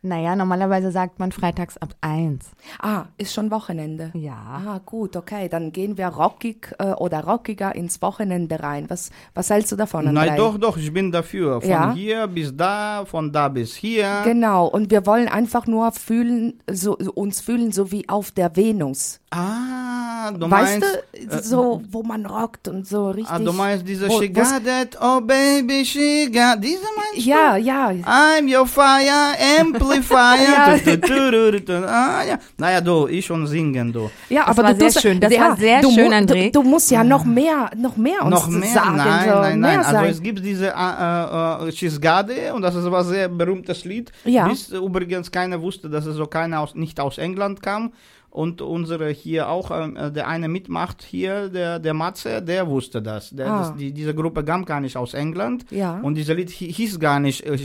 Naja, 0.06 0.36
normalerweise 0.36 0.92
sagt 0.92 1.18
man 1.20 1.32
freitags 1.32 1.78
ab 1.78 1.96
eins. 2.02 2.52
Ah, 2.82 3.06
ist 3.18 3.34
schon 3.34 3.50
Wochenende. 3.52 4.12
Ja. 4.14 4.36
Ah, 4.68 4.82
gut, 4.86 5.16
okay. 5.16 5.48
Dann 5.48 5.72
gehen 5.72 5.98
wir 5.98 6.08
rockig 6.08 6.76
äh, 6.78 6.92
oder 6.92 7.24
rockiger 7.24 7.74
ins 7.74 8.02
Wochenende 8.02 8.62
rein. 8.62 8.90
Was, 8.90 9.12
was 9.34 9.50
hältst 9.50 9.72
du 9.72 9.78
davon, 9.78 10.06
Andrei? 10.10 10.26
Nein, 10.28 10.38
doch, 10.38 10.58
doch, 10.58 10.76
ich 10.76 10.92
bin 10.92 11.10
dafür. 11.10 11.62
Von 11.62 11.70
Ja. 11.70 11.94
hier 11.94 12.28
bis 12.28 12.54
da, 12.56 13.06
von 13.06 13.32
da 13.32 13.48
bis 13.48 13.76
hier. 13.76 14.24
Genau, 14.26 14.68
und 14.68 14.92
wir 14.92 15.06
wollen 15.06 15.30
einfach 15.30 15.68
nur 15.68 15.94
fühlen, 15.94 16.62
so, 16.70 16.98
uns 16.98 17.40
fühlen, 17.40 17.72
so 17.72 17.90
wie 17.94 18.08
auf 18.10 18.32
der 18.32 18.54
Venus. 18.58 19.22
Ah, 19.32 20.32
du 20.32 20.52
weißt 20.52 20.80
meinst, 20.82 21.04
du, 21.14 21.38
äh, 21.38 21.42
so, 21.42 21.82
wo 21.90 22.04
man 22.04 22.26
rockt 22.26 22.68
und 22.68 22.86
so 22.86 23.10
richtig. 23.10 23.32
ah, 23.34 23.40
du 23.40 23.52
meinst 23.54 23.88
diese 23.88 24.08
wo- 24.08 24.22
She 24.22 24.30
got 24.30 24.62
it, 24.66 24.98
oh 25.02 25.22
baby, 25.22 25.84
she 25.86 26.30
got, 26.32 26.62
diese 26.64 26.84
meinst 26.96 27.26
Ja, 27.26 27.56
ja. 27.58 27.92
du? 27.94 28.00
I'm 28.04 28.48
your 28.54 28.68
fire 28.68 29.34
amplifier. 29.60 29.93
Tu. 30.02 31.74
Ah, 31.86 32.24
ja. 32.28 32.38
Naja, 32.58 32.82
du, 32.82 33.08
ich 33.08 33.30
und 33.32 33.48
singen, 33.48 33.92
du. 33.92 34.10
Ja, 34.30 34.46
Das 34.48 34.58
aber 34.58 34.68
war 34.68 34.74
du 34.74 34.80
sehr 34.80 34.90
tust- 34.90 35.02
schön, 35.02 35.20
das 35.20 35.34
ja, 35.34 35.42
war 35.42 35.58
sehr 35.58 35.82
du 35.82 35.92
schön, 35.92 36.12
André. 36.12 36.52
Du, 36.52 36.62
du 36.62 36.70
musst 36.70 36.92
ja 36.92 37.04
noch 37.04 37.26
mehr, 37.26 37.70
noch 37.76 37.98
mehr 37.98 38.22
uns 38.24 38.32
Noch 38.32 38.48
mehr? 38.48 38.70
sagen. 38.70 38.98
nein, 38.98 39.30
so, 39.30 39.36
nein, 39.36 39.60
mehr 39.60 39.70
nein. 39.70 39.80
Also 39.80 39.92
sagen. 39.92 40.08
es 40.10 40.22
gibt 40.22 40.44
diese 40.46 40.68
äh, 40.68 40.70
äh, 40.72 41.70
It 41.70 42.54
und 42.54 42.62
das 42.62 42.76
ist 42.76 42.86
ein 42.86 43.04
sehr 43.06 43.28
berühmtes 43.30 43.86
Lied. 43.86 44.12
Ja. 44.26 44.48
Bis 44.48 44.72
äh, 44.72 44.78
übrigens 44.78 45.32
keiner 45.32 45.62
wusste, 45.62 45.90
dass 45.90 46.06
es 46.06 46.16
so 46.16 46.26
keiner 46.28 46.60
aus, 46.62 46.76
nicht 46.76 47.00
aus 47.00 47.18
England 47.18 47.62
kam. 47.62 47.92
Und 48.34 48.64
unsere 48.64 49.10
hier 49.12 49.48
auch, 49.48 49.70
ähm, 49.70 49.96
äh, 49.96 50.10
der 50.12 50.28
eine 50.28 50.48
mitmacht 50.48 51.04
hier, 51.04 51.50
der, 51.50 51.78
der 51.78 51.94
Matze, 51.94 52.42
der 52.42 52.68
wusste 52.68 53.00
das. 53.00 53.30
Der, 53.30 53.46
Ah. 53.46 53.60
das 53.60 53.76
die, 53.76 53.92
diese 53.94 54.16
Gruppe 54.16 54.44
kam 54.44 54.66
gar 54.66 54.80
nicht 54.80 54.98
aus 54.98 55.14
England. 55.14 55.66
Ja. 55.70 56.00
Und 56.02 56.16
dieser 56.16 56.34
Lied 56.34 56.50
hi- 56.50 56.72
hieß 56.74 57.00
gar 57.00 57.20
nicht 57.20 57.46
äh, 57.46 57.56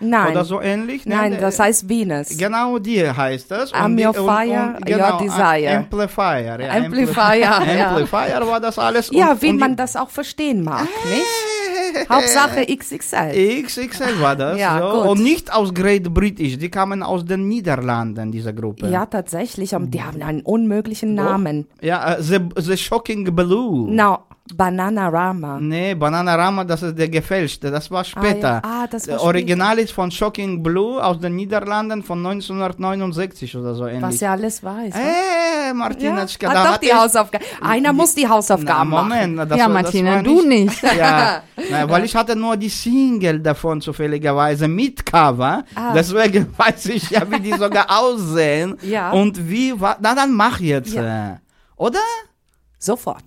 Nein. 0.00 0.32
oder 0.32 0.44
so 0.44 0.60
ähnlich. 0.60 1.06
ne? 1.06 1.14
Nein, 1.16 1.30
Der- 1.32 1.40
das 1.40 1.58
heißt 1.58 1.88
Venus. 1.88 2.36
Genau 2.36 2.78
die 2.78 3.10
heißt 3.10 3.50
das. 3.50 3.72
I'm 3.72 3.86
Und 3.86 3.96
die- 3.96 4.04
your 4.04 4.08
und- 4.18 4.26
fire, 4.26 4.74
und, 4.76 4.90
your 4.90 4.96
genau, 4.98 5.18
desire. 5.18 5.76
Amplifier. 5.78 6.60
Ja, 6.60 6.72
Amplifier, 6.74 7.36
ja. 7.38 7.88
Amplifier 7.90 8.46
war 8.46 8.60
das 8.60 8.78
alles. 8.78 9.10
ja, 9.14 9.32
und, 9.32 9.40
wie 9.42 9.52
man 9.54 9.70
die, 9.70 9.76
das 9.76 9.96
auch 9.96 10.10
verstehen 10.10 10.62
mag, 10.62 10.82
nicht? 10.82 11.24
Hauptsache 12.08 12.66
XXL. 12.66 13.62
XXL 13.64 14.20
war 14.20 14.36
das. 14.36 14.58
Ja, 14.58 14.78
so. 14.80 15.10
Und 15.10 15.22
nicht 15.22 15.52
aus 15.52 15.72
Great 15.74 16.12
British, 16.12 16.58
die 16.58 16.68
kamen 16.70 17.02
aus 17.02 17.24
den 17.24 17.48
Niederlanden, 17.48 18.32
diese 18.32 18.54
Gruppe. 18.54 18.88
Ja, 18.88 19.06
tatsächlich. 19.06 19.74
und 19.74 19.90
Die 19.92 20.02
haben 20.02 20.22
einen 20.22 20.42
unmöglichen 20.42 21.14
Namen. 21.14 21.66
Ja, 21.80 22.14
äh, 22.14 22.22
the, 22.22 22.38
the 22.56 22.76
Shocking 22.76 23.24
Blue. 23.34 23.90
No, 23.90 24.18
Bananarama. 24.56 25.58
Nee, 25.60 25.94
Bananarama, 25.94 26.64
das 26.64 26.82
ist 26.82 26.98
der 26.98 27.08
gefälschte, 27.08 27.70
das 27.70 27.90
war 27.90 28.04
später. 28.04 28.60
Ah, 28.64 28.68
ja. 28.68 28.82
Ah, 28.82 28.86
das 28.90 29.06
war 29.08 29.16
Der 29.16 29.22
Original 29.24 29.78
ist 29.78 29.92
von 29.92 30.10
Shocking 30.10 30.62
Blue 30.62 31.02
aus 31.02 31.18
den 31.18 31.36
Niederlanden 31.36 32.02
von 32.02 32.18
1969 32.24 33.56
oder 33.56 33.74
so 33.74 33.86
ähnlich. 33.86 34.02
Was 34.02 34.20
ja 34.20 34.32
alles 34.32 34.62
weiß. 34.62 34.94
ne? 34.94 35.00
Äh, 35.00 35.74
Martinetschka, 35.74 36.48
da 36.52 36.58
Hat 36.60 36.66
doch 36.66 36.72
hat 36.74 36.82
die 36.82 36.92
Hausaufgaben. 36.92 37.44
Einer 37.62 37.92
muss 37.92 38.14
die 38.14 38.24
Na, 38.24 38.30
Hausaufgaben 38.30 38.90
machen. 38.90 39.08
Moment, 39.08 39.34
na, 39.36 39.44
das 39.46 39.58
ja, 39.58 39.64
war, 39.64 39.72
Martina, 39.72 40.22
du 40.22 40.42
nicht. 40.46 40.82
Ja, 40.82 41.42
na, 41.70 41.88
weil 41.88 42.04
ich 42.04 42.14
hatte 42.16 42.34
nur 42.36 42.56
die 42.56 42.68
Single 42.68 43.40
davon 43.40 43.80
zufälligerweise 43.80 44.68
mit 44.68 45.04
Cover. 45.06 45.64
Ah. 45.74 45.92
Deswegen 45.94 46.46
weiß 46.56 46.86
ich 46.86 47.10
ja, 47.10 47.22
wie 47.30 47.40
die 47.40 47.52
sogar 47.52 47.86
aussehen. 48.00 48.76
Ja. 48.82 49.10
Und 49.12 49.48
wie 49.48 49.78
war. 49.80 49.96
Na, 50.00 50.14
dann 50.14 50.32
mach 50.34 50.60
jetzt. 50.60 50.92
Ja. 50.94 51.32
äh, 51.34 51.36
Oder? 51.76 51.98
Sofort. 52.78 53.24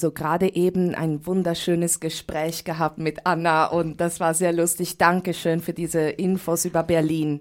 Also 0.00 0.12
gerade 0.12 0.54
eben 0.54 0.94
ein 0.94 1.26
wunderschönes 1.26 2.00
Gespräch 2.00 2.64
gehabt 2.64 2.96
mit 2.96 3.26
Anna 3.26 3.66
und 3.66 4.00
das 4.00 4.18
war 4.18 4.32
sehr 4.32 4.50
lustig. 4.50 4.96
Dankeschön 4.96 5.60
für 5.60 5.74
diese 5.74 6.00
Infos 6.00 6.64
über 6.64 6.82
Berlin 6.82 7.40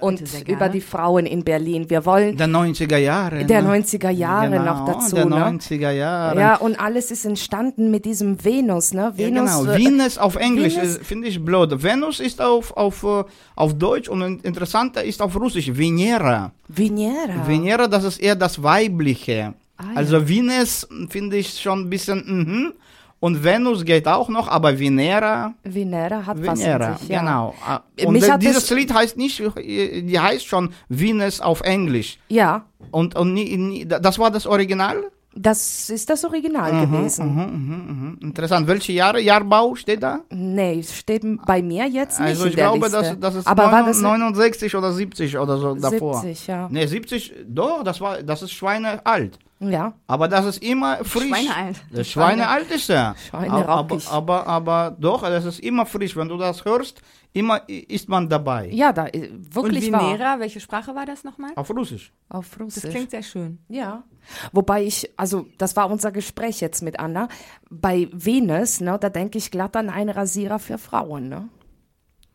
und 0.00 0.20
über 0.48 0.68
die 0.68 0.80
Frauen 0.80 1.26
in 1.26 1.44
Berlin. 1.44 1.88
Wir 1.88 2.04
wollen 2.04 2.36
Der 2.36 2.48
90er 2.48 2.96
Jahre. 2.96 3.44
der 3.44 3.62
ne? 3.62 3.68
90er 3.78 4.10
Jahre 4.10 4.50
genau, 4.50 4.64
noch 4.64 4.84
dazu, 4.84 5.14
Der 5.14 5.26
ne? 5.26 5.36
90er 5.36 5.92
Jahre. 5.92 6.40
Ja, 6.40 6.56
und 6.56 6.74
alles 6.80 7.12
ist 7.12 7.24
entstanden 7.24 7.92
mit 7.92 8.04
diesem 8.04 8.44
Venus, 8.44 8.92
ne? 8.92 9.12
Ja, 9.16 9.18
Venus. 9.28 9.58
genau. 9.60 9.72
äh, 9.72 9.78
Venus 9.78 10.18
auf 10.18 10.34
Englisch 10.34 10.76
äh, 10.76 10.86
finde 10.86 11.28
ich 11.28 11.42
blöd. 11.44 11.80
Venus 11.84 12.18
ist 12.18 12.42
auf, 12.42 12.76
auf, 12.76 13.04
äh, 13.04 13.22
auf 13.54 13.74
Deutsch 13.78 14.08
und 14.08 14.22
in- 14.22 14.40
interessanter 14.40 15.04
ist 15.04 15.22
auf 15.22 15.36
Russisch 15.36 15.70
Venera. 15.72 16.50
Venera. 16.66 17.46
Venera, 17.46 17.86
das 17.86 18.02
ist 18.02 18.18
eher 18.18 18.34
das 18.34 18.60
Weibliche. 18.60 19.54
Ah, 19.76 19.84
ja. 19.92 19.96
Also 19.96 20.28
Venus 20.28 20.86
finde 21.08 21.36
ich 21.36 21.60
schon 21.60 21.80
ein 21.80 21.90
bisschen, 21.90 22.24
mhm. 22.26 22.72
Und 23.18 23.42
Venus 23.42 23.84
geht 23.84 24.06
auch 24.06 24.28
noch, 24.28 24.46
aber 24.46 24.78
Venera, 24.78 25.54
Venera 25.64 26.26
hat 26.26 26.36
was 26.46 26.60
in 26.60 26.66
Venera, 26.66 26.98
sich, 26.98 27.08
ja. 27.08 27.20
genau. 27.20 27.54
Ah, 27.66 27.80
Und 28.04 28.12
mich 28.12 28.30
hat 28.30 28.42
dieses 28.42 28.68
Lied 28.70 28.92
heißt 28.92 29.16
nicht, 29.16 29.42
die 29.56 30.20
heißt 30.20 30.44
schon 30.46 30.72
Venus 30.90 31.40
auf 31.40 31.62
Englisch. 31.62 32.18
Ja, 32.28 32.66
Und, 32.90 33.16
und 33.16 33.88
das 33.88 34.18
war 34.18 34.30
das 34.30 34.46
Original? 34.46 35.10
Das 35.36 35.90
ist 35.90 36.08
das 36.08 36.24
Original 36.24 36.86
gewesen. 36.86 37.34
Mhm, 37.34 37.42
mhm, 37.42 38.00
mhm. 38.00 38.18
Interessant. 38.22 38.66
Welche 38.66 38.92
Jahre? 38.92 39.20
Jahrbau 39.20 39.74
steht 39.74 40.02
da? 40.02 40.20
Nee, 40.30 40.82
steht 40.82 41.22
bei 41.46 41.62
mir 41.62 41.86
jetzt 41.86 42.18
nicht 42.18 42.28
Also 42.28 42.44
in 42.44 42.50
ich 42.50 42.56
der 42.56 42.64
glaube, 42.64 42.86
Liste. 42.86 42.98
das, 42.98 43.20
das 43.20 43.34
ist 43.36 43.46
Aber 43.46 43.64
war 43.64 43.82
9, 43.82 43.86
das 43.86 44.00
69 44.00 44.76
oder 44.76 44.92
70 44.92 45.38
oder 45.38 45.58
so 45.58 45.74
davor. 45.74 46.20
70, 46.20 46.46
ja. 46.46 46.68
Nee, 46.70 46.86
70, 46.86 47.34
doch, 47.46 47.84
das 47.84 48.00
war, 48.00 48.22
das 48.22 48.42
ist 48.42 48.52
schweinealt. 48.52 49.38
Ja, 49.58 49.94
Aber 50.06 50.28
das 50.28 50.44
ist 50.44 50.62
immer 50.62 50.98
frisch. 51.02 51.28
Schweinealt. 51.28 51.76
Das 51.90 52.08
Schweinealt 52.08 52.70
ist 52.70 52.90
er. 52.90 53.14
Schweine 53.28 53.52
aber, 53.52 53.74
rockig. 53.74 54.06
aber, 54.10 54.46
aber 54.46 54.96
doch, 54.98 55.22
das 55.22 55.46
ist 55.46 55.60
immer 55.60 55.86
frisch. 55.86 56.14
Wenn 56.14 56.28
du 56.28 56.36
das 56.36 56.64
hörst, 56.66 57.00
immer 57.36 57.68
ist 57.68 58.08
man 58.08 58.28
dabei. 58.28 58.68
ja, 58.70 58.92
da 58.92 59.06
äh, 59.06 59.28
Und 59.30 59.54
wirklich 59.54 59.92
wahr. 59.92 60.12
Venera, 60.12 60.40
welche 60.40 60.58
Sprache 60.60 60.94
war 60.94 61.06
das 61.06 61.22
nochmal? 61.24 61.52
Auf 61.54 61.70
Russisch. 61.70 62.12
Auf 62.28 62.50
Das 62.50 62.60
Russisch. 62.60 62.90
klingt 62.90 63.10
sehr 63.10 63.22
schön. 63.22 63.58
Ja. 63.68 64.04
Wobei 64.52 64.84
ich, 64.84 65.10
also 65.16 65.46
das 65.58 65.76
war 65.76 65.90
unser 65.90 66.10
Gespräch 66.12 66.60
jetzt 66.60 66.82
mit 66.82 66.98
Anna. 66.98 67.28
Bei 67.70 68.08
Venus, 68.12 68.80
ne, 68.80 68.98
da 68.98 69.08
denke 69.10 69.38
ich 69.38 69.50
glatt 69.50 69.76
an 69.76 69.90
einen 69.90 70.10
Rasierer 70.10 70.58
für 70.58 70.78
Frauen, 70.78 71.28
ne? 71.28 71.48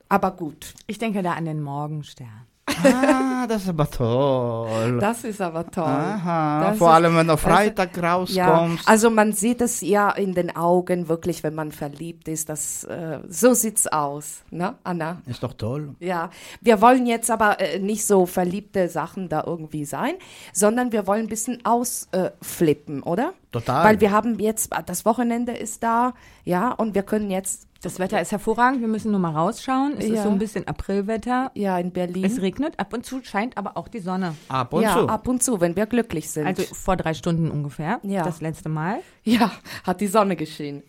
Aber 0.07 0.31
gut. 0.31 0.73
Ich 0.87 0.97
denke 0.97 1.23
da 1.23 1.33
an 1.33 1.45
den 1.45 1.61
Morgenstern. 1.61 2.47
Ah, 2.83 3.47
das 3.47 3.63
ist 3.63 3.69
aber 3.69 3.89
toll. 3.89 4.97
Das 4.99 5.23
ist 5.23 5.41
aber 5.41 5.69
toll. 5.69 5.83
Aha, 5.83 6.69
Das 6.69 6.77
vor 6.77 6.89
ist- 6.89 6.93
allem 6.95 7.15
wenn 7.15 7.27
du 7.27 7.37
Freitag 7.37 7.97
Ja, 7.97 8.13
rauskommst. 8.13 8.87
also 8.87 9.09
man 9.09 9.33
sieht 9.33 9.61
es 9.61 9.81
ja 9.81 10.09
in 10.11 10.33
den 10.33 10.55
Augen 10.55 11.07
wirklich, 11.09 11.43
wenn 11.43 11.55
man 11.55 11.71
verliebt 11.71 12.27
ist. 12.27 12.49
Das, 12.49 12.83
äh, 12.85 13.19
so 13.27 13.53
sieht's 13.53 13.87
aus, 13.87 14.41
ne, 14.51 14.75
Anna? 14.83 15.21
Ist 15.25 15.43
doch 15.43 15.53
toll. 15.53 15.95
Ja, 15.99 16.29
wir 16.61 16.81
wollen 16.81 17.05
jetzt 17.07 17.29
aber 17.31 17.59
äh, 17.59 17.79
nicht 17.79 18.05
so 18.05 18.25
verliebte 18.25 18.89
Sachen 18.89 19.29
da 19.29 19.43
irgendwie 19.45 19.85
sein, 19.85 20.13
sondern 20.53 20.91
wir 20.91 21.07
wollen 21.07 21.21
ein 21.21 21.27
bisschen 21.29 21.63
ausflippen, 21.65 22.99
äh, 22.99 23.05
oder? 23.05 23.33
Total. 23.51 23.83
Weil 23.85 23.99
wir 24.01 24.11
haben 24.11 24.39
jetzt, 24.39 24.69
das 24.85 25.05
Wochenende 25.05 25.51
ist 25.53 25.83
da, 25.83 26.13
ja, 26.45 26.71
und 26.71 26.95
wir 26.95 27.03
können 27.03 27.29
jetzt, 27.29 27.67
Das 27.83 27.97
Wetter 27.97 28.21
ist 28.21 28.31
hervorragend, 28.31 28.81
wir 28.81 28.87
müssen 28.87 29.09
nur 29.09 29.19
mal 29.19 29.31
rausschauen. 29.33 29.93
Es 29.97 30.05
ist 30.05 30.11
Ja. 30.17 30.23
so 30.23 30.29
ein 30.29 30.37
bisschen 30.37 30.67
Aprilwetter. 30.67 31.49
ja, 31.55 31.79
in 31.79 31.91
Berlin. 31.91 32.23
Es 32.23 32.39
regnet, 32.39 32.79
ab 32.79 32.93
und 32.93 33.05
zu 33.05 33.23
scheint 33.23 33.57
aber 33.57 33.75
auch 33.75 33.87
die 33.87 33.99
Sonne. 33.99 34.35
Ab 34.49 34.73
und 34.73 34.83
ja, 34.83 34.93
zu. 34.93 35.07
ab 35.09 35.27
und 35.27 35.41
zu, 35.41 35.59
wenn 35.61 35.75
wir 35.75 35.87
glücklich 35.87 36.29
sind. 36.29 36.45
Also 36.45 36.61
vor 36.75 36.95
drei 36.95 37.15
Stunden 37.15 37.49
ungefähr, 37.49 37.99
Ja. 38.03 38.21
das 38.23 38.39
letzte 38.39 38.69
Mal. 38.69 38.99
ja, 39.23 39.51
hat 39.83 39.99
die 39.99 40.07
Sonne 40.07 40.35
geschienen. 40.35 40.83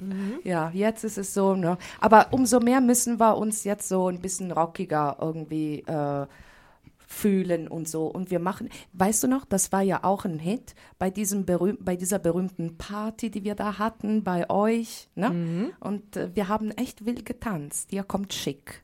Ja, 0.44 0.70
jetzt 0.74 1.02
ist 1.04 1.16
es 1.16 1.32
so, 1.32 1.54
ne? 1.54 1.78
Aber 2.00 2.26
umso 2.30 2.60
mehr 2.60 2.80
müssen 2.82 3.18
wir 3.18 3.38
uns 3.38 3.64
jetzt 3.64 3.88
so 3.88 4.08
ein 4.08 4.20
bisschen 4.20 4.52
rockiger 4.52 5.16
irgendwie 5.20 5.80
äh, 5.86 6.26
fühlen 7.12 7.68
und 7.68 7.88
so. 7.88 8.06
Und 8.06 8.30
wir 8.30 8.40
machen, 8.40 8.68
weißt 8.94 9.22
du 9.22 9.28
noch, 9.28 9.44
das 9.44 9.70
war 9.70 9.82
ja 9.82 10.02
auch 10.02 10.24
ein 10.24 10.38
Hit 10.38 10.74
bei 10.98 11.10
diesem 11.10 11.44
berühm 11.44 11.78
bei 11.80 11.96
dieser 11.96 12.18
berühmten 12.18 12.78
Party, 12.78 13.30
die 13.30 13.44
wir 13.44 13.54
da 13.54 13.78
hatten 13.78 14.24
bei 14.24 14.48
euch, 14.50 15.08
ne? 15.14 15.72
Und 15.80 16.16
äh, 16.16 16.30
wir 16.34 16.48
haben 16.48 16.70
echt 16.72 17.04
wild 17.04 17.26
getanzt. 17.26 17.90
Hier 17.90 18.02
kommt 18.02 18.32
schick. 18.32 18.82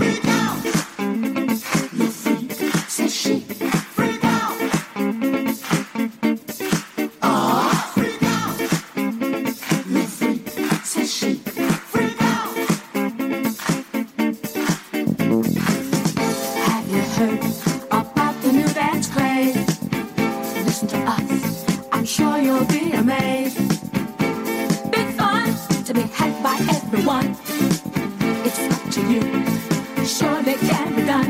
gün 29.09 29.47
Şöyle 30.07 30.57
kendiden 30.57 31.27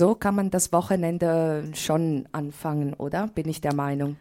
So 0.00 0.14
kann 0.14 0.34
man 0.34 0.48
das 0.48 0.72
Wochenende 0.72 1.72
schon 1.74 2.26
anfangen, 2.32 2.94
oder? 2.94 3.26
Bin 3.26 3.46
ich 3.50 3.60
der 3.60 3.74
Meinung. 3.74 4.16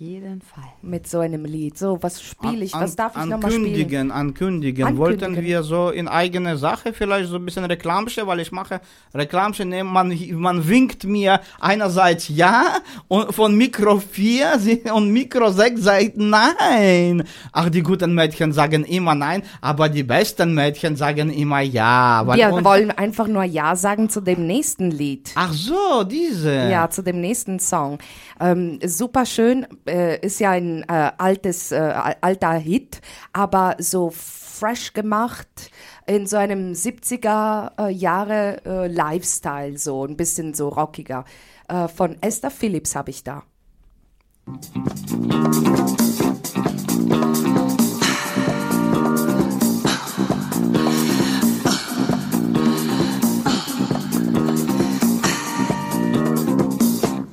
Auf 0.00 0.06
jeden 0.06 0.40
Fall. 0.40 0.64
Mit 0.80 1.06
so 1.06 1.18
einem 1.18 1.44
Lied. 1.44 1.76
So, 1.76 1.98
was 2.00 2.22
spiele 2.22 2.64
ich? 2.64 2.74
An- 2.74 2.80
Was 2.84 2.96
darf 2.96 3.12
ich 3.16 3.24
nochmal 3.26 3.50
spielen? 3.50 3.66
ankündigen, 3.66 4.10
ankündigen. 4.10 4.86
Ankündigen. 4.86 4.98
Wollten 5.34 5.44
wir 5.44 5.62
so 5.62 5.90
in 5.90 6.08
eigene 6.08 6.56
Sache 6.56 6.94
vielleicht 6.94 7.28
so 7.28 7.36
ein 7.36 7.44
bisschen 7.44 7.66
Reklamsche, 7.66 8.26
weil 8.26 8.40
ich 8.40 8.50
mache 8.50 8.80
Reklamsche, 9.14 9.66
ne, 9.66 9.84
man, 9.84 10.18
man 10.36 10.66
winkt 10.66 11.04
mir 11.04 11.40
einerseits 11.60 12.30
ja 12.30 12.78
und 13.08 13.34
von 13.34 13.54
Mikro 13.54 13.98
4 14.00 14.58
sie- 14.58 14.82
und 14.90 15.10
Mikro 15.12 15.50
6 15.50 15.82
sagt 15.82 16.16
nein. 16.16 17.22
Ach, 17.52 17.68
die 17.68 17.82
guten 17.82 18.14
Mädchen 18.14 18.52
sagen 18.54 18.84
immer 18.84 19.14
nein, 19.14 19.42
aber 19.60 19.90
die 19.90 20.02
besten 20.02 20.54
Mädchen 20.54 20.96
sagen 20.96 21.28
immer 21.28 21.60
ja. 21.60 22.22
Weil 22.24 22.38
Wir 22.38 22.64
wollen 22.64 22.90
einfach 22.90 23.26
nur 23.28 23.44
Ja 23.44 23.76
sagen 23.76 24.08
zu 24.08 24.22
dem 24.22 24.46
nächsten 24.46 24.90
Lied. 24.90 25.32
Ach 25.34 25.52
so, 25.52 26.04
diese. 26.04 26.70
Ja, 26.70 26.88
zu 26.88 27.02
dem 27.02 27.20
nächsten 27.20 27.58
Song. 27.58 27.98
Ähm, 28.42 28.78
super 28.86 29.26
schön, 29.26 29.66
äh, 29.90 30.24
ist 30.24 30.40
ja 30.40 30.52
ein 30.52 30.82
äh, 30.88 31.12
altes, 31.18 31.72
äh, 31.72 32.14
alter 32.20 32.52
Hit, 32.54 33.00
aber 33.32 33.76
so 33.78 34.10
fresh 34.10 34.92
gemacht 34.92 35.70
in 36.06 36.26
so 36.26 36.36
einem 36.36 36.72
70er 36.72 37.72
äh, 37.78 37.90
Jahre 37.90 38.64
äh, 38.64 38.86
Lifestyle, 38.88 39.78
so 39.78 40.04
ein 40.04 40.16
bisschen 40.16 40.54
so 40.54 40.68
rockiger. 40.68 41.24
Äh, 41.68 41.88
von 41.88 42.16
Esther 42.20 42.50
Phillips 42.50 42.96
habe 42.96 43.10
ich 43.10 43.24
da. 43.24 43.44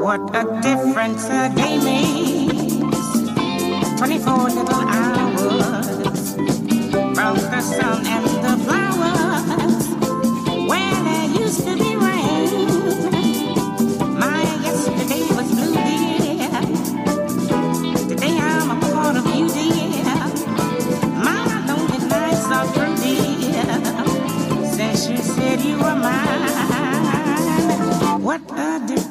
What 0.07 0.23
a 0.33 0.43
difference 0.61 1.25
a 1.25 1.49
day 1.53 1.77
makes. 1.83 2.87
24 3.99 4.37
little 4.55 4.83
hours 4.87 6.31
from 7.13 7.35
the 7.35 7.59
sun 7.59 8.07
and 8.07 8.25
the 8.45 8.55
flowers. 8.63 9.87
Where 10.69 10.95
there 11.03 11.27
used 11.43 11.59
to 11.67 11.75
be 11.75 12.06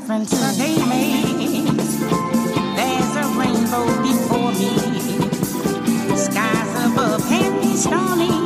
difference 0.07 0.33
a 0.35 0.57
day. 0.57 0.77
There's 2.77 3.17
a 3.17 3.27
rainbow 3.37 3.87
before 4.05 4.53
me, 4.53 6.17
skies 6.17 6.93
above 6.93 7.29
heavy, 7.29 7.77
stony. 7.77 8.46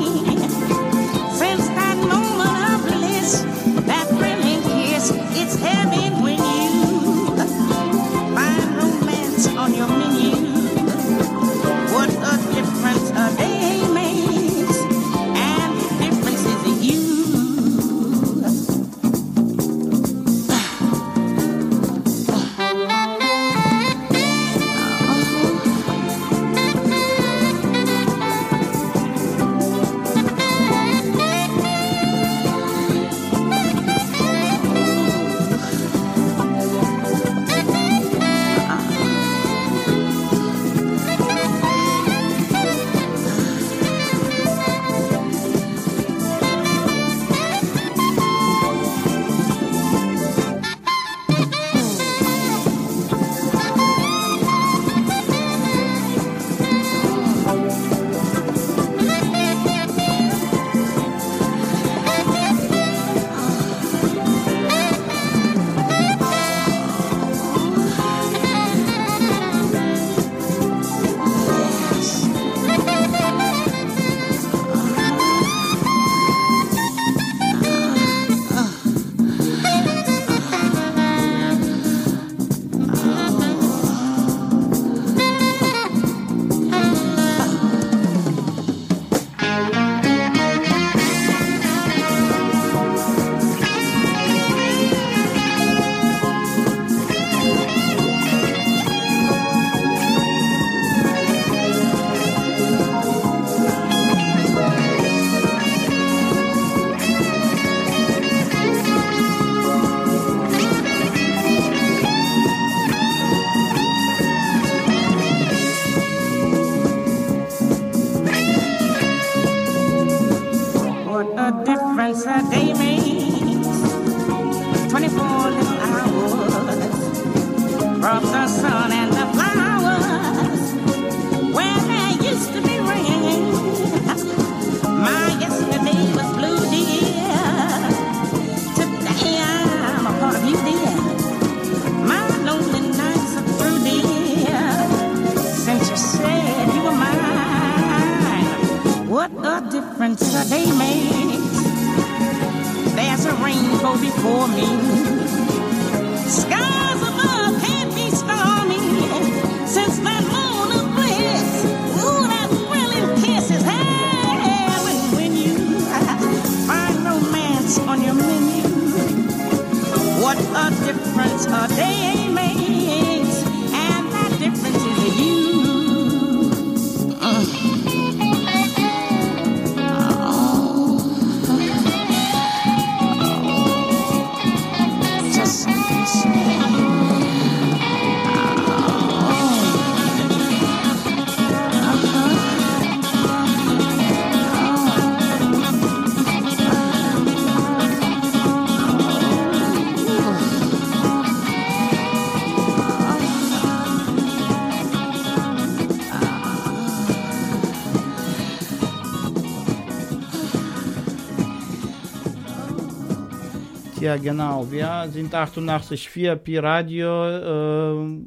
Ja, 214.11 214.17
genau. 214.17 214.67
Wir 214.69 215.09
sind 215.13 215.33
88,4 215.33 216.35
Pi 216.35 216.59
Radio 216.59 217.29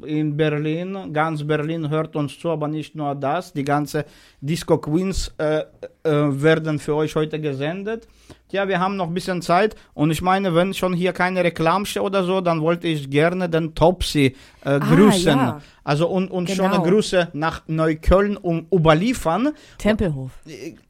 äh, 0.06 0.18
in 0.18 0.34
Berlin. 0.34 1.12
Ganz 1.12 1.46
Berlin 1.46 1.90
hört 1.90 2.16
uns 2.16 2.38
zu, 2.38 2.48
aber 2.50 2.68
nicht 2.68 2.94
nur 2.94 3.14
das. 3.14 3.52
Die 3.52 3.64
ganze 3.64 4.06
Disco 4.40 4.78
Queens 4.78 5.34
äh, 5.36 5.58
äh, 5.58 6.10
werden 6.42 6.78
für 6.78 6.94
euch 6.94 7.14
heute 7.14 7.38
gesendet. 7.38 8.08
Ja, 8.50 8.66
wir 8.66 8.80
haben 8.80 8.96
noch 8.96 9.08
ein 9.08 9.12
bisschen 9.12 9.42
Zeit 9.42 9.76
und 9.92 10.10
ich 10.10 10.22
meine, 10.22 10.54
wenn 10.54 10.72
schon 10.72 10.94
hier 10.94 11.12
keine 11.12 11.44
Reklam 11.44 11.84
steht 11.84 12.02
oder 12.02 12.24
so, 12.24 12.40
dann 12.40 12.62
wollte 12.62 12.88
ich 12.88 13.10
gerne 13.10 13.50
den 13.50 13.74
Topsy 13.74 14.34
äh, 14.64 14.80
grüßen. 14.80 15.36
ja. 15.36 15.60
Also 15.82 16.08
und, 16.08 16.30
und 16.30 16.46
Genau. 16.48 16.72
schöne 16.72 16.82
Grüße 16.82 17.28
nach 17.34 17.60
Neukölln 17.66 18.38
um 18.38 18.66
überliefern. 18.72 19.50
Tempelhof. 19.76 20.30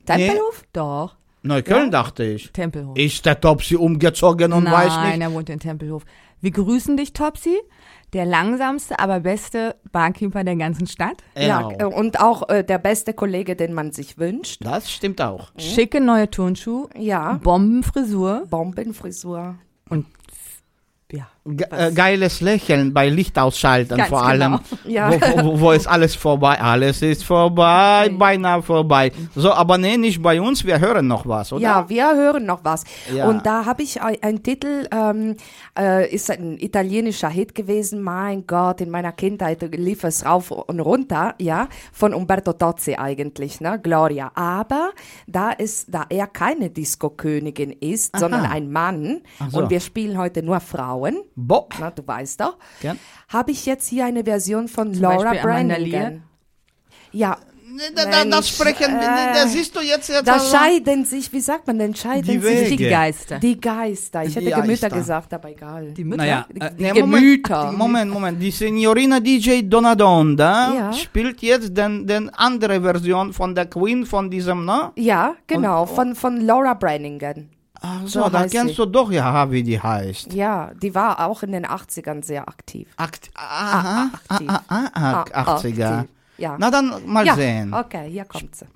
Tempelhof? 0.07 0.63
Doch. 0.73 1.17
Neukölln 1.45 1.91
dachte 1.91 2.25
ich. 2.25 2.51
Tempelhof. 2.53 2.97
Ist 2.97 3.25
der 3.27 3.41
Topsy 3.41 3.77
umgezogen 3.77 4.53
und 4.53 4.65
Nein, 4.65 4.73
weiß 4.73 5.13
nicht. 5.13 5.21
er 5.21 5.33
wohnt 5.33 5.49
in 5.51 5.61
Tempelhof. 5.61 6.05
Wir 6.41 6.51
grüßen 6.51 6.97
dich, 6.97 7.13
Topsy. 7.13 7.57
Der 8.13 8.25
langsamste, 8.27 8.99
aber 9.01 9.21
beste 9.21 9.75
Barkeeper 9.91 10.45
der 10.45 10.55
ganzen 10.57 10.87
Stadt. 10.87 11.17
Ja, 11.37 11.63
Genau. 11.69 11.91
äh, 11.91 11.95
und 11.95 12.21
auch 12.21 12.49
äh, 12.49 12.63
der 12.63 12.79
beste 12.79 13.13
Kollege, 13.13 13.57
den 13.57 13.73
man 13.75 13.91
sich 13.93 14.19
wünscht. 14.19 14.65
Das 14.65 14.91
stimmt 14.91 15.21
auch. 15.21 15.51
Schicke 15.59 16.01
neue 16.01 16.31
Turnschuhe. 16.31 16.89
Ja. 16.97 17.41
Bombenfrisur. 17.43 18.45
Bombenfrisur. 18.49 19.57
Und 19.91 20.07
ja. 21.11 21.27
Ge 21.47 21.67
äh, 21.71 21.93
geiles 21.93 22.41
Lächeln 22.41 22.95
bei 22.95 23.11
Licht 23.11 23.39
ausschalten 23.39 23.99
Ganz 23.99 24.09
vor 24.09 24.25
allem, 24.25 24.61
genau. 24.83 24.91
Ja. 24.91 25.11
wo, 25.13 25.45
wo, 25.45 25.61
wo 25.61 25.71
ist 25.73 25.87
alles 25.87 26.15
vorbei, 26.15 26.59
alles 26.59 27.03
ist 27.03 27.23
vorbei, 27.23 28.09
beinahe 28.19 28.63
vorbei. 28.63 29.13
So, 29.37 29.53
aber 29.53 29.77
nee, 29.77 29.99
nicht 29.99 30.23
bei 30.23 30.41
uns, 30.41 30.65
wir 30.65 30.81
hören 30.81 31.07
noch 31.07 31.27
was, 31.27 31.53
oder? 31.53 31.61
Ja, 31.63 31.89
wir 31.91 32.15
hören 32.17 32.47
noch 32.47 32.65
was. 32.65 32.85
Ja. 33.15 33.29
Und 33.29 33.45
da 33.45 33.67
habe 33.67 33.83
ich 33.83 34.01
ein- 34.01 34.17
einen 34.23 34.43
Titel, 34.43 34.89
ähm, 34.91 35.37
äh, 35.79 36.09
ist 36.15 36.31
ein 36.31 36.57
italienischer 36.59 37.29
Hit 37.29 37.55
gewesen. 37.55 38.01
Mein 38.03 38.47
Gott, 38.47 38.81
in 38.81 38.89
meiner 38.89 39.13
Kindheit 39.13 39.61
lief 39.77 40.03
es 40.05 40.25
rauf 40.25 40.51
und 40.51 40.81
runter, 40.81 41.35
ja, 41.39 41.69
von 41.93 42.15
Umberto 42.15 42.55
Tozzi 42.55 42.95
eigentlich, 42.95 43.61
ne, 43.61 43.79
Gloria. 43.83 44.33
Aber 44.35 44.93
da 45.27 45.51
ist, 45.51 45.93
da 45.93 46.07
er 46.09 46.27
keine 46.27 46.71
Disco-Königin 46.71 47.71
ist, 47.81 48.19
sondern 48.19 48.47
ein 48.47 48.73
Mann, 48.73 49.21
so. 49.51 49.59
und 49.59 49.69
wir 49.69 49.81
spielen 49.81 50.17
heute 50.17 50.43
nur 50.43 50.61
Frauen, 50.61 51.19
Bo 51.37 51.69
na, 51.81 51.91
du 51.91 52.07
weißt 52.07 52.41
doch, 52.41 52.57
Gern. 52.81 52.99
habe 53.29 53.51
ich 53.51 53.67
jetzt 53.67 53.89
hier 53.89 54.05
eine 54.05 54.23
Version 54.25 54.69
von 54.69 54.95
Laura 54.95 55.31
Beispiel? 55.31 55.41
Brannigan. 55.43 56.23
Ja, 57.13 57.37
Da, 57.97 58.05
da, 58.05 58.25
das 58.25 58.51
sprechen, 58.51 58.95
äh, 58.95 59.35
da 59.35 59.49
siehst 59.49 59.75
du 59.75 59.81
jetzt, 59.81 60.09
jetzt 60.09 60.29
da 60.29 60.35
also- 60.35 60.57
scheiden 60.57 61.05
sich, 61.05 61.33
wie 61.33 61.41
sagt 61.41 61.67
man 61.67 61.77
denn, 61.77 61.93
scheiden 61.93 62.23
Die 62.23 62.39
sich 62.39 62.71
Wege. 62.71 62.77
Die 62.77 62.89
Geister. 62.89 63.39
die 63.41 63.61
Geister. 63.61 64.23
Ich 64.23 64.37
hätte 64.37 64.47
Die 64.47 64.53
Gemüter 64.53 64.89
gesagt, 64.91 65.35
aber 65.35 65.51
egal. 65.51 65.91
Die 65.93 66.05
Mütter. 66.05 66.23
Naja, 66.23 66.47
Die- 66.53 66.61
äh, 66.61 66.71
die 66.73 66.83
nee, 66.85 66.93
Gemüter. 66.93 67.65
Moment, 67.73 67.79
Moment, 67.79 68.11
Moment. 68.13 68.43
Die 68.43 68.53
Signorina 68.53 69.19
DJ 69.19 69.63
Donadonda 69.63 70.73
Ja. 70.73 70.93
spielt 70.93 71.43
jetzt 71.43 71.77
den, 71.77 72.07
den 72.07 72.31
andere 72.31 72.81
Version 72.81 73.33
von 73.33 73.57
der 73.57 73.67
Queen 73.67 74.07
von 74.07 74.31
diesem, 74.31 74.65
ne? 74.65 74.93
Ja, 74.95 75.35
genau, 75.49 75.85
von, 75.87 76.15
von 76.15 76.41
Laura 76.43 76.75
Brannigan. 76.75 77.49
Ach 77.87 78.01
So 78.07 78.23
so, 78.25 78.29
da 78.31 78.39
heißt 78.41 78.55
kennst 78.55 78.77
sie. 78.77 78.83
du 78.83 78.87
doch 78.87 79.11
ja, 79.11 79.51
wie 79.51 79.63
die 79.63 79.79
heißt. 79.81 80.33
Ja, 80.33 80.71
die 80.81 80.95
war 80.95 81.27
auch 81.27 81.43
in 81.43 81.53
den 81.53 81.67
80ern 81.67 82.25
sehr 82.25 82.49
aktiv. 82.49 82.89
Akt 82.97 83.31
aha, 83.35 84.11
aktiv. 84.29 84.49
ah, 84.51 84.61
ah, 84.69 84.89
ah, 84.95 85.25
Ah, 85.33 85.57
80er. 85.59 85.99
aktiv. 85.99 86.11
Ja. 86.39 86.57
Na 86.59 86.71
dann 86.71 87.07
mal 87.07 87.27
ja, 87.27 87.35
sehen. 87.35 87.75
okay, 87.75 88.09
hier 88.11 88.25
kommt 88.25 88.57
sie. 88.57 88.67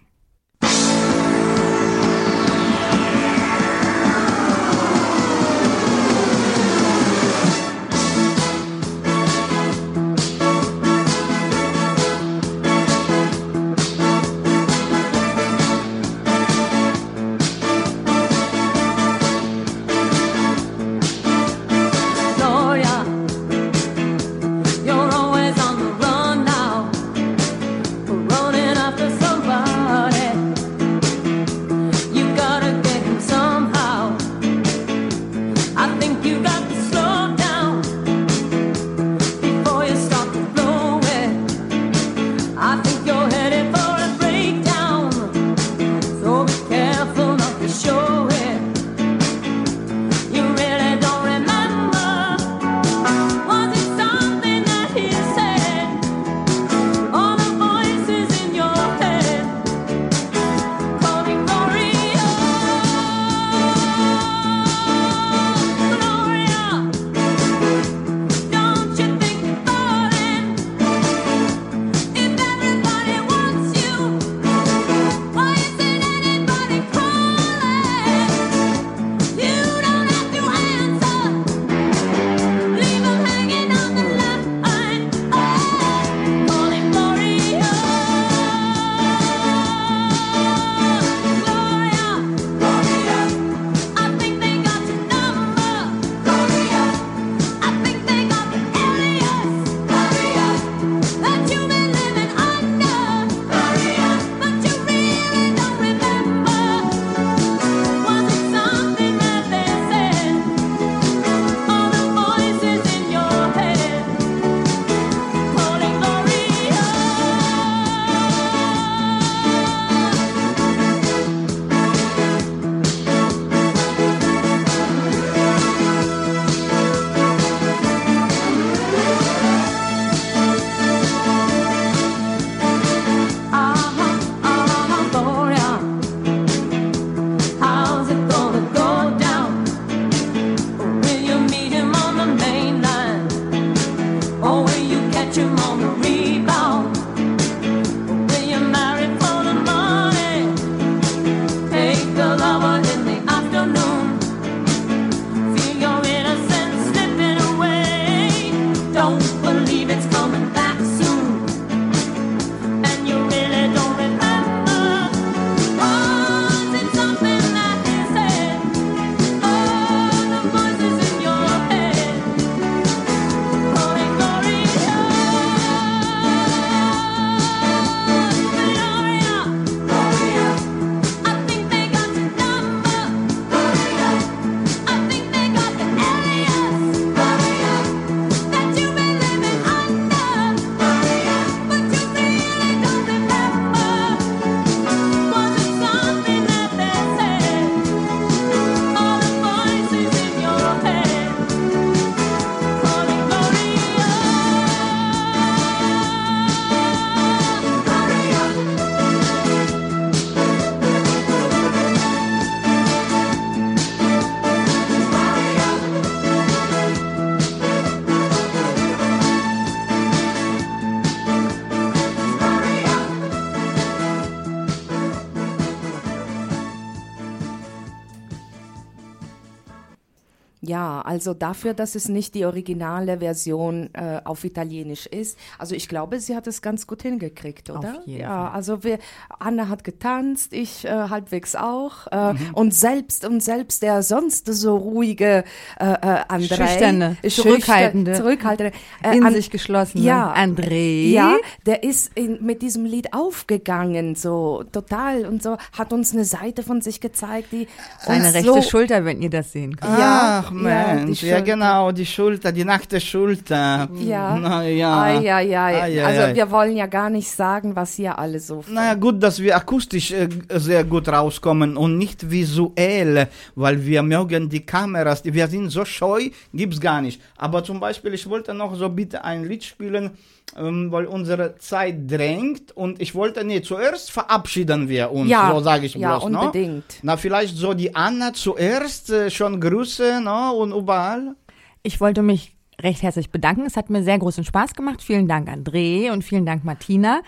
Also 231.19 231.35
dafür, 231.35 231.75
dass 231.75 231.97
es 231.97 232.09
nicht 232.09 232.37
die 232.37 232.45
originale 232.45 233.19
Version 233.19 233.93
äh, 233.93 234.18
auf 234.29 234.45
Italienisch 234.45 235.07
ist. 235.07 235.39
Also 235.59 235.75
ich 235.75 235.89
glaube, 235.89 236.21
sie 236.21 236.37
hat 236.37 236.47
es 236.47 236.63
ganz 236.63 236.87
gut 236.87 237.03
hingekriegt, 237.03 237.71
oder? 237.71 238.03
jeden 238.07 238.21
ja, 238.21 238.29
Fall. 238.47 238.55
also 238.55 238.85
wir, 238.85 238.99
Anna 239.39 239.69
hat 239.69 239.83
getanzt, 239.85 240.53
ich 240.53 240.85
äh, 240.85 240.91
halbwegs 241.09 241.57
auch. 241.57 242.07
Äh, 242.13 242.29
Mhm. 242.29 242.51
Und 242.53 242.75
selbst 242.75 243.25
und 243.25 243.43
selbst 243.43 243.83
der 243.83 244.03
sonst 244.03 244.53
so 244.53 244.77
ruhige 244.77 245.45
äh, 245.81 245.85
äh, 245.93 245.97
Andrei, 246.29 246.67
Schüchterne, 246.67 247.17
zurückhaltende, 247.27 248.13
zurückhaltende, 248.15 248.73
äh, 249.03 249.17
in 249.17 249.25
An- 249.25 249.33
sich 249.33 249.51
geschlossene 249.51 250.05
ja, 250.05 250.35
André. 250.35 251.11
Ja, 251.13 251.37
der 251.65 251.85
ist 251.85 252.11
in, 252.17 252.45
mit 252.45 252.61
diesem 252.61 252.85
Lied 252.85 253.15
aufgegangen, 253.15 254.15
so 254.15 254.63
total 254.73 255.25
und 255.27 255.43
so 255.43 255.57
hat 255.77 255.93
uns 255.93 256.13
eine 256.13 256.25
Seite 256.25 256.63
von 256.63 256.81
sich 256.83 257.01
gezeigt, 257.01 257.49
die 257.53 257.67
Seine 258.01 258.35
rechte 258.35 258.53
so, 258.53 258.63
Schulter, 258.63 259.05
wenn 259.05 259.23
ihr 259.23 259.31
das 259.31 259.53
sehen 259.53 259.77
könnt. 259.77 259.99
Ja, 259.99 260.45
Ach 260.45 260.51
ja, 260.53 260.57
Mensch, 260.57 261.23
ja, 261.23 261.37
Schulter. 261.37 261.43
genau, 261.53 261.93
die 261.93 262.07
Schulter, 262.07 262.53
die 262.53 262.65
nackte 262.65 263.01
Schulter. 263.01 263.89
Ja. 263.95 264.18
Na, 264.39 264.63
ja. 264.65 265.03
Ai, 265.03 265.33
ai, 265.33 265.57
ai. 265.59 265.83
Ai, 265.83 266.05
also 266.05 266.23
ai. 266.23 266.35
wir 266.35 266.51
wollen 266.51 266.77
ja 266.77 266.87
gar 266.87 267.11
nicht 267.11 267.31
sagen, 267.31 267.75
was 267.77 267.95
hier 267.95 268.19
alle 268.19 268.41
so. 268.41 268.63
Naja, 268.69 268.95
gut, 268.95 269.23
dass 269.23 269.41
wir 269.41 269.57
akustisch 269.57 270.11
äh, 270.13 270.29
sehr 270.55 270.85
gut 270.85 271.09
rauskommen 271.09 271.77
und 271.77 271.99
nicht 271.99 272.31
visuell, 272.31 273.29
weil 273.55 273.85
wir 273.85 274.03
mögen 274.03 274.49
die 274.49 274.65
Kameras, 274.65 275.23
die- 275.23 275.35
wir 275.35 275.47
sind 275.49 275.71
so 275.71 275.85
scheu, 275.85 276.31
gibt's 276.53 276.81
gar 276.81 277.01
nicht. 277.03 277.21
Aber 277.37 277.63
zum 277.65 277.81
Beispiel, 277.81 278.15
ich 278.15 278.29
wollte 278.29 278.55
noch 278.55 278.75
so 278.77 278.89
bitte 278.89 279.25
ein 279.25 279.45
Lied 279.45 279.65
spielen, 279.65 280.11
ähm, 280.57 280.91
weil 280.91 281.05
unsere 281.07 281.57
Zeit 281.59 282.11
drängt 282.11 282.73
und 282.77 283.01
ich 283.03 283.15
wollte, 283.15 283.45
nee, 283.45 283.61
zuerst 283.63 284.11
verabschieden 284.11 284.89
wir 284.89 285.13
uns, 285.13 285.29
Ja, 285.31 285.53
so 285.55 285.61
sage 285.61 285.87
ich 285.87 285.95
ja, 285.95 286.19
bloß, 286.19 286.31
ne? 286.31 286.39
unbedingt. 286.41 286.85
Na, 287.03 287.17
vielleicht 287.17 287.57
so 287.57 287.75
die 287.75 287.95
Anna 287.95 288.33
zuerst, 288.33 289.11
äh, 289.11 289.31
schon 289.31 289.61
Grüße, 289.61 290.21
ne, 290.23 290.53
und 290.53 290.73
überall. 290.73 291.35
Ich 291.83 292.01
wollte 292.01 292.23
mich 292.23 292.55
recht 292.81 293.03
herzlich 293.03 293.31
bedanken. 293.31 293.67
Es 293.67 293.77
hat 293.77 293.91
mir 293.91 294.03
sehr 294.03 294.19
großen 294.19 294.45
Spaß 294.45 294.75
gemacht. 294.75 295.03
Vielen 295.03 295.29
Dank, 295.29 295.49
André, 295.49 296.11
und 296.13 296.23
vielen 296.23 296.47
Dank, 296.47 296.65
Martina. 296.65 297.21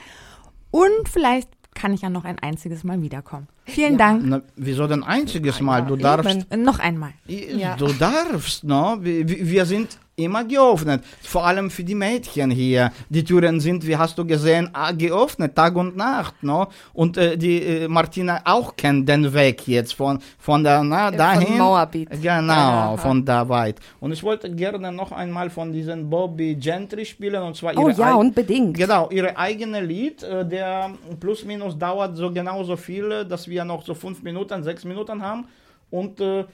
Und 0.70 1.08
vielleicht 1.10 1.48
kann 1.74 1.92
ich 1.92 2.02
ja 2.02 2.10
noch 2.10 2.24
ein 2.24 2.38
einziges 2.38 2.84
Mal 2.84 3.00
wiederkommen. 3.02 3.48
Vielen 3.64 3.96
Dank. 3.96 4.22
Na, 4.24 4.42
wieso 4.56 4.86
denn 4.86 5.04
einziges 5.04 5.60
Mal? 5.60 5.82
Du 5.86 5.94
eben. 5.94 6.02
darfst 6.02 6.46
Äh, 6.50 6.56
Noch 6.56 6.78
einmal. 6.78 7.12
Ja. 7.26 7.76
Du 7.76 7.92
darfst, 7.92 8.64
no? 8.64 8.98
Wir, 9.00 9.28
wir 9.28 9.66
sind 9.66 9.98
immer 10.16 10.44
geöffnet. 10.44 11.02
Vor 11.22 11.46
allem 11.46 11.70
für 11.70 11.84
die 11.84 11.94
Mädchen 11.94 12.50
hier. 12.50 12.92
Die 13.08 13.24
Türen 13.24 13.60
sind, 13.60 13.86
wie 13.86 13.96
hast 13.96 14.18
du 14.18 14.24
gesehen, 14.24 14.70
geöffnet, 14.98 15.54
Tag 15.54 15.76
und 15.76 15.96
Nacht, 15.96 16.42
no? 16.42 16.68
Und 16.92 17.16
äh, 17.16 17.36
die 17.36 17.62
äh, 17.62 17.88
Martina 17.88 18.40
auch 18.44 18.76
kennt 18.76 19.08
den 19.08 19.32
Weg 19.32 19.66
jetzt 19.66 19.94
von, 19.94 20.18
von 20.38 20.62
da, 20.62 20.82
na, 20.84 21.10
dahin. 21.10 21.58
Moabit. 21.58 22.10
Genau, 22.22 22.52
Aha. 22.52 22.96
von 22.96 23.24
da 23.24 23.48
weit. 23.48 23.80
Und 24.00 24.12
ich 24.12 24.22
wollte 24.22 24.50
gerne 24.54 24.92
noch 24.92 25.12
einmal 25.12 25.48
von 25.50 25.72
diesen 25.72 26.08
Bobby 26.10 26.54
Gentry 26.54 27.04
spielen, 27.04 27.42
und 27.42 27.56
zwar 27.56 27.76
Oh 27.78 27.88
ihre 27.88 27.98
ja, 27.98 28.12
ei- 28.12 28.14
unbedingt. 28.14 28.76
Genau, 28.76 29.08
ihre 29.10 29.36
eigene 29.36 29.80
Lied, 29.80 30.22
äh, 30.22 30.46
der 30.46 30.90
plus 31.18 31.44
minus 31.44 31.78
dauert 31.78 32.16
so 32.16 32.30
genauso 32.30 32.76
viel, 32.76 33.10
äh, 33.10 33.26
dass 33.26 33.48
wir 33.48 33.64
noch 33.64 33.84
so 33.84 33.94
fünf 33.94 34.22
Minuten, 34.22 34.62
sechs 34.62 34.84
Minuten 34.84 35.22
haben. 35.22 35.46
Und 35.90 36.20
äh, 36.20 36.40
äh, 36.40 36.44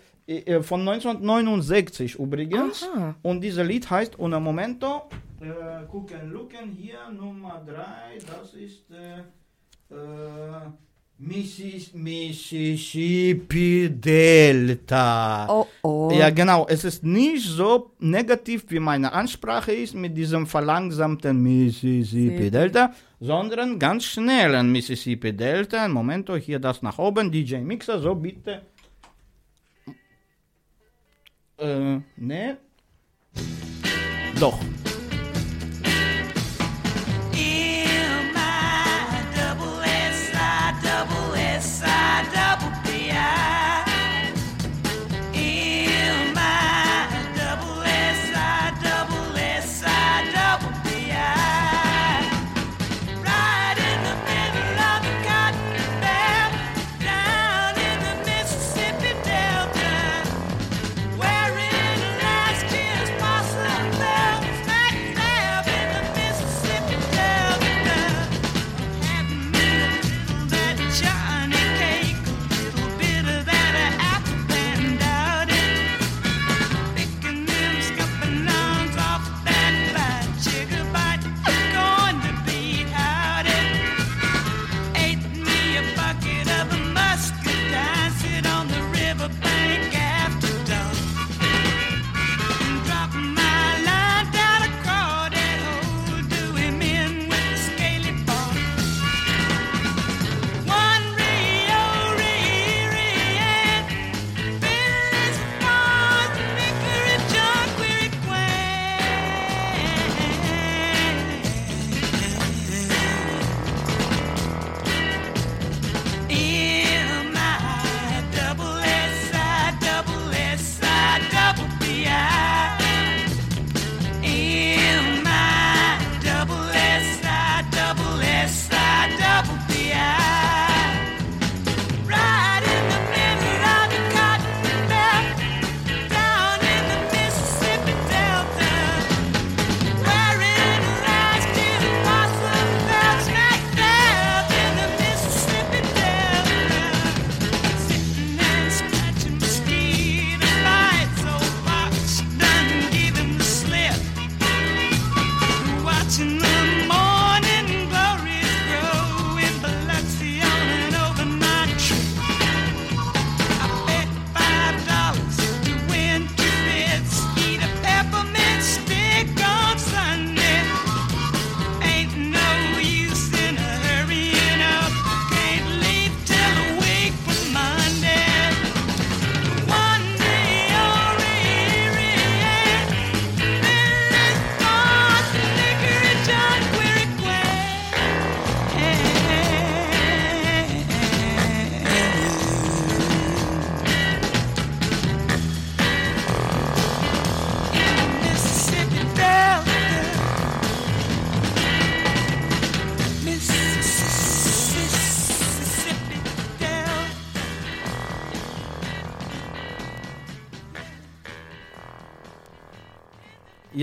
von 0.63 0.81
1969 0.81 2.17
übrigens. 2.19 2.83
Aha. 2.83 3.15
Und 3.23 3.41
dieses 3.43 3.67
Lied 3.67 3.89
heißt 3.89 4.19
Una 4.19 4.41
Momento. 4.41 5.09
Äh, 5.41 5.87
gucken, 5.87 6.31
looken, 6.31 6.73
hier 6.73 7.11
Nummer 7.13 7.63
drei, 7.67 8.19
das 8.27 8.55
ist 8.55 8.91
äh, 8.91 9.21
äh, 9.95 10.71
Missis, 11.19 11.93
Mississippi 11.95 13.89
Delta. 13.91 15.47
Oh, 15.49 15.67
oh. 15.83 16.11
Ja, 16.13 16.31
genau. 16.31 16.67
Es 16.69 16.85
ist 16.85 17.05
nicht 17.05 17.47
so 17.47 17.93
negativ, 17.99 18.65
wie 18.69 18.81
meine 18.81 19.13
Ansprache 19.13 19.73
ist 19.73 19.95
mit 19.95 20.17
diesem 20.17 20.47
verlangsamten 20.47 21.43
Mississippi 21.43 22.51
Delta, 22.51 22.93
sondern 23.21 23.79
ganz 23.79 24.05
schnellen 24.05 24.73
Mississippi 24.73 25.33
Delta. 25.33 25.87
Momento, 25.89 26.35
hier 26.37 26.59
das 26.59 26.83
nach 26.83 26.99
oben, 26.99 27.31
DJ 27.31 27.57
Mixer, 27.59 27.99
so 27.99 28.15
bitte. 28.15 28.63
Äh, 31.59 32.01
ne? 32.17 32.59
Doch. 34.39 34.59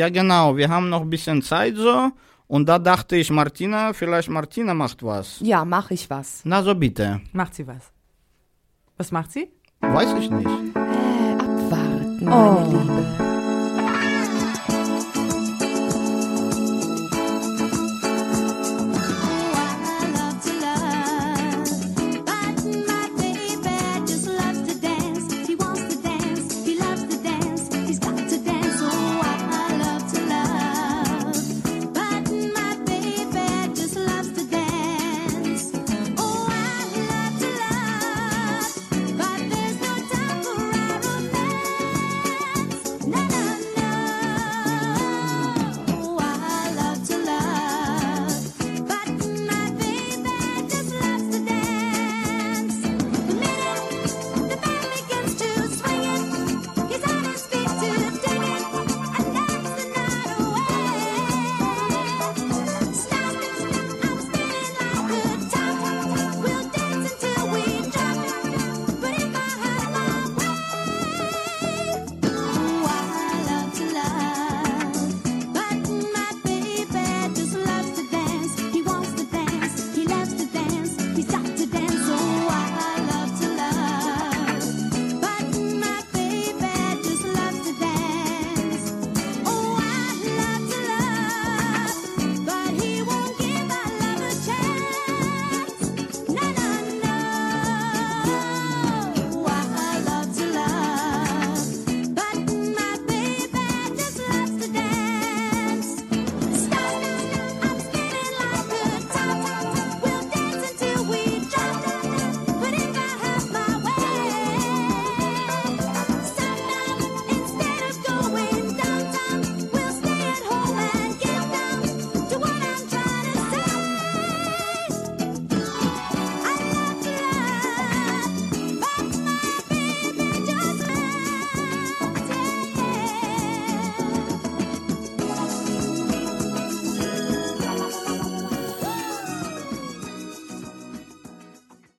Ja, 0.04 0.10
genau, 0.10 0.58
wir 0.58 0.68
haben 0.68 0.90
noch 0.90 1.00
ein 1.00 1.10
bisschen 1.10 1.42
Zeit 1.42 1.78
so. 1.78 2.12
Und 2.48 2.68
da 2.68 2.78
dachte 2.78 3.16
ich, 3.16 3.30
Martina, 3.32 3.94
vielleicht 3.94 4.30
Martina 4.30 4.74
macht 4.74 5.02
was. 5.02 5.40
Ja, 5.40 5.64
mach 5.64 5.92
ich 5.92 6.10
was. 6.10 6.42
Na 6.44 6.62
so 6.62 6.76
bitte. 6.76 7.22
Macht 7.32 7.56
sie 7.56 7.66
was? 7.66 7.90
Was 8.98 9.14
macht 9.14 9.32
sie? 9.32 9.48
Weiß 9.80 10.14
ich 10.20 10.30
nicht. 10.30 10.46
Abwarten, 10.76 12.28
Oh. 12.28 12.28
meine 12.28 12.70
Liebe. 12.70 13.23